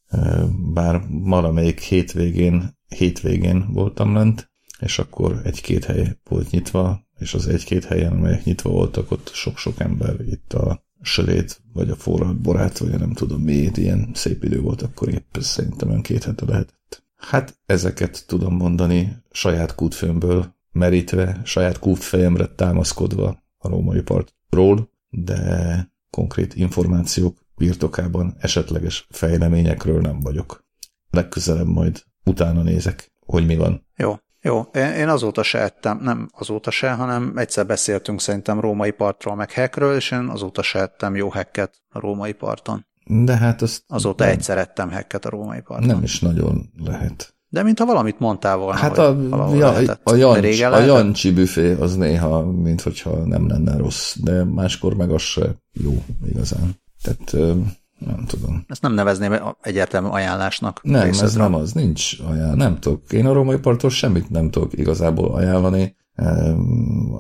Bár 0.72 1.02
valamelyik 1.09 1.81
hétvégén, 1.81 2.79
hétvégén 2.88 3.72
voltam 3.72 4.14
lent, 4.14 4.50
és 4.81 4.98
akkor 4.98 5.40
egy-két 5.44 5.85
hely 5.85 6.18
volt 6.24 6.50
nyitva, 6.50 7.07
és 7.18 7.35
az 7.35 7.46
egy-két 7.46 7.85
helyen, 7.85 8.12
amelyek 8.12 8.44
nyitva 8.44 8.70
voltak, 8.70 9.11
ott 9.11 9.31
sok-sok 9.33 9.81
ember 9.81 10.20
itt 10.20 10.52
a 10.52 10.85
sölét, 11.00 11.61
vagy 11.72 11.90
a 11.90 11.96
forralt 11.96 12.40
borát, 12.40 12.79
vagy 12.79 12.98
nem 12.98 13.12
tudom 13.12 13.42
miért, 13.42 13.76
ilyen 13.76 14.11
szép 14.14 14.44
idő 14.44 14.61
volt, 14.61 14.83
akkor 14.83 15.09
épp 15.09 15.37
szerintem 15.37 15.88
olyan 15.88 16.02
két 16.02 16.24
hete 16.24 16.44
lehetett. 16.44 17.05
Hát 17.16 17.59
ezeket 17.66 18.24
tudom 18.26 18.55
mondani 18.55 19.16
saját 19.31 19.74
kútfőmből 19.74 20.55
merítve, 20.72 21.40
saját 21.44 21.79
kútfejemre 21.79 22.46
támaszkodva 22.46 23.42
a 23.59 23.68
római 23.68 24.00
partról, 24.00 24.90
de 25.11 25.90
konkrét 26.11 26.55
információk 26.55 27.45
birtokában 27.57 28.37
esetleges 28.38 29.07
fejleményekről 29.11 30.01
nem 30.01 30.21
vagyok. 30.21 30.64
Legközelebb 31.11 31.66
majd 31.66 32.03
utána 32.25 32.62
nézek, 32.62 33.12
hogy 33.27 33.47
mi 33.47 33.57
van. 33.57 33.87
Jó, 33.97 34.16
jó. 34.42 34.61
Én 34.73 35.09
azóta 35.09 35.42
se 35.42 35.59
ettem, 35.59 35.99
nem 36.03 36.29
azóta 36.33 36.71
se, 36.71 36.90
hanem 36.92 37.33
egyszer 37.37 37.66
beszéltünk 37.66 38.21
szerintem 38.21 38.61
római 38.61 38.90
partról, 38.90 39.35
meg 39.35 39.51
hekről, 39.53 39.97
és 39.97 40.11
én 40.11 40.29
azóta 40.29 40.62
se 40.62 40.79
ettem 40.81 41.16
jó 41.16 41.31
hekket 41.31 41.75
a 41.88 42.01
római 42.01 42.33
parton. 42.33 42.87
De 43.09 43.37
hát 43.37 43.62
azt 43.62 43.83
Azóta 43.87 44.25
nem, 44.25 44.33
egyszer 44.33 44.59
ettem 44.59 44.90
hekket 44.90 45.25
a 45.25 45.31
római 45.31 45.61
parton. 45.61 45.87
nem 45.87 46.03
is 46.03 46.21
nagyon 46.21 46.71
lehet. 46.85 47.35
De 47.49 47.62
mintha 47.62 47.85
valamit 47.85 48.19
mondtál 48.19 48.57
volna, 48.57 48.79
Hát 48.79 48.99
a, 48.99 49.16
ja, 49.55 49.71
lehetett. 49.71 50.01
a, 50.09 50.14
Jancs, 50.14 50.61
a? 50.61 50.79
Jancsi 50.79 51.33
büfé 51.33 51.73
az 51.73 51.97
néha, 51.97 52.45
mint 52.45 52.81
hogyha 52.81 53.27
nem 53.27 53.49
lenne 53.49 53.77
rossz, 53.77 54.16
de 54.16 54.45
máskor 54.45 54.95
meg 54.95 55.11
az 55.11 55.23
se 55.23 55.55
jó 55.73 56.05
igazán. 56.29 56.81
Tehát 57.07 57.59
nem 57.99 58.25
tudom. 58.27 58.64
Ezt 58.69 58.83
nem 58.83 58.95
nevezném 58.95 59.33
egyértelmű 59.62 60.09
ajánlásnak. 60.09 60.81
Nem, 60.83 61.01
ez 61.01 61.21
részedre. 61.21 61.42
nem 61.42 61.55
az, 61.55 61.73
nincs 61.73 62.21
ajánl, 62.21 62.55
nem 62.55 62.79
tudok. 62.79 63.12
Én 63.12 63.27
a 63.27 63.33
római 63.33 63.59
parttól 63.59 63.90
semmit 63.90 64.31
nem 64.31 64.51
tudok 64.51 64.79
igazából 64.79 65.35
ajánlani. 65.35 65.97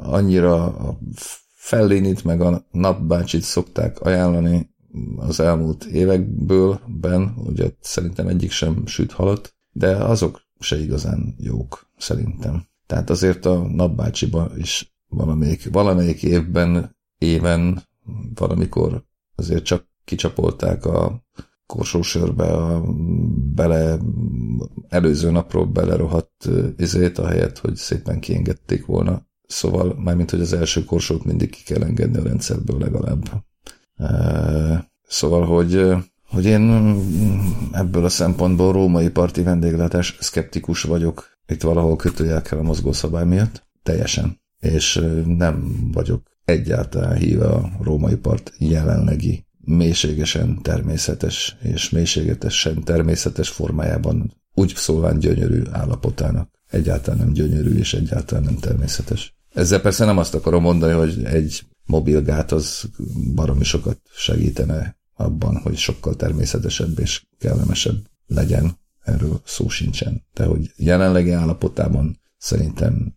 Annyira 0.02 0.64
a 0.64 0.98
Fellinit 1.54 2.24
meg 2.24 2.40
a 2.40 2.66
napbácsit 2.70 3.42
szokták 3.42 4.00
ajánlani 4.00 4.74
az 5.16 5.40
elmúlt 5.40 5.84
évekből, 5.84 6.80
ben, 6.86 7.34
ugye 7.36 7.70
szerintem 7.80 8.26
egyik 8.28 8.50
sem 8.50 8.86
süt 8.86 9.12
halat, 9.12 9.54
de 9.72 9.96
azok 9.96 10.40
se 10.58 10.78
igazán 10.78 11.34
jók, 11.38 11.90
szerintem. 11.96 12.66
Tehát 12.86 13.10
azért 13.10 13.46
a 13.46 13.68
napbácsiba 13.68 14.50
is 14.56 14.96
valamelyik, 15.08 15.68
valamelyik 15.72 16.22
évben, 16.22 16.96
éven, 17.18 17.82
valamikor 18.34 19.04
azért 19.36 19.64
csak 19.64 19.88
kicsapolták 20.04 20.84
a 20.84 21.24
korsósörbe 21.66 22.44
a 22.44 22.82
bele, 23.54 23.98
előző 24.88 25.30
napról 25.30 25.66
belerohadt 25.66 26.48
izét, 26.76 27.18
ahelyett, 27.18 27.58
hogy 27.58 27.76
szépen 27.76 28.20
kiengedték 28.20 28.86
volna. 28.86 29.26
Szóval, 29.46 29.94
mármint, 29.98 30.30
hogy 30.30 30.40
az 30.40 30.52
első 30.52 30.84
korsót 30.84 31.24
mindig 31.24 31.50
ki 31.50 31.62
kell 31.62 31.82
engedni 31.82 32.18
a 32.18 32.22
rendszerből 32.22 32.78
legalább. 32.78 33.44
Szóval, 35.08 35.46
hogy, 35.46 35.92
hogy 36.28 36.44
én 36.44 36.94
ebből 37.72 38.04
a 38.04 38.08
szempontból 38.08 38.72
római 38.72 39.10
parti 39.10 39.42
vendéglátás 39.42 40.16
szkeptikus 40.20 40.82
vagyok. 40.82 41.24
Itt 41.46 41.62
valahol 41.62 41.96
kötőjel 41.96 42.42
kell 42.42 42.58
a 42.58 42.62
mozgószabály 42.62 43.24
miatt. 43.24 43.66
Teljesen. 43.82 44.40
És 44.58 45.04
nem 45.26 45.88
vagyok 45.92 46.35
egyáltalán 46.46 47.16
híve 47.16 47.46
a 47.46 47.70
római 47.80 48.16
part 48.16 48.52
jelenlegi 48.58 49.46
mélységesen 49.58 50.62
természetes 50.62 51.56
és 51.62 51.90
mélységesen 51.90 52.84
természetes 52.84 53.48
formájában 53.48 54.34
úgy 54.54 54.72
szólván 54.76 55.18
gyönyörű 55.18 55.62
állapotának. 55.70 56.50
Egyáltalán 56.70 57.18
nem 57.18 57.32
gyönyörű 57.32 57.78
és 57.78 57.94
egyáltalán 57.94 58.44
nem 58.44 58.56
természetes. 58.56 59.34
Ezzel 59.54 59.80
persze 59.80 60.04
nem 60.04 60.18
azt 60.18 60.34
akarom 60.34 60.62
mondani, 60.62 60.92
hogy 60.92 61.24
egy 61.24 61.62
mobilgát 61.84 62.52
az 62.52 62.90
baromi 63.34 63.64
sokat 63.64 64.00
segítene 64.14 64.96
abban, 65.14 65.56
hogy 65.56 65.76
sokkal 65.76 66.16
természetesebb 66.16 66.98
és 66.98 67.26
kellemesebb 67.38 67.96
legyen. 68.26 68.78
Erről 69.02 69.40
szó 69.44 69.68
sincsen. 69.68 70.24
De 70.34 70.44
hogy 70.44 70.72
jelenlegi 70.76 71.30
állapotában 71.30 72.20
szerintem 72.38 73.15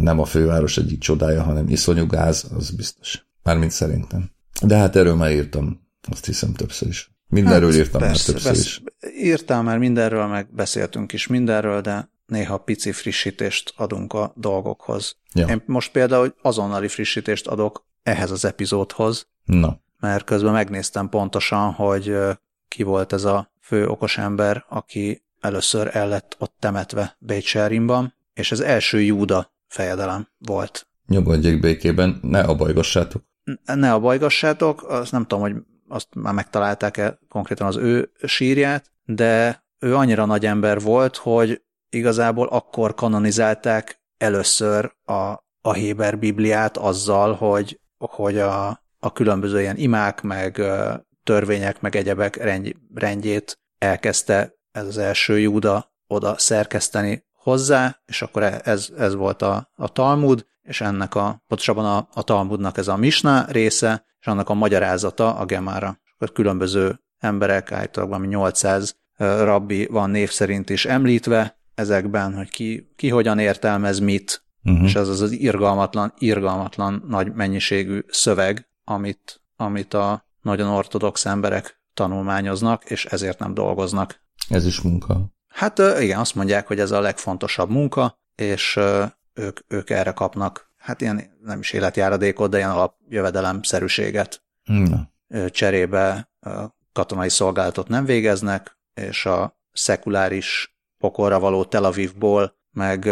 nem 0.00 0.20
a 0.20 0.24
főváros 0.24 0.76
egyik 0.76 0.98
csodája, 0.98 1.42
hanem 1.42 1.68
iszonyú 1.68 2.06
gáz, 2.06 2.50
az 2.56 2.70
biztos. 2.70 3.26
Mármint 3.42 3.70
szerintem. 3.70 4.30
De 4.62 4.76
hát 4.76 4.96
erről 4.96 5.14
már 5.14 5.32
írtam 5.32 5.82
azt 6.10 6.24
hiszem 6.24 6.52
többször 6.52 6.88
is. 6.88 7.12
Mindenről 7.28 7.70
hát, 7.70 7.78
írtam 7.78 8.00
persze, 8.00 8.32
már 8.32 8.40
többször 8.40 8.52
persze. 8.52 8.60
is. 8.60 8.82
Írtál 9.22 9.62
már 9.62 9.78
mindenről, 9.78 10.26
meg 10.26 10.54
beszéltünk 10.54 11.12
is 11.12 11.26
mindenről, 11.26 11.80
de 11.80 12.10
néha 12.26 12.58
pici 12.58 12.92
frissítést 12.92 13.72
adunk 13.76 14.12
a 14.12 14.32
dolgokhoz. 14.36 15.16
Ja. 15.32 15.46
Én 15.46 15.62
most 15.66 15.92
például 15.92 16.34
azonnali 16.42 16.88
frissítést 16.88 17.46
adok 17.46 17.86
ehhez 18.02 18.30
az 18.30 18.44
epizódhoz, 18.44 19.26
Na. 19.44 19.80
mert 20.00 20.24
közben 20.24 20.52
megnéztem 20.52 21.08
pontosan, 21.08 21.72
hogy 21.72 22.16
ki 22.68 22.82
volt 22.82 23.12
ez 23.12 23.24
a 23.24 23.52
fő 23.60 23.86
okos 23.86 24.18
ember, 24.18 24.64
aki 24.68 25.22
először 25.40 25.90
el 25.92 26.08
lett 26.08 26.36
ott 26.38 26.54
temetve 26.58 27.16
Bécserimban, 27.18 28.14
és 28.34 28.52
ez 28.52 28.60
első 28.60 29.00
Júda 29.00 29.52
fejedelem 29.74 30.28
volt. 30.38 30.86
Nyugodjék 31.06 31.60
békében, 31.60 32.18
ne 32.22 32.40
abajgassátok. 32.40 33.22
Ne 33.64 33.92
abajgassátok, 33.92 34.82
azt 34.82 35.12
nem 35.12 35.22
tudom, 35.22 35.40
hogy 35.40 35.54
azt 35.88 36.08
már 36.14 36.34
megtalálták-e 36.34 37.18
konkrétan 37.28 37.66
az 37.66 37.76
ő 37.76 38.12
sírját, 38.22 38.92
de 39.04 39.64
ő 39.78 39.96
annyira 39.96 40.24
nagy 40.24 40.46
ember 40.46 40.80
volt, 40.80 41.16
hogy 41.16 41.62
igazából 41.90 42.46
akkor 42.46 42.94
kanonizálták 42.94 44.00
először 44.18 44.92
a, 45.04 45.12
a 45.60 45.72
Héber 45.72 46.18
Bibliát 46.18 46.76
azzal, 46.76 47.32
hogy, 47.34 47.80
hogy 47.98 48.38
a, 48.38 48.82
a 48.98 49.12
különböző 49.12 49.60
ilyen 49.60 49.76
imák, 49.76 50.22
meg 50.22 50.62
törvények, 51.24 51.80
meg 51.80 51.96
egyebek 51.96 52.36
rendj, 52.36 52.72
rendjét 52.94 53.58
elkezdte 53.78 54.54
ez 54.72 54.86
az 54.86 54.98
első 54.98 55.38
Júda 55.38 55.92
oda 56.06 56.38
szerkeszteni 56.38 57.24
hozzá, 57.44 58.00
és 58.06 58.22
akkor 58.22 58.42
e, 58.42 58.60
ez, 58.64 58.88
ez 58.98 59.14
volt 59.14 59.42
a, 59.42 59.70
a 59.76 59.88
Talmud, 59.88 60.46
és 60.62 60.80
ennek 60.80 61.14
a, 61.14 61.42
pontosabban 61.48 61.84
a, 61.84 62.08
a 62.14 62.22
Talmudnak 62.22 62.78
ez 62.78 62.88
a 62.88 62.96
Misna 62.96 63.44
része, 63.48 64.04
és 64.20 64.26
annak 64.26 64.48
a 64.48 64.54
magyarázata 64.54 65.34
a 65.34 65.44
Gemára. 65.44 66.00
Akkor 66.14 66.32
különböző 66.32 67.00
emberek, 67.18 67.72
általában 67.72 68.08
valami 68.08 68.26
800 68.26 68.96
rabbi 69.16 69.86
van 69.86 70.10
név 70.10 70.30
szerint 70.30 70.70
is 70.70 70.84
említve 70.84 71.58
ezekben, 71.74 72.34
hogy 72.34 72.50
ki, 72.50 72.92
ki 72.96 73.08
hogyan 73.08 73.38
értelmez 73.38 73.98
mit, 73.98 74.44
uh-huh. 74.64 74.84
és 74.84 74.94
ez 74.94 75.08
az 75.08 75.20
az 75.20 75.30
irgalmatlan, 75.30 76.12
irgalmatlan 76.18 77.04
nagy 77.08 77.34
mennyiségű 77.34 78.00
szöveg, 78.08 78.68
amit, 78.84 79.40
amit 79.56 79.94
a 79.94 80.26
nagyon 80.42 80.68
ortodox 80.68 81.26
emberek 81.26 81.80
tanulmányoznak, 81.94 82.84
és 82.84 83.04
ezért 83.04 83.38
nem 83.38 83.54
dolgoznak. 83.54 84.22
Ez 84.48 84.66
is 84.66 84.80
munka. 84.80 85.33
Hát 85.54 85.78
igen, 85.78 86.18
azt 86.18 86.34
mondják, 86.34 86.66
hogy 86.66 86.80
ez 86.80 86.90
a 86.90 87.00
legfontosabb 87.00 87.70
munka, 87.70 88.20
és 88.34 88.80
ők, 89.34 89.60
ők 89.68 89.90
erre 89.90 90.12
kapnak 90.12 90.72
hát 90.84 91.00
ilyen 91.00 91.38
nem 91.42 91.58
is 91.58 91.72
életjáradékot, 91.72 92.50
de 92.50 92.56
ilyen 92.56 92.70
alapjövedelemszerűséget. 92.70 94.42
Na. 94.64 95.10
Cserébe 95.48 96.30
katonai 96.92 97.28
szolgálatot 97.28 97.88
nem 97.88 98.04
végeznek, 98.04 98.78
és 98.94 99.26
a 99.26 99.58
szekuláris 99.72 100.76
pokolra 100.98 101.38
való 101.38 101.64
Tel 101.64 101.84
Avivból 101.84 102.56
meg 102.70 103.08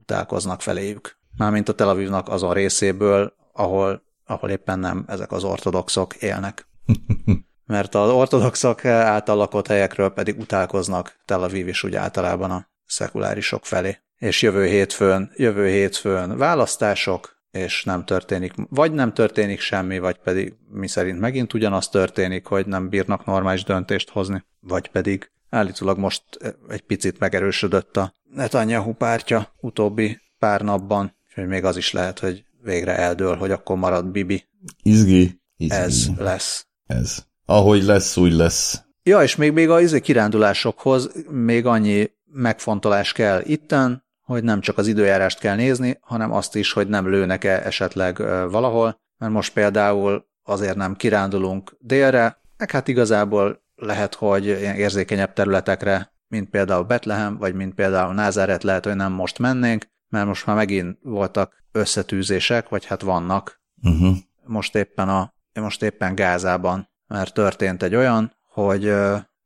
utálkoznak 0.00 0.62
feléjük. 0.62 1.18
Mármint 1.36 1.68
a 1.68 1.74
Tel 1.74 1.88
Avivnak 1.88 2.28
azon 2.28 2.52
részéből, 2.52 3.34
ahol, 3.52 4.02
ahol 4.26 4.50
éppen 4.50 4.78
nem 4.78 5.04
ezek 5.06 5.32
az 5.32 5.44
ortodoxok 5.44 6.14
élnek. 6.14 6.68
Mert 7.66 7.94
az 7.94 8.10
ortodoxok 8.10 8.84
által 8.84 9.36
lakott 9.36 9.66
helyekről 9.66 10.08
pedig 10.08 10.38
utálkoznak 10.38 11.16
Tel 11.24 11.42
Aviv 11.42 11.68
is 11.68 11.82
úgy 11.82 11.94
általában 11.94 12.50
a 12.50 12.68
szekulárisok 12.86 13.64
felé 13.64 13.98
és 14.18 14.42
jövő 14.42 14.66
hétfőn, 14.66 15.30
jövő 15.36 15.68
hétfőn 15.68 16.36
választások, 16.36 17.36
és 17.50 17.84
nem 17.84 18.04
történik, 18.04 18.52
vagy 18.56 18.92
nem 18.92 19.14
történik 19.14 19.60
semmi, 19.60 19.98
vagy 19.98 20.16
pedig 20.18 20.54
mi 20.70 20.88
szerint 20.88 21.20
megint 21.20 21.54
ugyanaz 21.54 21.88
történik, 21.88 22.46
hogy 22.46 22.66
nem 22.66 22.88
bírnak 22.88 23.24
normális 23.24 23.64
döntést 23.64 24.10
hozni, 24.10 24.44
vagy 24.60 24.88
pedig 24.88 25.30
állítólag 25.50 25.98
most 25.98 26.24
egy 26.68 26.80
picit 26.80 27.18
megerősödött 27.18 27.96
a 27.96 28.14
Netanyahu 28.32 28.92
pártja 28.92 29.54
utóbbi 29.60 30.20
pár 30.38 30.60
napban, 30.60 31.16
úgyhogy 31.28 31.46
még 31.46 31.64
az 31.64 31.76
is 31.76 31.92
lehet, 31.92 32.18
hogy 32.18 32.44
végre 32.62 32.96
eldől, 32.96 33.36
hogy 33.36 33.50
akkor 33.50 33.76
marad 33.76 34.06
Bibi. 34.06 34.44
Izgi. 34.82 35.40
Izgi. 35.56 35.74
Ez 35.74 36.06
lesz. 36.16 36.66
Ez. 36.86 37.26
Ahogy 37.46 37.82
lesz, 37.82 38.16
úgy 38.16 38.32
lesz. 38.32 38.84
Ja, 39.02 39.22
és 39.22 39.36
még, 39.36 39.52
még 39.52 39.70
a 39.70 39.80
izé 39.80 40.00
kirándulásokhoz 40.00 41.10
még 41.30 41.66
annyi 41.66 42.10
megfontolás 42.32 43.12
kell 43.12 43.40
itten, 43.44 44.04
hogy 44.20 44.44
nem 44.44 44.60
csak 44.60 44.78
az 44.78 44.86
időjárást 44.86 45.38
kell 45.38 45.56
nézni, 45.56 45.98
hanem 46.00 46.32
azt 46.32 46.54
is, 46.54 46.72
hogy 46.72 46.88
nem 46.88 47.08
lőnek-e 47.08 47.62
esetleg 47.64 48.16
valahol, 48.50 49.00
mert 49.18 49.32
most 49.32 49.52
például 49.52 50.26
azért 50.42 50.76
nem 50.76 50.96
kirándulunk 50.96 51.76
délre, 51.80 52.40
meg 52.56 52.70
hát 52.70 52.88
igazából 52.88 53.62
lehet, 53.74 54.14
hogy 54.14 54.46
ilyen 54.46 54.74
érzékenyebb 54.74 55.32
területekre, 55.32 56.12
mint 56.28 56.50
például 56.50 56.84
Betlehem, 56.84 57.36
vagy 57.36 57.54
mint 57.54 57.74
például 57.74 58.14
Názáret 58.14 58.62
lehet, 58.62 58.84
hogy 58.84 58.96
nem 58.96 59.12
most 59.12 59.38
mennénk, 59.38 59.86
mert 60.08 60.26
most 60.26 60.46
már 60.46 60.56
megint 60.56 60.98
voltak 61.02 61.64
összetűzések, 61.72 62.68
vagy 62.68 62.84
hát 62.84 63.02
vannak. 63.02 63.60
Uh-huh. 63.82 64.16
Most 64.44 64.74
éppen 64.74 65.08
a 65.08 65.34
most 65.60 65.82
éppen 65.82 66.14
Gázában, 66.14 66.88
mert 67.06 67.34
történt 67.34 67.82
egy 67.82 67.94
olyan, 67.94 68.32
hogy 68.52 68.88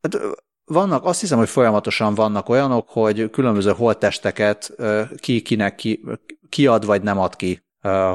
hát 0.03 0.19
vannak, 0.65 1.05
azt 1.05 1.21
hiszem, 1.21 1.39
hogy 1.39 1.49
folyamatosan 1.49 2.15
vannak 2.15 2.49
olyanok, 2.49 2.89
hogy 2.89 3.31
különböző 3.31 3.71
holttesteket 3.71 4.73
ki 5.17 5.43
kinek 5.43 5.75
ki, 5.75 6.05
kiad 6.49 6.87
vagy 6.87 7.03
nem 7.03 7.19
ad 7.19 7.37
ki. 7.37 7.65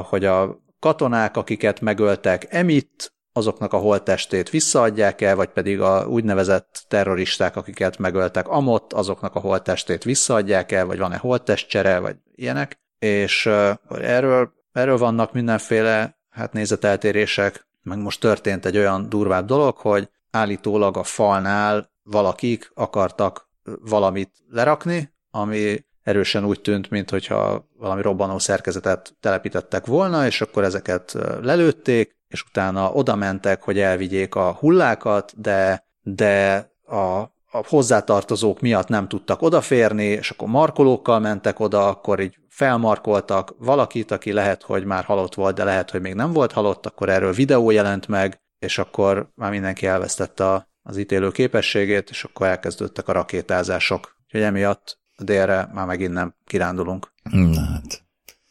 Hogy 0.02 0.24
a 0.24 0.58
katonák, 0.80 1.36
akiket 1.36 1.80
megöltek 1.80 2.46
emitt, 2.54 3.14
azoknak 3.32 3.72
a 3.72 3.76
holttestét 3.78 4.50
visszaadják 4.50 5.20
el, 5.20 5.36
vagy 5.36 5.48
pedig 5.48 5.80
a 5.80 6.06
úgynevezett 6.08 6.84
terroristák, 6.88 7.56
akiket 7.56 7.98
megöltek 7.98 8.48
amott, 8.48 8.92
azoknak 8.92 9.34
a 9.34 9.40
holttestét 9.40 10.04
visszaadják 10.04 10.72
el, 10.72 10.86
vagy 10.86 10.98
van-e 10.98 11.16
holttestcsere, 11.16 11.98
vagy 11.98 12.16
ilyenek. 12.34 12.80
És 12.98 13.46
erről, 14.00 14.52
erről 14.72 14.98
vannak 14.98 15.32
mindenféle 15.32 16.18
hát 16.30 16.52
nézeteltérések, 16.52 17.66
meg 17.86 17.98
most 17.98 18.20
történt 18.20 18.64
egy 18.64 18.76
olyan 18.76 19.08
durvább 19.08 19.46
dolog, 19.46 19.76
hogy 19.76 20.08
állítólag 20.30 20.96
a 20.96 21.02
falnál 21.02 21.90
valakik 22.02 22.70
akartak 22.74 23.48
valamit 23.80 24.30
lerakni, 24.50 25.14
ami 25.30 25.84
erősen 26.02 26.44
úgy 26.44 26.60
tűnt, 26.60 26.90
mintha 26.90 27.68
valami 27.78 28.02
robbanó 28.02 28.38
szerkezetet 28.38 29.16
telepítettek 29.20 29.86
volna, 29.86 30.26
és 30.26 30.40
akkor 30.40 30.64
ezeket 30.64 31.16
lelőtték, 31.40 32.16
és 32.28 32.42
utána 32.42 32.92
oda 32.92 33.14
mentek, 33.14 33.62
hogy 33.62 33.78
elvigyék 33.78 34.34
a 34.34 34.52
hullákat, 34.52 35.40
de, 35.40 35.86
de 36.02 36.56
a, 36.86 37.22
a 37.50 37.64
hozzátartozók 37.68 38.60
miatt 38.60 38.88
nem 38.88 39.08
tudtak 39.08 39.42
odaférni, 39.42 40.04
és 40.04 40.30
akkor 40.30 40.48
markolókkal 40.48 41.18
mentek 41.18 41.60
oda, 41.60 41.88
akkor 41.88 42.20
így 42.20 42.38
felmarkoltak 42.48 43.54
valakit, 43.58 44.10
aki 44.10 44.32
lehet, 44.32 44.62
hogy 44.62 44.84
már 44.84 45.04
halott 45.04 45.34
volt, 45.34 45.54
de 45.54 45.64
lehet, 45.64 45.90
hogy 45.90 46.00
még 46.00 46.14
nem 46.14 46.32
volt 46.32 46.52
halott, 46.52 46.86
akkor 46.86 47.08
erről 47.08 47.32
videó 47.32 47.70
jelent 47.70 48.08
meg, 48.08 48.40
és 48.58 48.78
akkor 48.78 49.30
már 49.34 49.50
mindenki 49.50 49.86
elvesztette 49.86 50.52
a, 50.52 50.68
az 50.82 50.96
ítélő 50.96 51.30
képességét, 51.30 52.10
és 52.10 52.24
akkor 52.24 52.46
elkezdődtek 52.46 53.08
a 53.08 53.12
rakétázások. 53.12 54.16
Úgyhogy 54.24 54.40
emiatt 54.40 54.98
a 55.16 55.24
délre 55.24 55.68
már 55.72 55.86
megint 55.86 56.12
nem 56.12 56.34
kirándulunk. 56.44 57.12
Na 57.30 57.60
hát. 57.60 58.04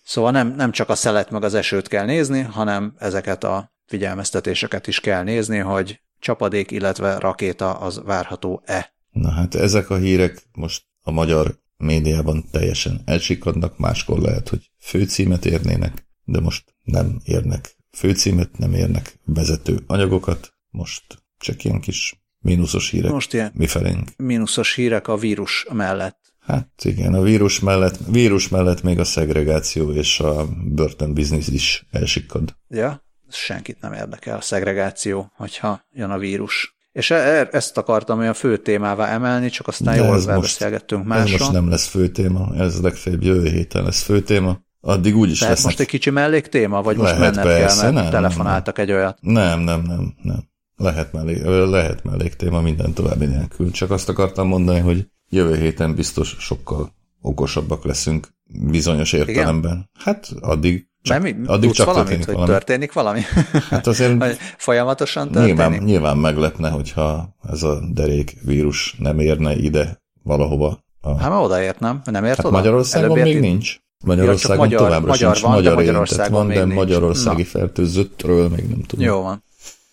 Szóval 0.04 0.32
nem, 0.32 0.48
nem 0.48 0.72
csak 0.72 0.90
a 0.90 0.96
szelet 0.96 1.30
meg 1.30 1.44
az 1.44 1.54
esőt 1.54 1.88
kell 1.88 2.06
nézni, 2.06 2.42
hanem 2.42 2.94
ezeket 2.98 3.44
a 3.44 3.74
figyelmeztetéseket 3.86 4.88
is 4.88 5.00
kell 5.00 5.24
nézni, 5.24 5.58
hogy 5.58 6.02
csapadék, 6.19 6.71
illetve 6.71 7.17
rakéta 7.17 7.73
az 7.73 8.01
várható-e. 8.06 8.93
Na 9.12 9.30
hát 9.30 9.56
ezek 9.56 9.89
a 9.89 9.97
hírek 9.97 10.47
most 10.54 10.84
a 11.01 11.12
magyar 11.12 11.60
médiában 11.78 12.45
teljesen 12.51 13.01
elsikadnak, 13.06 13.78
máskor 13.78 14.19
lehet, 14.19 14.49
hogy 14.49 14.71
főcímet 14.80 15.45
érnének, 15.45 16.08
de 16.23 16.39
most 16.39 16.75
nem 16.84 17.21
érnek 17.23 17.75
főcímet, 17.91 18.58
nem 18.58 18.73
érnek 18.73 19.19
vezető 19.25 19.84
anyagokat, 19.88 20.54
most 20.69 21.04
csak 21.38 21.63
ilyen 21.63 21.80
kis 21.80 22.23
mínuszos 22.39 22.89
hírek 22.89 23.12
Most 23.12 23.34
ilyen 23.34 23.51
mifelénk. 23.54 24.10
mínuszos 24.17 24.75
hírek 24.75 25.08
a 25.08 25.17
vírus 25.17 25.65
mellett. 25.73 26.34
Hát 26.39 26.82
igen, 26.84 27.13
a 27.13 27.21
vírus 27.21 27.60
mellett, 27.60 27.97
vírus 28.08 28.47
mellett 28.47 28.84
még 28.84 28.99
a 28.99 29.04
szegregáció 29.04 29.91
és 29.91 30.19
a 30.19 30.47
börtönbiznisz 30.65 31.47
is 31.47 31.86
elsikad. 31.91 32.56
Ja, 32.67 33.04
senkit 33.30 33.78
nem 33.82 33.94
érdekel, 33.94 34.38
a 34.38 34.42
szegregáció, 34.42 35.32
hogyha 35.36 35.86
jön 35.94 36.10
a 36.10 36.18
vírus. 36.18 36.76
És 36.92 37.12
e- 37.12 37.16
e- 37.16 37.48
ezt 37.52 37.78
akartam 37.78 38.20
olyan 38.20 38.34
fő 38.34 38.58
témává 38.58 39.08
emelni, 39.08 39.50
csak 39.50 39.68
aztán 39.68 39.96
De 39.98 40.04
jól 40.04 40.16
ez 40.16 40.26
most- 40.26 40.40
beszélgettünk 40.42 41.02
Ez 41.02 41.08
másra. 41.08 41.38
most 41.38 41.52
nem 41.52 41.70
lesz 41.70 41.88
fő 41.88 42.08
téma, 42.08 42.56
ez 42.58 42.82
legfeljebb 42.82 43.24
jövő 43.24 43.50
héten 43.50 43.84
lesz 43.84 44.02
fő 44.02 44.22
téma. 44.22 44.64
Addig 44.82 45.16
úgyis 45.16 45.38
Tehát 45.40 45.50
lesznek. 45.54 45.72
most 45.72 45.80
egy 45.80 45.88
kicsi 45.92 46.10
melléktéma, 46.10 46.82
vagy 46.82 46.98
most 46.98 47.18
Lehet, 47.18 47.36
menned 47.36 47.52
persze, 47.60 47.82
kell, 47.82 47.92
mert 47.92 48.04
nem, 48.04 48.12
telefonáltak 48.14 48.78
egy 48.80 48.92
olyat. 48.92 49.18
Nem, 49.22 49.60
nem, 49.60 49.82
nem, 49.82 50.14
nem. 50.22 50.44
Lehet, 50.78 51.14
mellék, 51.14 51.42
ö, 51.44 51.70
lehet 51.70 52.04
melléktéma 52.04 52.62
minden 52.62 52.94
további 52.94 53.26
nélkül. 53.26 53.72
Csak 53.72 53.92
azt 53.92 54.10
akartam 54.10 54.48
mondani, 54.48 54.80
hogy 54.80 55.08
jövő 55.30 55.56
héten 55.58 55.96
biztos 55.96 56.36
sokkal 56.40 56.94
okosabbak 57.22 57.84
leszünk 57.86 58.28
bizonyos 58.62 59.14
értelemben. 59.14 59.90
Hát 60.00 60.28
addig 60.40 60.88
csak, 61.06 61.22
Nem, 61.24 61.36
mi- 61.36 61.48
addig 61.48 61.72
csak 61.72 61.86
valamit, 61.86 62.08
történik 62.08 62.26
hogy 62.26 62.34
valami. 62.36 62.52
történik 62.52 62.94
valami? 62.94 63.22
Hát 63.70 63.88
azért 63.88 64.38
folyamatosan 64.58 65.32
történik? 65.32 65.56
nyilván, 65.56 65.84
nyilván 65.84 66.18
meglepne, 66.18 66.70
hogyha 66.70 67.36
ez 67.50 67.63
a 67.63 67.80
derék 67.94 68.36
vírus 68.41 68.96
nem 69.00 69.20
érne 69.20 69.56
ide 69.56 70.02
valahova. 70.24 70.80
A, 71.02 71.18
Hát 71.20 71.30
már 71.30 71.41
odaért, 71.41 71.80
nem? 71.80 72.02
Nem 72.06 72.26
ért 72.26 72.36
hát 72.36 72.46
oda? 72.46 72.56
Magyarországon 72.58 73.10
Előbb 73.20 73.24
még 73.26 73.39
nincs. 73.39 73.78
Magyarországon 74.06 74.58
magyar- 74.58 74.82
továbbra 74.82 75.08
magyar 75.08 75.36
sincs. 75.36 75.41
van, 75.46 75.52
magyar 75.56 75.76
Magyarországon 75.76 76.32
van, 76.34 76.46
még 76.46 76.58
de 76.58 76.63
nincs. 76.63 76.76
magyarországi 76.76 77.41
Na. 77.41 77.48
fertőzöttről 77.48 78.50
még 78.50 78.70
nem 78.70 78.82
tudom. 78.82 79.06
Jó 79.06 79.22
van. 79.22 79.44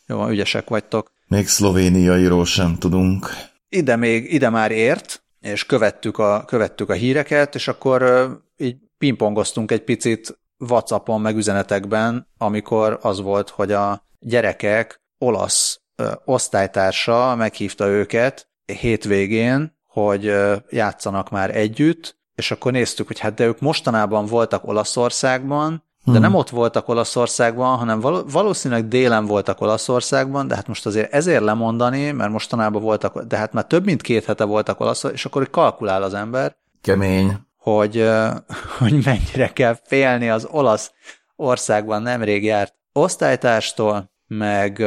Jó 0.06 0.16
van, 0.16 0.30
ügyesek 0.30 0.68
vagytok. 0.68 1.12
Még 1.28 1.48
szlovéniairól 1.48 2.44
sem 2.44 2.78
tudunk. 2.78 3.30
Ide 3.68 3.96
még, 3.96 4.32
ide 4.32 4.48
már 4.50 4.70
ért, 4.70 5.22
és 5.40 5.66
követtük 5.66 6.18
a, 6.18 6.44
követtük 6.46 6.90
a 6.90 6.92
híreket, 6.92 7.54
és 7.54 7.68
akkor 7.68 8.02
így 8.56 8.76
pingpongoztunk 8.98 9.70
egy 9.70 9.82
picit 9.84 10.38
Whatsappon, 10.68 11.20
meg 11.20 11.36
üzenetekben, 11.36 12.26
amikor 12.38 12.98
az 13.02 13.20
volt, 13.20 13.48
hogy 13.50 13.72
a 13.72 14.04
gyerekek 14.20 15.00
olasz 15.18 15.80
ö, 15.96 16.12
osztálytársa 16.24 17.34
meghívta 17.36 17.86
őket 17.86 18.48
hétvégén, 18.80 19.76
hogy 19.86 20.26
ö, 20.26 20.56
játszanak 20.70 21.30
már 21.30 21.56
együtt, 21.56 22.16
és 22.34 22.50
akkor 22.50 22.72
néztük, 22.72 23.06
hogy 23.06 23.18
hát 23.18 23.34
de 23.34 23.44
ők 23.44 23.60
mostanában 23.60 24.26
voltak 24.26 24.68
Olaszországban, 24.68 25.84
de 26.04 26.12
Hmm. 26.12 26.20
nem 26.20 26.34
ott 26.34 26.48
voltak 26.50 26.88
Olaszországban, 26.88 27.76
hanem 27.76 28.00
val- 28.00 28.30
valószínűleg 28.32 28.88
délen 28.88 29.26
voltak 29.26 29.60
Olaszországban, 29.60 30.48
de 30.48 30.54
hát 30.54 30.66
most 30.68 30.86
azért 30.86 31.12
ezért 31.12 31.42
lemondani, 31.42 32.10
mert 32.10 32.30
mostanában 32.30 32.82
voltak, 32.82 33.22
de 33.22 33.36
hát 33.36 33.52
már 33.52 33.64
több 33.64 33.84
mint 33.84 34.02
két 34.02 34.24
hete 34.24 34.44
voltak 34.44 34.80
Olaszországban, 34.80 35.18
és 35.18 35.24
akkor 35.24 35.50
kalkulál 35.50 36.02
az 36.02 36.14
ember, 36.14 36.56
Kemény. 36.80 37.36
Hogy, 37.62 38.08
hogy 38.78 39.04
mennyire 39.04 39.52
kell 39.52 39.76
félni 39.84 40.28
az 40.28 40.48
olasz 40.50 40.92
országban 41.36 42.02
nemrég 42.02 42.44
járt 42.44 42.74
osztálytárstól, 42.92 44.10
meg, 44.26 44.82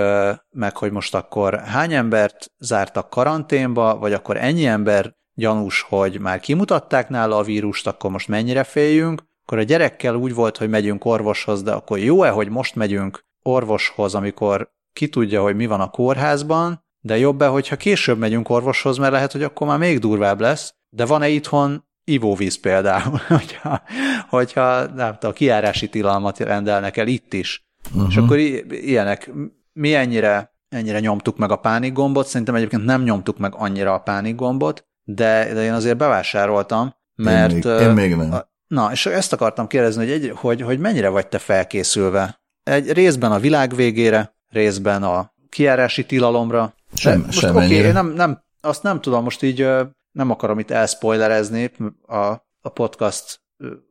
meg 0.49 0.77
hogy 0.77 0.91
most 0.91 1.15
akkor 1.15 1.59
hány 1.59 1.93
embert 1.93 2.51
zártak 2.57 3.09
karanténba, 3.09 3.97
vagy 3.97 4.13
akkor 4.13 4.38
ennyi 4.38 4.65
ember 4.65 5.15
gyanús, 5.33 5.81
hogy 5.81 6.19
már 6.19 6.39
kimutatták 6.39 7.09
nála 7.09 7.38
a 7.38 7.43
vírust, 7.43 7.88
akkor 7.88 8.11
most 8.11 8.27
mennyire 8.27 8.63
féljünk, 8.63 9.23
akkor 9.45 9.57
a 9.57 9.63
gyerekkel 9.63 10.15
úgy 10.15 10.33
volt, 10.33 10.57
hogy 10.57 10.69
megyünk 10.69 11.05
orvoshoz, 11.05 11.63
de 11.63 11.71
akkor 11.71 11.99
jó-e, 11.99 12.29
hogy 12.29 12.49
most 12.49 12.75
megyünk 12.75 13.25
orvoshoz, 13.41 14.15
amikor 14.15 14.69
ki 14.93 15.09
tudja, 15.09 15.41
hogy 15.41 15.55
mi 15.55 15.65
van 15.65 15.81
a 15.81 15.89
kórházban, 15.89 16.83
de 16.99 17.17
jobb-e, 17.17 17.47
hogyha 17.47 17.75
később 17.75 18.17
megyünk 18.17 18.49
orvoshoz, 18.49 18.97
mert 18.97 19.11
lehet, 19.11 19.31
hogy 19.31 19.43
akkor 19.43 19.67
már 19.67 19.77
még 19.77 19.99
durvább 19.99 20.39
lesz, 20.39 20.73
de 20.89 21.05
van-e 21.05 21.27
itthon 21.27 21.85
ivóvíz 22.05 22.59
például, 22.59 23.19
hogyha, 23.27 23.81
hogyha 24.29 24.85
nem 24.85 25.13
tudom, 25.13 25.33
kiárási 25.35 25.89
tilalmat 25.89 26.39
rendelnek 26.39 26.97
el 26.97 27.07
itt 27.07 27.33
is. 27.33 27.65
Uh-huh. 27.95 28.07
És 28.09 28.17
akkor 28.17 28.37
i- 28.39 28.65
ilyenek. 28.89 29.31
Mi 29.73 29.93
ennyire, 29.93 30.53
ennyire 30.69 30.99
nyomtuk 30.99 31.37
meg 31.37 31.51
a 31.51 31.55
pánikgombot, 31.55 32.27
szerintem 32.27 32.55
egyébként 32.55 32.85
nem 32.85 33.03
nyomtuk 33.03 33.37
meg 33.37 33.53
annyira 33.55 33.93
a 33.93 33.99
pánikgombot, 33.99 34.85
de, 35.03 35.53
de 35.53 35.63
én 35.63 35.73
azért 35.73 35.97
bevásároltam, 35.97 36.93
mert... 37.15 37.51
én, 37.65 37.71
még, 37.75 37.81
én 37.81 37.89
még 37.93 38.15
nem. 38.15 38.31
a- 38.33 38.53
Na, 38.67 38.91
és 38.91 39.05
ezt 39.05 39.33
akartam 39.33 39.67
kérdezni, 39.67 40.01
hogy, 40.03 40.11
egy, 40.11 40.31
hogy, 40.35 40.61
hogy 40.61 40.79
mennyire 40.79 41.09
vagy 41.09 41.27
te 41.27 41.37
felkészülve? 41.37 42.41
Egy 42.63 42.91
részben 42.91 43.31
a 43.31 43.39
világ 43.39 43.75
végére, 43.75 44.35
részben 44.49 45.03
a 45.03 45.33
kiárási 45.49 46.05
tilalomra. 46.05 46.73
Sem- 46.93 47.21
most 47.25 47.39
semennyire. 47.39 47.79
oké, 47.83 47.91
nem, 47.91 48.07
nem, 48.07 48.41
azt 48.61 48.83
nem 48.83 49.01
tudom, 49.01 49.23
most 49.23 49.43
így 49.43 49.67
nem 50.15 50.32
akarom 50.32 50.60
itt 50.60 50.71
elspoilerezni 50.71 51.71
a, 52.08 52.25
a 52.62 52.69
podcast 52.73 53.41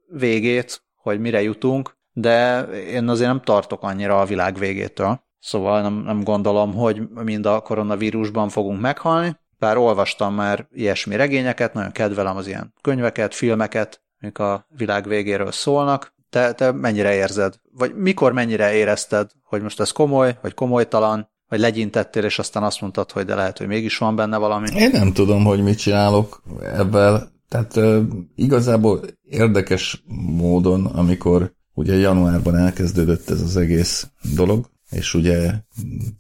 végét, 0.09 0.83
hogy 0.95 1.21
mire 1.21 1.43
jutunk, 1.43 1.97
de 2.13 2.63
én 2.71 3.09
azért 3.09 3.29
nem 3.29 3.43
tartok 3.43 3.83
annyira 3.83 4.21
a 4.21 4.25
világ 4.25 4.59
végétől. 4.59 5.23
Szóval 5.39 5.83
nem, 5.83 5.95
nem 5.95 6.23
gondolom, 6.23 6.75
hogy 6.75 7.09
mind 7.09 7.47
a 7.47 7.61
koronavírusban 7.61 8.49
fogunk 8.49 8.81
meghalni, 8.81 9.37
bár 9.59 9.77
olvastam 9.77 10.35
már 10.35 10.69
ilyesmi 10.73 11.17
regényeket, 11.17 11.75
nagyon 11.75 11.93
kedvelem 11.93 12.37
az 12.37 12.47
ilyen 12.47 12.75
könyveket, 12.81 13.35
filmeket, 13.35 14.03
amik 14.21 14.39
a 14.39 14.67
világ 14.77 15.09
végéről 15.09 15.53
szólnak. 15.53 16.15
Te, 16.31 16.53
te 16.53 16.73
mennyire 16.73 17.15
érzed? 17.15 17.55
Vagy 17.73 17.95
mikor 17.95 18.33
mennyire 18.33 18.75
érezted, 18.75 19.31
hogy 19.43 19.63
most 19.63 19.81
ez 19.81 19.91
komoly, 19.91 20.39
vagy 20.43 20.55
komolytalan, 20.55 21.33
vagy 21.55 21.63
legyintettél, 21.63 22.25
és 22.25 22.39
aztán 22.39 22.63
azt 22.63 22.81
mondtad, 22.81 23.11
hogy 23.11 23.25
de 23.25 23.35
lehet, 23.35 23.59
hogy 23.59 23.67
mégis 23.67 23.99
van 23.99 24.17
benne 24.17 24.37
valami? 24.37 24.69
Én 24.75 24.91
nem 24.93 25.13
tudom, 25.13 25.45
hogy 25.45 25.63
mit 25.63 25.79
csinálok 25.79 26.43
ebben. 26.63 27.33
Tehát 27.49 27.81
igazából 28.35 29.01
érdekes 29.23 30.03
módon, 30.37 30.87
amikor 30.87 31.53
ugye 31.75 31.95
januárban 31.95 32.57
elkezdődött 32.57 33.31
ez 33.31 33.41
az 33.41 33.57
egész 33.57 34.09
dolog, 34.35 34.71
és 34.91 35.15
ugye 35.15 35.53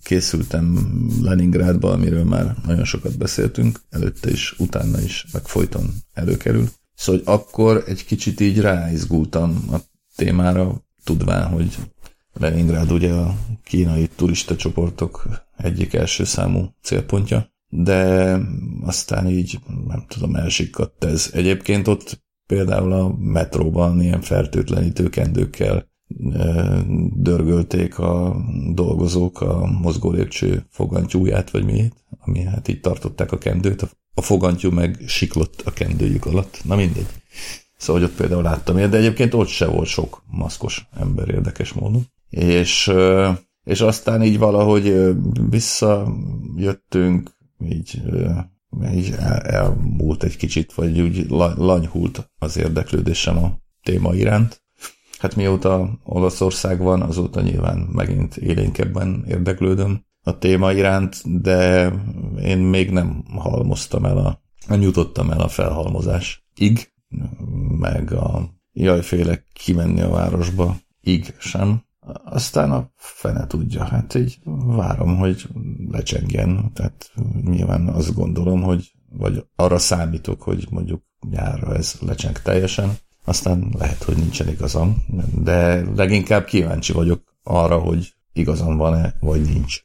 készültem 0.03 0.79
Leningrádba, 1.23 1.93
amiről 1.93 2.25
már 2.25 2.55
nagyon 2.67 2.85
sokat 2.85 3.19
beszéltünk, 3.19 3.81
előtte 3.91 4.31
is, 4.31 4.55
utána 4.59 5.01
is, 5.01 5.27
meg 5.33 5.43
folyton 5.43 5.91
előkerül. 6.13 6.69
Szóval 6.95 7.21
akkor 7.25 7.85
egy 7.87 8.05
kicsit 8.05 8.41
így 8.41 8.61
ráizgultam 8.61 9.65
a 9.73 9.77
témára, 10.17 10.85
tudván, 11.05 11.49
hogy 11.49 11.77
Leningrád 12.35 12.91
ugye 12.91 13.13
a 13.13 13.35
kínai 13.65 14.09
turista 14.17 14.57
csoportok 14.57 15.27
egyik 15.57 15.95
első 15.95 16.25
számú 16.25 16.75
célpontja, 16.83 17.53
de 17.69 18.39
aztán 18.83 19.29
így, 19.29 19.59
nem 19.87 20.05
tudom, 20.09 20.35
elsikadt 20.35 21.05
ez. 21.05 21.31
Egyébként 21.33 21.89
ott 21.89 22.23
például 22.47 22.93
a 22.93 23.15
metróban 23.19 24.03
ilyen 24.03 24.21
fertőtlenítő 24.21 25.09
kendőkkel 25.09 25.93
dörgölték 27.13 27.99
a 27.99 28.37
dolgozók 28.73 29.41
a 29.41 29.67
mozgó 29.67 30.11
lépcső 30.11 30.67
fogantyúját, 30.71 31.51
vagy 31.51 31.65
mi, 31.65 31.93
ami 32.19 32.43
hát 32.43 32.69
így 32.69 32.81
tartották 32.81 33.33
a 33.33 33.39
kendőt, 33.39 33.83
a 34.15 34.21
fogantyú 34.21 34.71
meg 34.71 35.03
siklott 35.07 35.63
a 35.65 35.71
kendőjük 35.73 36.27
alatt. 36.27 36.61
Na 36.65 36.77
mindegy. 36.77 37.07
Szóval, 37.77 38.03
hogy 38.03 38.11
ott 38.11 38.17
például 38.17 38.43
láttam 38.43 38.77
ilyet, 38.77 38.91
de 38.91 38.97
egyébként 38.97 39.35
ott 39.35 39.49
se 39.49 39.67
volt 39.67 39.89
sok 39.89 40.23
maszkos 40.27 40.87
ember 41.01 41.29
érdekes 41.29 41.73
módon. 41.73 42.07
És, 42.35 42.93
és 43.65 43.81
aztán 43.81 44.23
így 44.23 44.39
valahogy 44.39 45.15
visszajöttünk, 45.51 47.31
így, 47.69 48.03
így 48.95 49.15
el, 49.19 49.39
elmúlt 49.39 50.23
egy 50.23 50.37
kicsit, 50.37 50.73
vagy 50.73 51.01
úgy 51.01 51.27
la- 51.29 51.55
lanyhult 51.57 52.31
az 52.39 52.57
érdeklődésem 52.57 53.45
a 53.45 53.59
téma 53.83 54.15
iránt. 54.15 54.63
Hát 55.19 55.37
mióta 55.37 55.99
Olaszország 56.05 56.79
van, 56.79 57.03
azóta 57.03 57.41
nyilván 57.41 57.79
megint 57.79 58.37
élénkebben 58.37 59.25
érdeklődöm 59.29 60.05
a 60.23 60.39
téma 60.39 60.73
iránt, 60.73 61.41
de 61.41 61.93
én 62.43 62.59
még 62.59 62.91
nem 62.91 63.25
halmoztam 63.37 64.05
el 64.05 64.17
a, 64.17 64.43
nem 64.67 64.81
jutottam 64.81 65.31
el 65.31 65.41
a 65.41 65.49
felhalmozásig, 65.49 66.93
meg 67.79 68.13
a 68.13 68.49
jaj, 68.73 69.03
félek 69.03 69.47
kimenni 69.53 70.01
a 70.01 70.11
városba, 70.11 70.77
ig 71.01 71.35
sem. 71.39 71.83
Aztán 72.25 72.71
a 72.71 72.91
fene 72.97 73.47
tudja, 73.47 73.85
hát 73.85 74.15
így 74.15 74.39
várom, 74.67 75.17
hogy 75.17 75.49
lecsengjen, 75.91 76.73
tehát 76.73 77.13
nyilván 77.45 77.89
azt 77.89 78.15
gondolom, 78.15 78.63
hogy 78.63 78.93
vagy 79.19 79.47
arra 79.57 79.79
számítok, 79.79 80.43
hogy 80.43 80.67
mondjuk 80.71 81.03
nyárra 81.31 81.75
ez 81.75 81.95
lecseng 82.01 82.43
teljesen, 82.43 82.93
aztán 83.25 83.75
lehet, 83.79 84.03
hogy 84.03 84.17
nincsen 84.17 84.49
igazam, 84.49 85.05
de 85.43 85.85
leginkább 85.97 86.45
kíváncsi 86.45 86.93
vagyok 86.93 87.37
arra, 87.43 87.79
hogy 87.79 88.15
igazam 88.33 88.77
van-e, 88.77 89.15
vagy 89.21 89.41
nincs. 89.41 89.81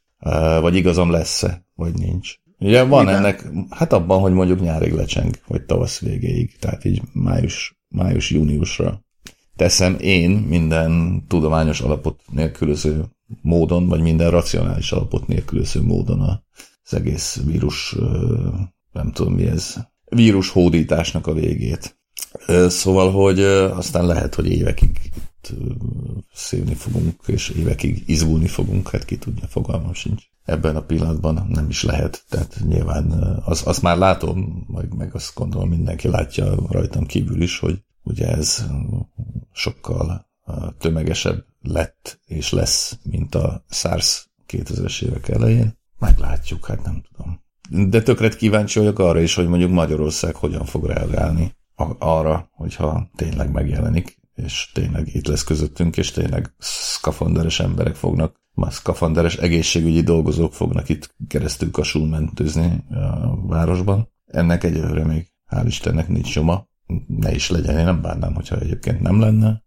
vagy 0.60 0.74
igazam 0.76 1.10
lesz-e, 1.10 1.64
vagy 1.74 1.94
nincs. 1.94 2.34
Ugye 2.58 2.82
van 2.82 3.04
Miben? 3.04 3.18
ennek, 3.18 3.50
hát 3.70 3.92
abban, 3.92 4.20
hogy 4.20 4.32
mondjuk 4.32 4.60
nyárig 4.60 4.92
lecseng, 4.92 5.34
vagy 5.46 5.62
tavasz 5.62 5.98
végéig, 5.98 6.56
tehát 6.58 6.84
így 6.84 7.02
május, 7.12 7.80
május-júniusra 7.88 9.04
teszem 9.60 9.96
én 10.00 10.30
minden 10.30 11.24
tudományos 11.28 11.80
alapot 11.80 12.20
nélkülöző 12.32 13.04
módon, 13.42 13.86
vagy 13.86 14.00
minden 14.00 14.30
racionális 14.30 14.92
alapot 14.92 15.26
nélkülöző 15.26 15.82
módon 15.82 16.20
az 16.20 16.94
egész 16.94 17.40
vírus, 17.44 17.96
nem 18.92 19.12
tudom 19.12 19.32
mi 19.32 19.46
ez, 19.46 19.74
vírus 20.04 20.48
hódításnak 20.48 21.26
a 21.26 21.32
végét. 21.32 21.98
Szóval, 22.68 23.12
hogy 23.12 23.40
aztán 23.40 24.06
lehet, 24.06 24.34
hogy 24.34 24.50
évekig 24.50 24.98
szívni 26.32 26.74
fogunk, 26.74 27.14
és 27.26 27.48
évekig 27.48 28.02
izgulni 28.06 28.48
fogunk, 28.48 28.88
hát 28.88 29.04
ki 29.04 29.18
tudja, 29.18 29.46
fogalmam 29.46 29.94
sincs. 29.94 30.22
Ebben 30.44 30.76
a 30.76 30.82
pillanatban 30.82 31.46
nem 31.48 31.68
is 31.68 31.82
lehet, 31.82 32.24
tehát 32.28 32.60
nyilván 32.68 33.10
az, 33.44 33.62
azt 33.66 33.82
már 33.82 33.96
látom, 33.96 34.66
meg, 34.66 34.94
meg 34.94 35.14
azt 35.14 35.34
gondolom 35.34 35.68
mindenki 35.68 36.08
látja 36.08 36.54
rajtam 36.70 37.06
kívül 37.06 37.42
is, 37.42 37.58
hogy 37.58 37.82
ugye 38.10 38.28
ez 38.28 38.66
sokkal 39.52 40.28
tömegesebb 40.78 41.44
lett 41.60 42.20
és 42.26 42.52
lesz, 42.52 42.98
mint 43.02 43.34
a 43.34 43.64
SARS 43.70 44.30
2000-es 44.48 45.02
évek 45.02 45.28
elején. 45.28 45.78
Meglátjuk, 45.98 46.66
hát 46.66 46.82
nem 46.82 47.02
tudom. 47.12 47.40
De 47.88 48.02
tökre 48.02 48.28
kíváncsi 48.28 48.78
vagyok 48.78 48.98
arra 48.98 49.20
is, 49.20 49.34
hogy 49.34 49.48
mondjuk 49.48 49.70
Magyarország 49.70 50.34
hogyan 50.34 50.64
fog 50.64 50.86
reagálni 50.86 51.56
arra, 51.98 52.48
hogyha 52.52 53.10
tényleg 53.16 53.50
megjelenik, 53.50 54.18
és 54.34 54.70
tényleg 54.74 55.14
itt 55.14 55.26
lesz 55.26 55.44
közöttünk, 55.44 55.96
és 55.96 56.10
tényleg 56.10 56.54
szkafanderes 56.58 57.60
emberek 57.60 57.94
fognak, 57.94 58.40
már 58.54 58.72
szkafanderes 58.72 59.36
egészségügyi 59.36 60.02
dolgozók 60.02 60.54
fognak 60.54 60.88
itt 60.88 61.14
keresztül 61.28 61.70
kasul 61.70 62.08
mentőzni 62.08 62.84
a 62.90 63.46
városban. 63.46 64.08
Ennek 64.26 64.64
egyelőre 64.64 65.04
még 65.04 65.32
hál' 65.50 65.64
Istennek 65.66 66.08
nincs 66.08 66.36
nyoma, 66.36 66.68
ne 67.06 67.34
is 67.34 67.50
legyen, 67.50 67.78
én 67.78 67.84
nem 67.84 68.02
bánnám, 68.02 68.34
hogyha 68.34 68.58
egyébként 68.58 69.00
nem 69.00 69.20
lenne. 69.20 69.62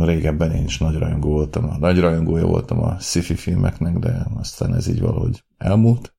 Régebben 0.00 0.52
én 0.52 0.64
is 0.64 0.78
nagy 0.78 0.96
rajongó 0.96 1.30
voltam, 1.30 1.76
nagy 1.78 2.00
rajongója 2.00 2.46
voltam 2.46 2.82
a 2.82 2.98
sci-fi 2.98 3.34
filmeknek, 3.34 3.98
de 3.98 4.26
aztán 4.34 4.74
ez 4.74 4.88
így 4.88 5.00
valahogy 5.00 5.44
elmúlt. 5.58 6.14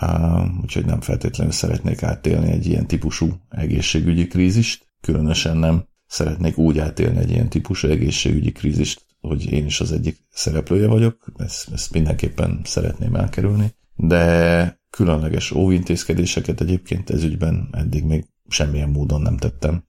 Uh, 0.00 0.60
úgyhogy 0.62 0.84
nem 0.84 1.00
feltétlenül 1.00 1.52
szeretnék 1.52 2.02
átélni 2.02 2.50
egy 2.50 2.66
ilyen 2.66 2.86
típusú 2.86 3.28
egészségügyi 3.48 4.26
krízist, 4.26 4.86
különösen 5.00 5.56
nem 5.56 5.84
szeretnék 6.06 6.58
úgy 6.58 6.78
átélni 6.78 7.18
egy 7.18 7.30
ilyen 7.30 7.48
típusú 7.48 7.88
egészségügyi 7.88 8.52
krízist, 8.52 9.04
hogy 9.20 9.52
én 9.52 9.66
is 9.66 9.80
az 9.80 9.92
egyik 9.92 10.26
szereplője 10.30 10.86
vagyok, 10.86 11.32
ezt, 11.36 11.72
ezt 11.72 11.92
mindenképpen 11.92 12.60
szeretném 12.64 13.14
elkerülni, 13.14 13.74
de 13.96 14.78
különleges 14.90 15.50
óvintézkedéseket 15.50 16.60
egyébként 16.60 17.10
ez 17.10 17.22
ügyben 17.22 17.68
eddig 17.72 18.04
még 18.04 18.24
semmilyen 18.50 18.90
módon 18.90 19.20
nem 19.20 19.36
tettem. 19.36 19.84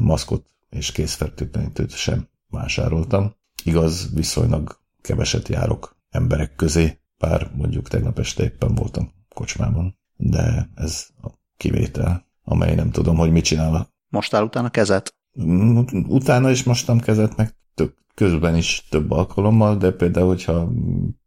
Maszkot 0.00 0.46
és 0.70 0.92
készfertőtlenítőt 0.92 1.90
sem 1.96 2.28
vásároltam. 2.48 3.34
Igaz, 3.64 4.14
viszonylag 4.14 4.78
keveset 5.00 5.48
járok 5.48 5.96
emberek 6.10 6.54
közé, 6.54 6.98
bár 7.18 7.50
mondjuk 7.54 7.88
tegnap 7.88 8.18
este 8.18 8.42
éppen 8.42 8.74
voltam 8.74 9.12
kocsmában, 9.34 9.98
de 10.16 10.70
ez 10.74 11.06
a 11.22 11.28
kivétel, 11.56 12.26
amely 12.44 12.74
nem 12.74 12.90
tudom, 12.90 13.16
hogy 13.16 13.30
mit 13.30 13.44
csinál. 13.44 13.88
Mostál 14.08 14.44
utána 14.44 14.70
kezet? 14.70 15.14
Mm, 15.42 15.80
utána 16.08 16.50
is 16.50 16.62
mostam 16.62 17.00
kezet, 17.00 17.36
meg 17.36 17.54
tök, 17.74 17.94
közben 18.14 18.56
is 18.56 18.86
több 18.90 19.10
alkalommal, 19.10 19.76
de 19.76 19.92
például, 19.92 20.26
hogyha 20.26 20.68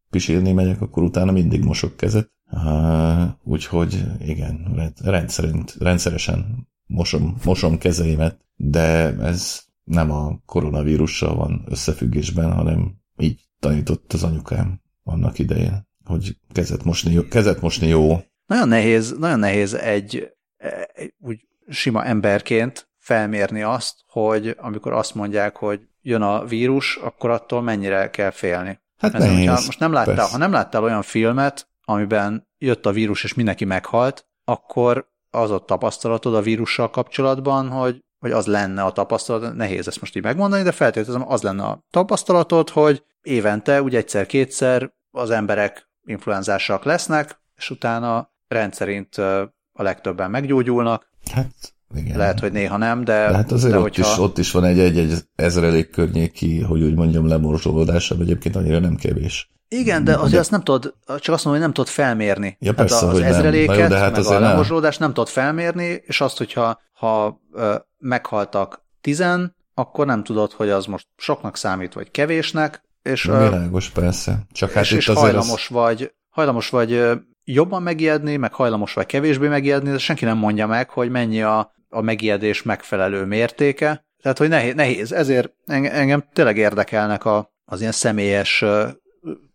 pisilni 0.10 0.52
megyek, 0.52 0.82
akkor 0.82 1.04
utána 1.04 1.32
mindig 1.32 1.64
mosok 1.64 1.96
kezet. 1.98 2.32
Uh, 2.52 3.24
úgyhogy 3.44 4.04
igen, 4.20 4.92
rendszerint, 5.04 5.76
rendszeresen 5.80 6.68
mosom, 6.94 7.36
mosom 7.44 7.78
kezeimet, 7.78 8.38
de 8.56 9.16
ez 9.18 9.62
nem 9.84 10.12
a 10.12 10.40
koronavírussal 10.46 11.36
van 11.36 11.66
összefüggésben, 11.70 12.54
hanem 12.54 12.94
így 13.18 13.42
tanított 13.60 14.14
az 14.14 14.24
anyukám 14.24 14.82
annak 15.04 15.40
idején, 15.40 15.88
hogy 16.06 16.38
kezet 16.52 16.84
mosni, 16.84 17.28
kezet 17.28 17.62
mosni 17.62 17.88
jó. 17.88 18.20
Nagyon 18.46 18.68
nehéz, 18.68 19.16
nagyon 19.18 19.40
nehéz 19.40 19.74
egy, 19.74 20.34
egy 20.94 21.14
úgy 21.20 21.48
sima 21.70 22.06
emberként 22.06 22.90
felmérni 22.98 23.62
azt, 23.62 23.96
hogy 24.08 24.56
amikor 24.60 24.94
azt 24.94 25.16
mondják, 25.16 25.56
hogy 25.56 25.82
jön 26.02 26.22
a 26.22 26.46
vírus, 26.46 26.96
akkor 26.96 27.30
attól 27.30 27.62
mennyire 27.62 28.10
kell 28.10 28.32
félni. 28.32 28.82
Hát 28.98 29.12
Mert 29.12 29.24
nehéz, 29.24 29.66
most 29.66 29.80
nem 29.80 29.92
láttál, 29.92 30.28
ha 30.28 30.38
nem 30.38 30.52
láttál 30.52 30.84
olyan 30.84 31.02
filmet, 31.02 31.68
amiben 31.82 32.48
jött 32.58 32.86
a 32.86 32.92
vírus 32.92 33.24
és 33.24 33.34
mindenki 33.34 33.66
meghalt, 33.66 34.28
akkor 34.44 35.13
az 35.36 35.52
a 35.52 35.60
tapasztalatod 35.60 36.36
a 36.36 36.42
vírussal 36.42 36.90
kapcsolatban, 36.90 37.70
hogy, 37.70 38.04
hogy 38.20 38.32
az 38.32 38.46
lenne 38.46 38.84
a 38.84 38.92
tapasztalat, 38.92 39.56
nehéz 39.56 39.88
ezt 39.88 40.00
most 40.00 40.16
így 40.16 40.24
megmondani, 40.24 40.64
de 40.64 40.72
feltételezem 40.72 41.32
az 41.32 41.42
lenne 41.42 41.64
a 41.64 41.84
tapasztalatod, 41.90 42.70
hogy 42.70 43.04
évente, 43.22 43.82
úgy 43.82 43.96
egyszer-kétszer 43.96 44.94
az 45.12 45.30
emberek 45.30 45.90
influenzásak 46.06 46.84
lesznek, 46.84 47.42
és 47.56 47.70
utána 47.70 48.32
rendszerint 48.48 49.16
a 49.74 49.84
legtöbben 49.84 50.32
meggyógyulnak. 50.32 51.10
Hát 51.32 51.74
igen. 51.96 52.18
Lehet, 52.18 52.40
hogy 52.40 52.52
néha 52.52 52.78
nem, 52.78 53.04
de... 53.04 53.28
de 53.28 53.36
hát 53.36 53.52
azért 53.52 53.72
de 53.72 53.78
ott, 53.78 53.84
hogyha... 53.84 54.12
is, 54.12 54.18
ott 54.18 54.38
is 54.38 54.52
van 54.52 54.64
egy-egy 54.64 55.14
ezrelék 55.36 55.90
környéki, 55.90 56.62
hogy 56.62 56.84
úgy 56.84 56.96
mondjam, 56.96 57.28
lemorzsolódása, 57.28 58.16
egyébként 58.20 58.56
annyira 58.56 58.80
nem 58.80 58.96
kevés. 58.96 59.52
Igen, 59.80 60.04
de 60.04 60.16
azért 60.16 60.40
azt 60.40 60.52
nem 60.52 60.62
tudod, 60.62 60.94
csak 61.06 61.34
azt 61.34 61.46
mondom, 61.46 61.52
hogy 61.52 61.60
nem 61.60 61.74
tudod 61.74 61.90
felmérni. 61.90 62.58
Ja, 62.60 62.74
persze, 62.74 62.96
hát 62.96 63.04
az 63.04 63.12
hogy 63.12 63.22
ezreléket, 63.22 63.68
nem. 63.68 63.82
Jó, 63.82 63.88
de 63.88 63.98
hát 63.98 64.16
meg 64.16 64.26
a 64.26 64.40
lemorzsolódást 64.40 65.00
nem 65.00 65.14
tudod 65.14 65.30
felmérni, 65.30 66.02
és 66.06 66.22
azt, 66.22 66.38
hogyha 66.38 66.82
ha, 66.94 67.40
ö, 67.54 67.76
meghaltak 67.98 68.86
tizen, 69.02 69.56
akkor 69.74 70.06
nem 70.06 70.24
tudod, 70.24 70.52
hogy 70.52 70.70
az 70.70 70.86
most 70.86 71.08
soknak 71.18 71.58
számít, 71.58 71.94
vagy 71.94 72.12
kevésnek. 72.12 72.82
És, 73.02 73.26
Na, 73.26 73.50
világos, 73.50 73.90
persze. 73.90 74.40
Csak 74.52 74.72
hát 74.72 74.84
és, 74.84 74.92
itt 74.92 74.98
és 74.98 75.08
azért 75.08 75.26
hajlamos 75.26 75.70
az... 75.70 75.76
vagy, 75.76 76.14
hajlamos 76.30 76.70
vagy 76.70 77.12
jobban 77.44 77.84
megijedni, 77.84 78.36
meg 78.36 78.54
hajlamos 78.54 78.94
vagy 78.94 79.06
kevésbé 79.06 79.48
megijedni, 79.48 79.92
de 79.92 79.98
senki 79.98 80.26
nem 80.26 80.38
mondja 80.38 80.68
meg, 80.68 80.90
hogy 80.90 81.10
mennyi 81.10 81.42
a 81.42 81.74
a 81.94 82.02
megijedés 82.02 82.64
megfelelő 82.64 83.26
mértéke. 83.26 84.06
Tehát, 84.22 84.38
hogy 84.38 84.50
nehéz, 84.50 84.74
nehéz. 84.74 85.12
ezért 85.12 85.54
engem 85.66 86.24
tényleg 86.34 86.58
érdekelnek 86.58 87.26
a, 87.26 87.52
az 87.66 87.80
ilyen 87.80 87.92
személyes 87.92 88.66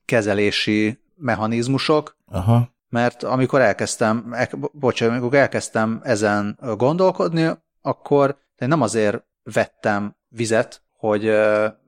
kezelési 0.09 0.99
mechanizmusok, 1.15 2.17
Aha. 2.27 2.69
mert 2.89 3.23
amikor 3.23 3.61
elkezdtem, 3.61 4.35
bocsánat, 4.73 5.19
amikor 5.19 5.39
elkezdtem 5.39 6.01
ezen 6.03 6.59
gondolkodni, 6.77 7.51
akkor 7.83 8.39
én 8.59 8.69
nem 8.69 8.83
azért 8.83 9.23
vettem 9.43 10.17
vizet, 10.29 10.83
hogy, 10.97 11.23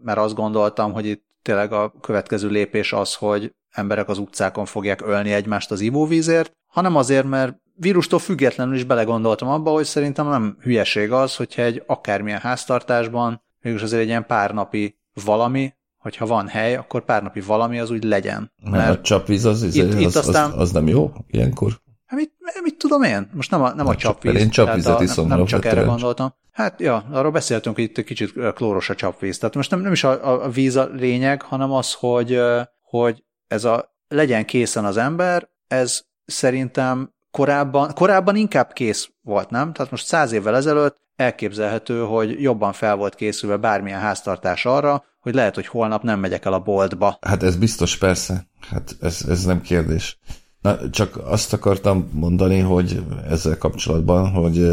mert 0.02 0.18
azt 0.18 0.34
gondoltam, 0.34 0.92
hogy 0.92 1.06
itt 1.06 1.24
tényleg 1.42 1.72
a 1.72 1.92
következő 2.00 2.48
lépés 2.48 2.92
az, 2.92 3.14
hogy 3.14 3.54
emberek 3.70 4.08
az 4.08 4.18
utcákon 4.18 4.64
fogják 4.64 5.06
ölni 5.06 5.32
egymást 5.32 5.70
az 5.70 5.80
ivóvízért, 5.80 6.52
hanem 6.66 6.96
azért, 6.96 7.26
mert 7.26 7.56
vírustól 7.74 8.18
függetlenül 8.18 8.74
is 8.74 8.84
belegondoltam 8.84 9.48
abba, 9.48 9.70
hogy 9.70 9.84
szerintem 9.84 10.28
nem 10.28 10.56
hülyeség 10.60 11.12
az, 11.12 11.36
hogyha 11.36 11.62
egy 11.62 11.82
akármilyen 11.86 12.40
háztartásban, 12.40 13.42
mégis 13.60 13.82
azért 13.82 14.02
egy 14.02 14.08
ilyen 14.08 14.26
pár 14.26 14.54
napi 14.54 14.98
valami, 15.24 15.74
hogyha 16.00 16.26
van 16.26 16.48
hely, 16.48 16.76
akkor 16.76 17.04
pár 17.04 17.22
napi 17.22 17.40
valami 17.40 17.78
az 17.78 17.90
úgy 17.90 18.04
legyen. 18.04 18.52
Mert 18.70 18.98
a 18.98 19.00
csapvíz 19.00 19.44
az, 19.44 19.62
az, 19.62 19.74
itt, 19.74 19.92
az, 19.92 20.00
itt 20.00 20.14
aztán, 20.14 20.50
az, 20.50 20.58
az 20.60 20.72
nem 20.72 20.88
jó 20.88 21.12
ilyenkor? 21.26 21.80
Hát 22.06 22.18
mit, 22.18 22.32
mit 22.62 22.78
tudom 22.78 23.02
én? 23.02 23.30
Most 23.34 23.50
nem 23.50 23.62
a, 23.62 23.74
nem 23.74 23.86
a 23.86 23.96
csapvíz. 23.96 24.34
Én 24.34 24.50
csapvizet 24.50 25.00
iszom. 25.00 25.28
Nem, 25.28 25.36
nem 25.36 25.46
csak 25.46 25.64
erre 25.64 25.82
gondoltam. 25.82 26.34
Hát 26.50 26.80
ja, 26.80 27.04
arról 27.10 27.30
beszéltünk, 27.30 27.74
hogy 27.74 27.84
itt 27.84 27.98
egy 27.98 28.04
kicsit 28.04 28.32
klóros 28.54 28.90
a 28.90 28.94
csapvíz. 28.94 29.38
Tehát 29.38 29.54
most 29.54 29.70
nem, 29.70 29.80
nem 29.80 29.92
is 29.92 30.04
a, 30.04 30.44
a 30.44 30.48
víz 30.48 30.76
a 30.76 30.88
lényeg, 30.92 31.42
hanem 31.42 31.72
az, 31.72 31.92
hogy, 31.92 32.40
hogy 32.82 33.24
ez 33.46 33.64
a 33.64 33.96
legyen 34.08 34.44
készen 34.44 34.84
az 34.84 34.96
ember, 34.96 35.48
ez 35.66 36.02
szerintem 36.24 37.14
korábban, 37.30 37.92
korábban 37.94 38.36
inkább 38.36 38.72
kész 38.72 39.10
volt, 39.22 39.50
nem? 39.50 39.72
Tehát 39.72 39.90
most 39.90 40.06
száz 40.06 40.32
évvel 40.32 40.56
ezelőtt 40.56 40.96
elképzelhető, 41.16 42.00
hogy 42.00 42.42
jobban 42.42 42.72
fel 42.72 42.96
volt 42.96 43.14
készülve 43.14 43.56
bármilyen 43.56 44.00
háztartás 44.00 44.66
arra, 44.66 45.04
hogy 45.20 45.34
lehet, 45.34 45.54
hogy 45.54 45.66
holnap 45.66 46.02
nem 46.02 46.20
megyek 46.20 46.44
el 46.44 46.52
a 46.52 46.60
boltba. 46.60 47.18
Hát 47.20 47.42
ez 47.42 47.56
biztos, 47.56 47.98
persze. 47.98 48.46
Hát 48.60 48.96
ez, 49.00 49.24
ez 49.28 49.44
nem 49.44 49.60
kérdés. 49.60 50.18
Na, 50.60 50.90
csak 50.90 51.16
azt 51.24 51.52
akartam 51.52 52.08
mondani, 52.12 52.58
hogy 52.58 53.02
ezzel 53.28 53.58
kapcsolatban, 53.58 54.30
hogy 54.30 54.66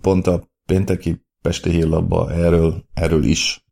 pont 0.00 0.26
a 0.26 0.48
pénteki 0.66 1.22
Pesti 1.42 1.70
hírlapba 1.70 2.32
erről, 2.32 2.84
erről 2.94 3.24
is 3.24 3.64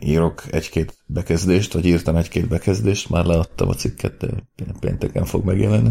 írok 0.00 0.42
egy-két 0.50 0.98
bekezdést, 1.06 1.72
vagy 1.72 1.86
írtam 1.86 2.16
egy-két 2.16 2.48
bekezdést, 2.48 3.10
már 3.10 3.24
leadtam 3.24 3.68
a 3.68 3.74
cikket, 3.74 4.16
de 4.56 4.64
pénteken 4.80 5.24
fog 5.24 5.44
megjelenni. 5.44 5.90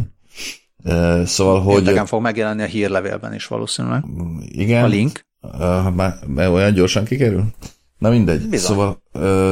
Szóval, 1.26 1.62
hogy... 1.62 1.76
Pénteken 1.76 2.06
fog 2.06 2.22
megjelenni 2.22 2.62
a 2.62 2.66
hírlevélben 2.66 3.34
is 3.34 3.48
valószínűleg. 3.48 4.04
Igen. 4.40 4.84
A 4.84 4.88
link. 4.88 5.26
Már 6.28 6.50
olyan 6.50 6.74
gyorsan 6.74 7.04
kikerül? 7.04 7.44
Na 7.98 8.10
mindegy. 8.10 8.48
Bizony. 8.50 8.76
Szóval, 8.76 9.02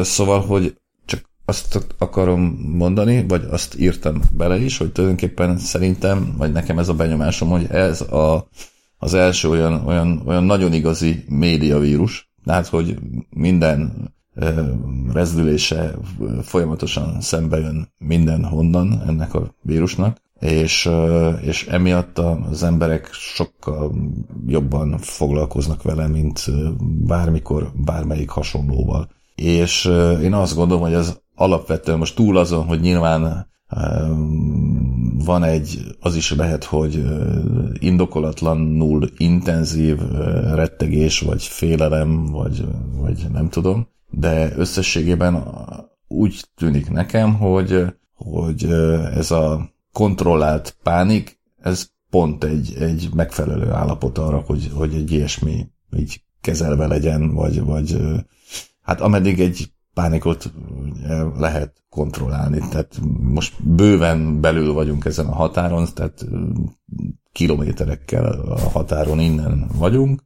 szóval, 0.03 0.41
hogy 0.41 0.77
csak 1.05 1.29
azt 1.45 1.85
akarom 1.97 2.41
mondani, 2.75 3.25
vagy 3.27 3.43
azt 3.49 3.79
írtam 3.79 4.21
bele 4.31 4.57
is, 4.57 4.77
hogy 4.77 4.91
tulajdonképpen 4.91 5.57
szerintem, 5.57 6.33
vagy 6.37 6.51
nekem 6.51 6.79
ez 6.79 6.89
a 6.89 6.93
benyomásom, 6.93 7.49
hogy 7.49 7.67
ez 7.69 8.01
a, 8.01 8.47
az 8.97 9.13
első 9.13 9.49
olyan, 9.49 9.87
olyan, 9.87 10.21
olyan 10.25 10.43
nagyon 10.43 10.73
igazi 10.73 11.23
médiavírus, 11.27 12.31
tehát 12.45 12.67
hogy 12.67 12.97
minden 13.29 14.11
rezdülése 15.13 15.95
folyamatosan 16.41 17.21
szembe 17.21 17.57
jön 17.59 17.93
mindenhonnan 17.97 19.03
ennek 19.07 19.33
a 19.33 19.55
vírusnak, 19.61 20.21
és, 20.43 20.89
és 21.41 21.67
emiatt 21.67 22.17
az 22.17 22.63
emberek 22.63 23.09
sokkal 23.11 23.91
jobban 24.47 24.97
foglalkoznak 24.97 25.83
vele, 25.83 26.07
mint 26.07 26.45
bármikor, 27.07 27.71
bármelyik 27.75 28.29
hasonlóval. 28.29 29.09
És 29.35 29.85
én 30.21 30.33
azt 30.33 30.55
gondolom, 30.55 30.83
hogy 30.83 30.93
ez 30.93 31.19
alapvetően 31.35 31.97
most 31.97 32.15
túl 32.15 32.37
azon, 32.37 32.65
hogy 32.65 32.79
nyilván 32.79 33.51
van 35.25 35.43
egy, 35.43 35.79
az 35.99 36.15
is 36.15 36.33
lehet, 36.33 36.63
hogy 36.63 37.03
indokolatlanul 37.79 39.09
intenzív 39.17 39.97
rettegés, 40.53 41.19
vagy 41.19 41.43
félelem, 41.43 42.25
vagy, 42.25 42.65
vagy 43.01 43.25
nem 43.31 43.49
tudom, 43.49 43.87
de 44.09 44.53
összességében 44.57 45.43
úgy 46.07 46.45
tűnik 46.55 46.91
nekem, 46.91 47.33
hogy, 47.33 47.85
hogy 48.13 48.63
ez 49.15 49.31
a 49.31 49.72
kontrollált 49.93 50.77
pánik, 50.83 51.39
ez 51.61 51.89
pont 52.09 52.43
egy, 52.43 52.75
egy 52.79 53.09
megfelelő 53.13 53.71
állapot 53.71 54.17
arra, 54.17 54.39
hogy, 54.39 54.71
hogy 54.73 54.93
egy 54.93 55.11
ilyesmi 55.11 55.67
így 55.97 56.23
kezelve 56.41 56.87
legyen, 56.87 57.33
vagy, 57.33 57.61
vagy 57.61 57.97
hát 58.81 59.01
ameddig 59.01 59.39
egy 59.39 59.71
pánikot 59.93 60.53
lehet 61.37 61.83
kontrollálni. 61.89 62.59
Tehát 62.69 62.99
most 63.19 63.63
bőven 63.63 64.41
belül 64.41 64.73
vagyunk 64.73 65.05
ezen 65.05 65.25
a 65.25 65.35
határon, 65.35 65.87
tehát 65.93 66.25
kilométerekkel 67.31 68.25
a 68.25 68.69
határon 68.69 69.19
innen 69.19 69.67
vagyunk, 69.75 70.23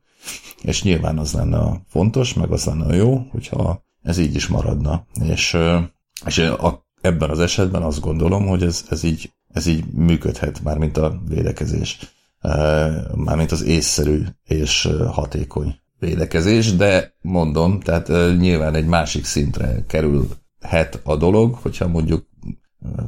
és 0.62 0.84
nyilván 0.84 1.18
az 1.18 1.34
lenne 1.34 1.82
fontos, 1.88 2.34
meg 2.34 2.52
az 2.52 2.66
lenne 2.66 2.96
jó, 2.96 3.18
hogyha 3.32 3.84
ez 4.02 4.18
így 4.18 4.36
is 4.36 4.48
maradna. 4.48 5.06
És, 5.22 5.58
és 6.26 6.38
a, 6.38 6.88
ebben 7.02 7.30
az 7.30 7.40
esetben 7.40 7.82
azt 7.82 8.00
gondolom, 8.00 8.48
hogy 8.48 8.64
ez, 8.64 8.86
ez, 8.90 9.04
így, 9.04 9.34
ez 9.54 9.66
így 9.66 9.86
működhet, 9.86 10.64
már 10.64 10.78
mint 10.78 10.98
a 10.98 11.22
védekezés, 11.28 12.16
mármint 13.16 13.52
az 13.52 13.64
észszerű 13.64 14.24
és 14.44 14.90
hatékony 15.12 15.76
védekezés, 16.00 16.76
de 16.76 17.14
mondom, 17.22 17.80
tehát 17.80 18.08
nyilván 18.38 18.76
egy 18.76 18.88
másik 18.88 19.26
szintre 19.26 19.86
kerülhet 19.88 21.00
a 21.04 21.16
dolog, 21.16 21.54
hogyha 21.54 21.88
mondjuk 21.88 22.26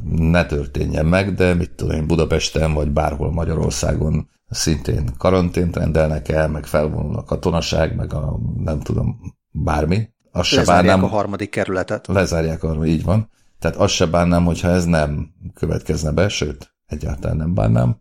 ne 0.04 0.46
történjen 0.46 1.06
meg, 1.06 1.34
de 1.34 1.54
mit 1.54 1.70
tudom 1.70 1.96
én, 1.96 2.06
Budapesten 2.06 2.72
vagy 2.72 2.90
bárhol 2.90 3.32
Magyarországon 3.32 4.28
szintén 4.48 5.10
karantént 5.18 5.76
rendelnek 5.76 6.28
el, 6.28 6.48
meg 6.48 6.66
felvonul 6.66 7.16
a 7.16 7.24
katonaság, 7.24 7.96
meg 7.96 8.14
a 8.14 8.38
nem 8.56 8.80
tudom, 8.80 9.20
bármi. 9.50 10.08
Azt 10.32 10.48
se 10.48 10.64
bárnám, 10.64 11.04
a 11.04 11.06
harmadik 11.06 11.50
kerületet. 11.50 12.06
Lezárják 12.06 12.62
arra, 12.62 12.86
így 12.86 13.04
van. 13.04 13.30
Tehát 13.60 13.76
azt 13.76 13.94
se 13.94 14.06
bánnám, 14.06 14.44
hogyha 14.44 14.68
ez 14.68 14.84
nem 14.84 15.34
következne 15.54 16.12
be, 16.12 16.28
sőt, 16.28 16.74
egyáltalán 16.86 17.36
nem 17.36 17.54
bánnám. 17.54 17.96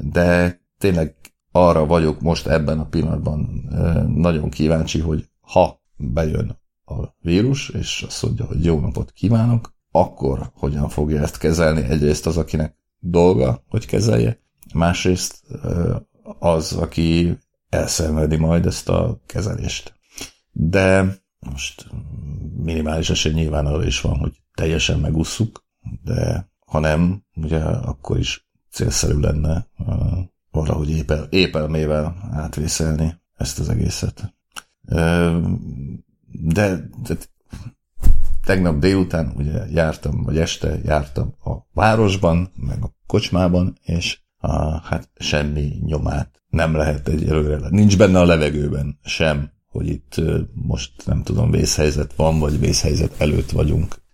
De 0.00 0.60
tényleg 0.78 1.16
arra 1.52 1.86
vagyok 1.86 2.20
most 2.20 2.46
ebben 2.46 2.78
a 2.78 2.86
pillanatban 2.86 3.68
nagyon 4.14 4.50
kíváncsi, 4.50 5.00
hogy 5.00 5.28
ha 5.40 5.80
bejön 5.96 6.58
a 6.84 6.94
vírus, 7.20 7.68
és 7.68 8.04
azt 8.06 8.22
mondja, 8.22 8.44
hogy 8.44 8.64
jó 8.64 8.80
napot 8.80 9.10
kívánok, 9.10 9.74
akkor 9.90 10.50
hogyan 10.54 10.88
fogja 10.88 11.22
ezt 11.22 11.38
kezelni? 11.38 11.82
Egyrészt 11.82 12.26
az, 12.26 12.36
akinek 12.36 12.76
dolga, 12.98 13.62
hogy 13.68 13.86
kezelje, 13.86 14.40
másrészt 14.74 15.44
az, 16.38 16.72
aki 16.72 17.38
elszenvedi 17.68 18.36
majd 18.36 18.66
ezt 18.66 18.88
a 18.88 19.20
kezelést. 19.26 19.94
De 20.52 21.18
most 21.50 21.86
minimális 22.56 23.10
esély 23.10 23.32
nyilván 23.32 23.66
arra 23.66 23.84
is 23.84 24.00
van, 24.00 24.18
hogy 24.18 24.40
teljesen 24.56 24.98
megusszuk, 25.00 25.64
de 26.04 26.48
ha 26.66 26.78
nem, 26.78 27.22
ugye 27.34 27.60
akkor 27.64 28.18
is 28.18 28.48
célszerű 28.70 29.18
lenne 29.18 29.66
valahogy 30.50 30.90
épel, 30.90 31.26
épelmével 31.30 32.16
átvészelni 32.32 33.20
ezt 33.36 33.58
az 33.58 33.68
egészet. 33.68 34.34
De, 36.28 36.88
de 37.02 37.16
tegnap 38.44 38.78
délután 38.78 39.32
ugye 39.36 39.66
jártam, 39.70 40.22
vagy 40.22 40.38
este 40.38 40.80
jártam 40.84 41.34
a 41.44 41.52
városban, 41.72 42.50
meg 42.56 42.82
a 42.82 42.94
kocsmában, 43.06 43.78
és 43.82 44.18
a, 44.38 44.80
hát 44.86 45.10
semmi 45.18 45.78
nyomát 45.84 46.42
nem 46.48 46.74
lehet 46.74 47.08
egyelőre. 47.08 47.68
Nincs 47.70 47.98
benne 47.98 48.20
a 48.20 48.24
levegőben 48.24 48.98
sem, 49.04 49.50
hogy 49.66 49.88
itt 49.88 50.20
most 50.52 51.06
nem 51.06 51.22
tudom, 51.22 51.50
vészhelyzet 51.50 52.14
van, 52.14 52.38
vagy 52.38 52.58
vészhelyzet 52.58 53.20
előtt 53.20 53.50
vagyunk. 53.50 54.04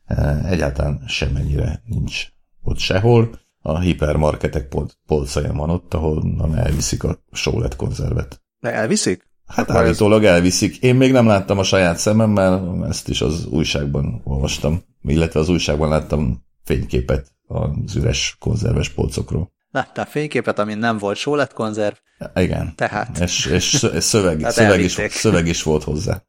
Egyáltalán 0.44 1.02
semmennyire 1.06 1.82
nincs 1.84 2.26
ott 2.62 2.78
sehol 2.78 3.40
a 3.62 3.78
hipermarketek 3.78 4.68
pol- 4.68 4.98
polcaja 5.06 5.52
van 5.52 5.70
ott, 5.70 5.94
ahol 5.94 6.50
elviszik 6.56 7.04
a 7.04 7.18
sólet 7.32 7.76
konzervet. 7.76 8.42
De 8.60 8.72
elviszik? 8.72 9.30
Hát 9.46 9.70
Akkor 9.70 9.80
állítólag 9.80 10.24
elviszik. 10.24 10.76
Én 10.76 10.94
még 10.94 11.12
nem 11.12 11.26
láttam 11.26 11.58
a 11.58 11.62
saját 11.62 11.98
szememmel, 11.98 12.84
ezt 12.88 13.08
is 13.08 13.20
az 13.20 13.46
újságban 13.46 14.20
olvastam, 14.24 14.82
illetve 15.02 15.40
az 15.40 15.48
újságban 15.48 15.88
láttam 15.88 16.44
fényképet 16.64 17.32
az 17.46 17.96
üres 17.96 18.36
konzerves 18.40 18.88
polcokról. 18.88 19.52
Láttál 19.70 20.06
fényképet, 20.06 20.58
amin 20.58 20.78
nem 20.78 20.98
volt 20.98 21.16
sólet 21.16 21.52
konzerv? 21.52 21.94
Igen. 22.34 22.72
Tehát. 22.76 23.18
És, 23.18 23.46
és 23.46 23.86
szöveg, 23.98 24.40
hát 24.44 24.52
szöveg, 24.52 24.80
is, 24.80 24.98
szöveg 25.08 25.46
is 25.46 25.62
volt 25.62 25.82
hozzá. 25.82 26.22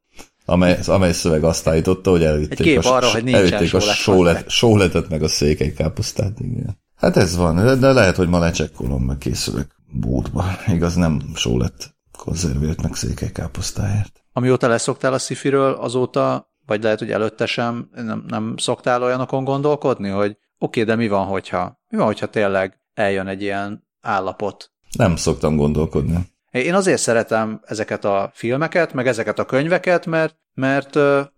Amely, 0.46 0.80
amely 0.86 1.12
szöveg 1.12 1.44
azt 1.44 1.68
állította, 1.68 2.10
hogy 2.10 2.24
elvitték, 2.24 2.86
a, 2.86 2.96
arra, 2.96 3.12
hogy 3.12 3.34
elvitték 3.34 3.74
a 3.74 3.80
sólet, 3.80 4.50
sóletet 4.50 5.10
meg 5.10 5.24
a 5.24 5.28
székelykáposztát. 5.28 6.40
Igen. 6.40 6.82
Hát 6.96 7.18
ez 7.18 7.36
van, 7.36 7.80
de 7.80 7.92
lehet, 7.92 8.16
hogy 8.16 8.28
ma 8.28 8.40
lecsekkolom, 8.40 9.04
meg 9.04 9.18
készülök 9.18 9.68
bútba. 9.92 10.46
Igaz, 10.68 10.96
nem 10.96 11.22
só 11.36 11.58
lett 11.58 11.96
konzervélt 12.18 12.82
meg 12.82 12.96
székelykáposztáért. 12.96 14.24
Amióta 14.34 14.68
leszoktál 14.68 15.14
a 15.14 15.18
szifiről, 15.18 15.74
azóta, 15.74 16.52
vagy 16.66 16.84
lehet, 16.84 17.00
hogy 17.00 17.12
előtte 17.12 17.46
sem, 17.46 17.90
nem, 17.94 18.24
nem 18.28 18.54
szoktál 18.58 19.04
olyanokon 19.04 19.44
gondolkodni, 19.44 20.10
hogy 20.10 20.38
oké, 20.58 20.82
okay, 20.82 20.84
de 20.84 21.02
mi 21.02 21.08
van, 21.08 21.26
hogyha, 21.26 21.82
mi 21.90 21.98
van, 21.98 22.06
hogyha 22.06 22.30
tényleg 22.30 22.80
eljön 22.94 23.28
egy 23.28 23.42
ilyen 23.42 23.88
állapot? 24.02 24.72
Nem 24.98 25.16
szoktam 25.16 25.56
gondolkodni. 25.56 26.33
Én 26.54 26.74
azért 26.74 27.02
szeretem 27.02 27.62
ezeket 27.66 28.06
a 28.06 28.30
filmeket, 28.34 28.94
meg 28.94 29.08
ezeket 29.08 29.40
a 29.40 29.46
könyveket, 29.46 30.06
mert, 30.06 30.36
mert 30.54 30.96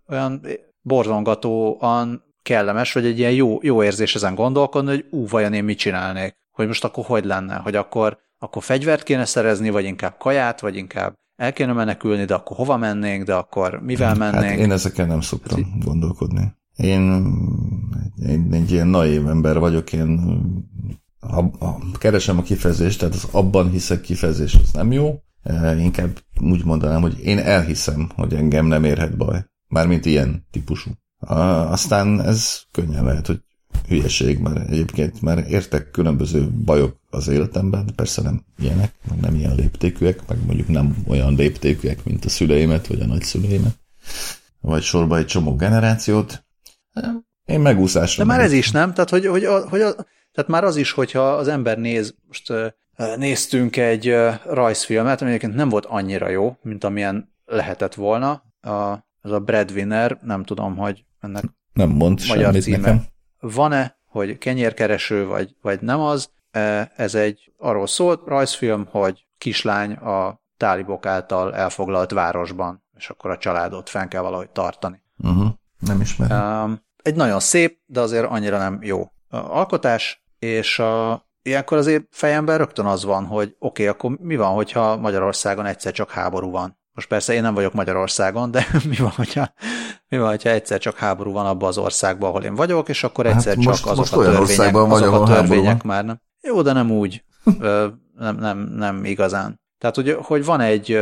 olyan 0.08 0.46
borzongatóan 0.82 2.22
kellemes, 2.42 2.92
vagy 2.92 3.04
egy 3.06 3.18
ilyen 3.18 3.32
jó, 3.32 3.58
jó 3.62 3.82
érzés 3.82 4.14
ezen 4.14 4.34
gondolkodni, 4.34 4.90
hogy 4.90 5.06
ú, 5.10 5.26
vajon 5.28 5.52
én 5.52 5.64
mit 5.64 5.78
csinálnék? 5.78 6.36
Hogy 6.50 6.66
most 6.66 6.84
akkor 6.84 7.04
hogy 7.04 7.24
lenne? 7.24 7.54
Hogy 7.54 7.76
akkor, 7.76 8.18
akkor 8.38 8.62
fegyvert 8.62 9.02
kéne 9.02 9.24
szerezni, 9.24 9.70
vagy 9.70 9.84
inkább 9.84 10.16
kaját, 10.18 10.60
vagy 10.60 10.76
inkább 10.76 11.14
el 11.36 11.52
kéne 11.52 11.72
menekülni, 11.72 12.24
de 12.24 12.34
akkor 12.34 12.56
hova 12.56 12.76
mennénk, 12.76 13.24
de 13.24 13.34
akkor 13.34 13.80
mivel 13.82 14.08
hát 14.08 14.18
mennénk? 14.18 14.44
Hát 14.44 14.58
én 14.58 14.72
ezeken 14.72 15.06
nem 15.06 15.20
szoktam 15.20 15.64
hát, 15.64 15.84
gondolkodni. 15.84 16.54
Én, 16.76 17.24
én 18.28 18.48
egy 18.52 18.72
ilyen 18.72 18.88
naív 18.88 19.28
ember 19.28 19.58
vagyok, 19.58 19.92
én 19.92 20.20
a, 21.30 21.64
a, 21.64 21.78
keresem 21.98 22.38
a 22.38 22.42
kifejezést, 22.42 22.98
tehát 22.98 23.14
az 23.14 23.28
abban 23.30 23.70
hiszek 23.70 24.00
kifejezés 24.00 24.54
az 24.54 24.70
nem 24.72 24.92
jó, 24.92 25.22
e, 25.42 25.76
inkább 25.76 26.18
úgy 26.40 26.64
mondanám, 26.64 27.00
hogy 27.00 27.20
én 27.24 27.38
elhiszem, 27.38 28.10
hogy 28.14 28.34
engem 28.34 28.66
nem 28.66 28.84
érhet 28.84 29.16
baj. 29.16 29.44
Mármint 29.68 30.06
ilyen 30.06 30.46
típusú. 30.50 30.90
Aztán 31.18 32.20
ez 32.20 32.60
könnyen 32.70 33.04
lehet, 33.04 33.26
hogy 33.26 33.40
hülyeség, 33.88 34.38
mert 34.38 34.68
egyébként 34.68 35.20
már 35.20 35.44
értek 35.48 35.90
különböző 35.90 36.48
bajok 36.64 36.96
az 37.10 37.28
életemben, 37.28 37.86
de 37.86 37.92
persze 37.92 38.22
nem 38.22 38.44
ilyenek, 38.58 38.92
meg 39.08 39.20
nem 39.20 39.34
ilyen 39.34 39.54
léptékűek, 39.54 40.26
meg 40.28 40.38
mondjuk 40.46 40.68
nem 40.68 40.96
olyan 41.06 41.34
léptékűek, 41.34 42.04
mint 42.04 42.24
a 42.24 42.28
szüleimet, 42.28 42.86
vagy 42.86 43.00
a 43.00 43.06
nagyszüleimet, 43.06 43.78
vagy 44.60 44.82
sorba 44.82 45.16
egy 45.16 45.26
csomó 45.26 45.56
generációt. 45.56 46.44
Én 47.44 47.60
megúszásra. 47.60 48.24
De 48.24 48.32
már 48.32 48.40
ez 48.40 48.52
is 48.52 48.70
nem? 48.70 48.92
Tehát, 48.92 49.10
hogy, 49.10 49.26
hogy, 49.26 49.46
hogy 49.68 49.80
a, 49.80 49.94
tehát 50.36 50.50
már 50.50 50.64
az 50.64 50.76
is, 50.76 50.92
hogyha 50.92 51.32
az 51.32 51.48
ember 51.48 51.78
néz, 51.78 52.14
most 52.26 52.52
néztünk 53.16 53.76
egy 53.76 54.16
rajzfilmet, 54.44 55.20
ami 55.20 55.30
egyébként 55.30 55.54
nem 55.54 55.68
volt 55.68 55.84
annyira 55.84 56.28
jó, 56.28 56.56
mint 56.62 56.84
amilyen 56.84 57.32
lehetett 57.44 57.94
volna. 57.94 58.30
A 58.60 59.04
ez 59.22 59.30
a 59.30 59.40
breadwinner, 59.40 60.18
nem 60.22 60.44
tudom, 60.44 60.76
hogy 60.76 61.04
ennek 61.20 61.44
nem 61.72 61.88
mond 61.88 62.20
magyar 62.28 62.54
címe 62.54 62.76
nekem. 62.76 63.04
van-e, 63.40 63.98
hogy 64.06 64.38
kenyérkereső, 64.38 65.26
vagy, 65.26 65.56
vagy 65.62 65.80
nem 65.80 66.00
az. 66.00 66.30
Ez 66.96 67.14
egy 67.14 67.52
arról 67.58 67.86
szólt 67.86 68.26
rajzfilm, 68.26 68.86
hogy 68.90 69.26
kislány 69.38 69.92
a 69.92 70.40
tálibok 70.56 71.06
által 71.06 71.54
elfoglalt 71.54 72.10
városban, 72.10 72.84
és 72.96 73.10
akkor 73.10 73.30
a 73.30 73.38
családot 73.38 73.88
fenn 73.88 74.08
kell 74.08 74.22
valahogy 74.22 74.50
tartani. 74.50 75.02
Uh-huh. 75.18 75.48
Nem 75.78 76.00
ismerem. 76.00 76.82
egy 77.02 77.14
nagyon 77.14 77.40
szép, 77.40 77.78
de 77.86 78.00
azért 78.00 78.26
annyira 78.26 78.58
nem 78.58 78.78
jó 78.82 79.10
alkotás, 79.30 80.24
és 80.46 80.78
a, 80.78 81.24
ilyenkor 81.42 81.78
azért 81.78 82.04
fejemben 82.10 82.58
rögtön 82.58 82.86
az 82.86 83.04
van, 83.04 83.24
hogy 83.24 83.56
oké, 83.58 83.58
okay, 83.58 83.86
akkor 83.86 84.18
mi 84.20 84.36
van, 84.36 84.54
hogyha 84.54 84.96
Magyarországon 84.96 85.66
egyszer 85.66 85.92
csak 85.92 86.10
háború 86.10 86.50
van? 86.50 86.78
Most 86.92 87.08
persze 87.08 87.32
én 87.32 87.42
nem 87.42 87.54
vagyok 87.54 87.72
Magyarországon, 87.72 88.50
de 88.50 88.66
mi 88.90 88.96
van, 88.96 89.10
hogyha, 89.10 89.52
mi 90.08 90.18
van, 90.18 90.28
hogyha 90.28 90.50
egyszer 90.50 90.78
csak 90.78 90.96
háború 90.96 91.32
van 91.32 91.46
abban 91.46 91.68
az 91.68 91.78
országban, 91.78 92.28
ahol 92.28 92.42
én 92.42 92.54
vagyok, 92.54 92.88
és 92.88 93.04
akkor 93.04 93.26
egyszer 93.26 93.56
hát 93.56 93.64
most, 93.64 93.78
csak 93.78 93.86
azok 93.86 93.98
most 93.98 94.12
a 94.12 94.16
törvények, 94.16 94.74
azok 94.74 95.14
a 95.14 95.24
törvények 95.24 95.82
már 95.82 96.04
nem. 96.04 96.20
Jó, 96.40 96.62
de 96.62 96.72
nem 96.72 96.90
úgy. 96.90 97.24
nem, 98.14 98.36
nem, 98.36 98.58
nem 98.58 99.04
igazán. 99.04 99.60
Tehát, 99.78 99.94
hogy, 99.94 100.16
hogy 100.20 100.44
van 100.44 100.60
egy 100.60 101.00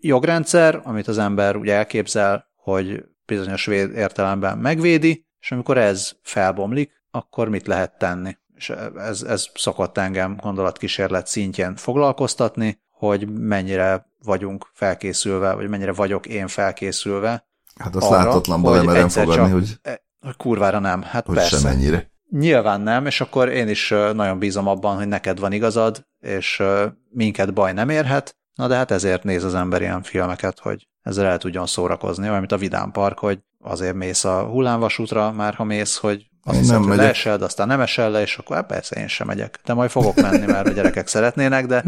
jogrendszer, 0.00 0.80
amit 0.84 1.08
az 1.08 1.18
ember 1.18 1.56
úgy 1.56 1.68
elképzel, 1.68 2.46
hogy 2.56 3.04
bizonyos 3.26 3.66
értelemben 3.66 4.58
megvédi, 4.58 5.26
és 5.40 5.52
amikor 5.52 5.78
ez 5.78 6.12
felbomlik, 6.22 7.02
akkor 7.10 7.48
mit 7.48 7.66
lehet 7.66 7.98
tenni? 7.98 8.36
És 8.56 8.72
ez, 8.96 9.22
ez 9.22 9.46
szokott 9.54 9.98
engem 9.98 10.36
gondolatkísérlet 10.36 11.26
szintjén 11.26 11.76
foglalkoztatni, 11.76 12.82
hogy 12.90 13.28
mennyire 13.28 14.06
vagyunk 14.24 14.70
felkészülve, 14.72 15.52
vagy 15.52 15.68
mennyire 15.68 15.92
vagyok 15.92 16.26
én 16.26 16.48
felkészülve. 16.48 17.46
Hát 17.76 17.96
azt 17.96 18.06
arra, 18.06 18.16
láthatatlanban 18.16 18.76
nem 18.76 18.84
merem 18.84 19.08
fogadni, 19.08 19.34
csak, 19.34 19.52
hogy... 19.52 19.78
E, 19.82 20.02
kurvára 20.36 20.78
nem, 20.78 21.02
hát 21.02 21.26
hogy 21.26 21.34
persze. 21.36 21.56
Semennyire. 21.56 22.12
Nyilván 22.30 22.80
nem, 22.80 23.06
és 23.06 23.20
akkor 23.20 23.48
én 23.48 23.68
is 23.68 23.88
nagyon 23.88 24.38
bízom 24.38 24.68
abban, 24.68 24.96
hogy 24.96 25.08
neked 25.08 25.38
van 25.38 25.52
igazad, 25.52 26.06
és 26.20 26.62
minket 27.10 27.52
baj 27.52 27.72
nem 27.72 27.88
érhet, 27.88 28.36
na 28.54 28.66
de 28.66 28.74
hát 28.74 28.90
ezért 28.90 29.24
néz 29.24 29.44
az 29.44 29.54
ember 29.54 29.80
ilyen 29.80 30.02
filmeket, 30.02 30.58
hogy 30.58 30.88
ezzel 31.02 31.26
el 31.26 31.38
tudjon 31.38 31.66
szórakozni, 31.66 32.26
olyan, 32.26 32.38
mint 32.38 32.52
a 32.52 32.56
Vidám 32.56 32.90
Park, 32.90 33.18
hogy 33.18 33.38
azért 33.60 33.94
mész 33.94 34.24
a 34.24 34.42
hullámvasútra, 34.42 35.32
már 35.32 35.54
ha 35.54 35.64
mész, 35.64 35.96
hogy 35.96 36.26
azt 36.44 36.58
hiszem, 36.58 36.82
hogy 36.82 36.96
leesel, 36.96 37.38
de 37.38 37.44
aztán 37.44 37.66
nem 37.66 37.80
esel 37.80 38.10
le, 38.10 38.20
és 38.20 38.36
akkor 38.36 38.56
hát 38.56 38.66
persze 38.66 39.00
én 39.00 39.08
sem 39.08 39.26
megyek. 39.26 39.60
De 39.64 39.74
majd 39.74 39.90
fogok 39.90 40.14
menni, 40.14 40.46
mert 40.46 40.68
a 40.68 40.72
gyerekek 40.72 41.06
szeretnének, 41.06 41.66
de, 41.66 41.84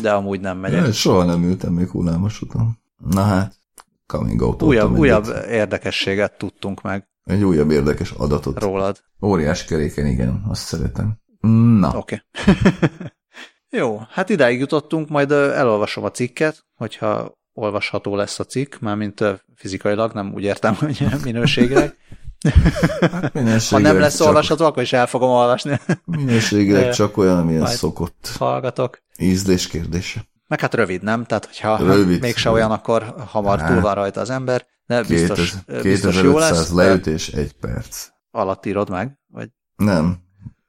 de 0.00 0.12
amúgy 0.12 0.40
nem 0.40 0.58
megyek. 0.58 0.84
Ja, 0.84 0.92
soha 0.92 1.24
nem 1.24 1.44
ültem 1.44 1.72
még 1.72 1.88
hullámvasúton. 1.88 2.78
Na 3.10 3.22
hát, 3.22 3.60
coming 4.06 4.40
out. 4.40 4.62
Újabb, 4.62 4.98
újabb 4.98 5.26
érdekességet 5.48 6.38
tudtunk 6.38 6.82
meg. 6.82 7.08
Egy 7.24 7.44
újabb 7.44 7.70
érdekes 7.70 8.10
adatot. 8.10 8.60
Rólad. 8.60 9.00
Óriás 9.22 9.64
keréken, 9.64 10.06
igen, 10.06 10.44
azt 10.48 10.62
szeretem. 10.62 11.18
Na. 11.78 11.92
Oké. 11.96 12.22
Okay. 12.32 12.62
Jó, 13.70 14.00
hát 14.10 14.28
idáig 14.28 14.58
jutottunk, 14.58 15.08
majd 15.08 15.30
elolvasom 15.30 16.04
a 16.04 16.10
cikket, 16.10 16.64
hogyha 16.74 17.38
olvasható 17.52 18.16
lesz 18.16 18.38
a 18.38 18.44
cikk, 18.44 18.78
mármint 18.80 19.24
fizikailag, 19.54 20.12
nem 20.12 20.32
úgy 20.34 20.42
értem, 20.42 20.74
hogy 20.80 21.06
minőségileg. 21.24 21.96
Hát 22.40 23.68
ha 23.68 23.78
nem 23.78 23.98
lesz 23.98 24.16
csak... 24.16 24.26
olvasható, 24.26 24.64
akkor 24.64 24.82
is 24.82 24.92
el 24.92 25.06
fogom 25.06 25.28
olvasni. 25.28 25.80
Minőségileg 26.04 26.92
csak 26.94 27.16
olyan, 27.16 27.38
amilyen 27.38 27.62
Majd 27.62 27.76
szokott. 27.76 28.30
Hallgatok. 28.38 29.02
Ízlés 29.18 29.66
kérdése. 29.66 30.24
Meg 30.48 30.60
hát 30.60 30.74
rövid, 30.74 31.02
nem? 31.02 31.24
Tehát, 31.24 31.44
hogyha 31.44 31.76
rövid, 31.76 32.20
mégse 32.20 32.50
olyan, 32.50 32.70
akkor 32.70 33.14
hamar 33.26 33.62
túl 33.62 33.80
van 33.80 33.94
rajta 33.94 34.20
az 34.20 34.30
ember. 34.30 34.66
De 34.86 35.02
biztos, 35.02 35.50
2000, 35.50 35.82
biztos 35.82 36.22
jó 36.22 36.38
lesz. 36.38 36.72
leütés, 36.72 37.28
egy 37.28 37.52
perc. 37.52 38.06
Alatt 38.30 38.66
írod 38.66 38.90
meg? 38.90 39.18
Vagy? 39.26 39.48
Nem. 39.76 40.18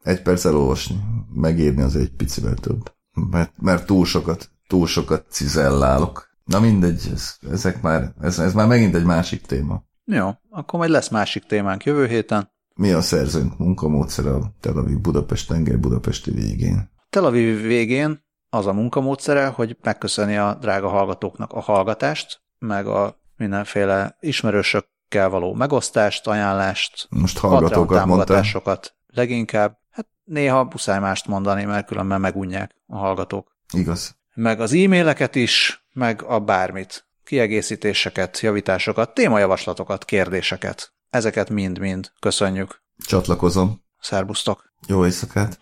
Egy 0.03 0.21
perc 0.21 0.45
elolvasni. 0.45 0.99
Megírni 1.33 1.81
az 1.81 1.95
egy 1.95 2.11
picivel 2.17 2.53
több. 2.53 2.93
Mert, 3.29 3.53
mert 3.57 3.85
túl 3.85 4.05
sokat, 4.05 4.49
túl 4.67 4.87
sokat 4.87 5.25
cizellálok. 5.29 6.29
Na 6.45 6.59
mindegy, 6.59 7.09
ez, 7.13 7.35
ezek 7.51 7.81
már, 7.81 8.13
ez, 8.21 8.39
ez 8.39 8.53
már 8.53 8.67
megint 8.67 8.95
egy 8.95 9.03
másik 9.03 9.45
téma. 9.45 9.83
Jó, 10.11 10.29
akkor 10.49 10.79
majd 10.79 10.91
lesz 10.91 11.09
másik 11.09 11.43
témánk 11.43 11.83
jövő 11.83 12.07
héten. 12.07 12.51
Mi 12.75 12.91
a 12.91 13.01
szerzőnk 13.01 13.57
munkamódszere 13.57 14.29
a 14.29 14.53
Tel 14.59 14.77
Aviv 14.77 14.99
Budapest 14.99 15.47
tenger 15.47 15.79
budapesti 15.79 16.31
végén? 16.31 16.91
Tel 17.09 17.25
Aviv 17.25 17.61
végén 17.61 18.25
az 18.49 18.67
a 18.67 18.73
munkamódszere, 18.73 19.47
hogy 19.47 19.77
megköszöni 19.81 20.37
a 20.37 20.57
drága 20.61 20.87
hallgatóknak 20.87 21.51
a 21.53 21.59
hallgatást, 21.59 22.41
meg 22.59 22.87
a 22.87 23.19
mindenféle 23.37 24.17
ismerősökkel 24.19 25.29
való 25.29 25.53
megosztást, 25.53 26.27
ajánlást, 26.27 27.07
Most 27.09 27.37
hallgatókat 27.37 27.97
támogatásokat 27.97 28.65
mondtál. 28.65 29.23
leginkább. 29.25 29.77
Hát 29.89 30.07
néha 30.23 30.63
muszáj 30.63 30.99
mást 30.99 31.27
mondani, 31.27 31.63
mert 31.63 31.87
különben 31.87 32.21
megunják 32.21 32.75
a 32.87 32.97
hallgatók. 32.97 33.55
Igaz. 33.73 34.17
Meg 34.33 34.59
az 34.59 34.73
e-maileket 34.73 35.35
is, 35.35 35.85
meg 35.93 36.23
a 36.23 36.39
bármit. 36.39 37.08
Kiegészítéseket, 37.29 38.39
javításokat, 38.39 39.13
témajavaslatokat, 39.13 40.05
kérdéseket. 40.05 40.93
Ezeket 41.09 41.49
mind-mind 41.49 42.11
köszönjük. 42.19 42.81
Csatlakozom. 43.05 43.81
Szerbusztok. 43.99 44.73
Jó 44.87 45.05
éjszakát. 45.05 45.59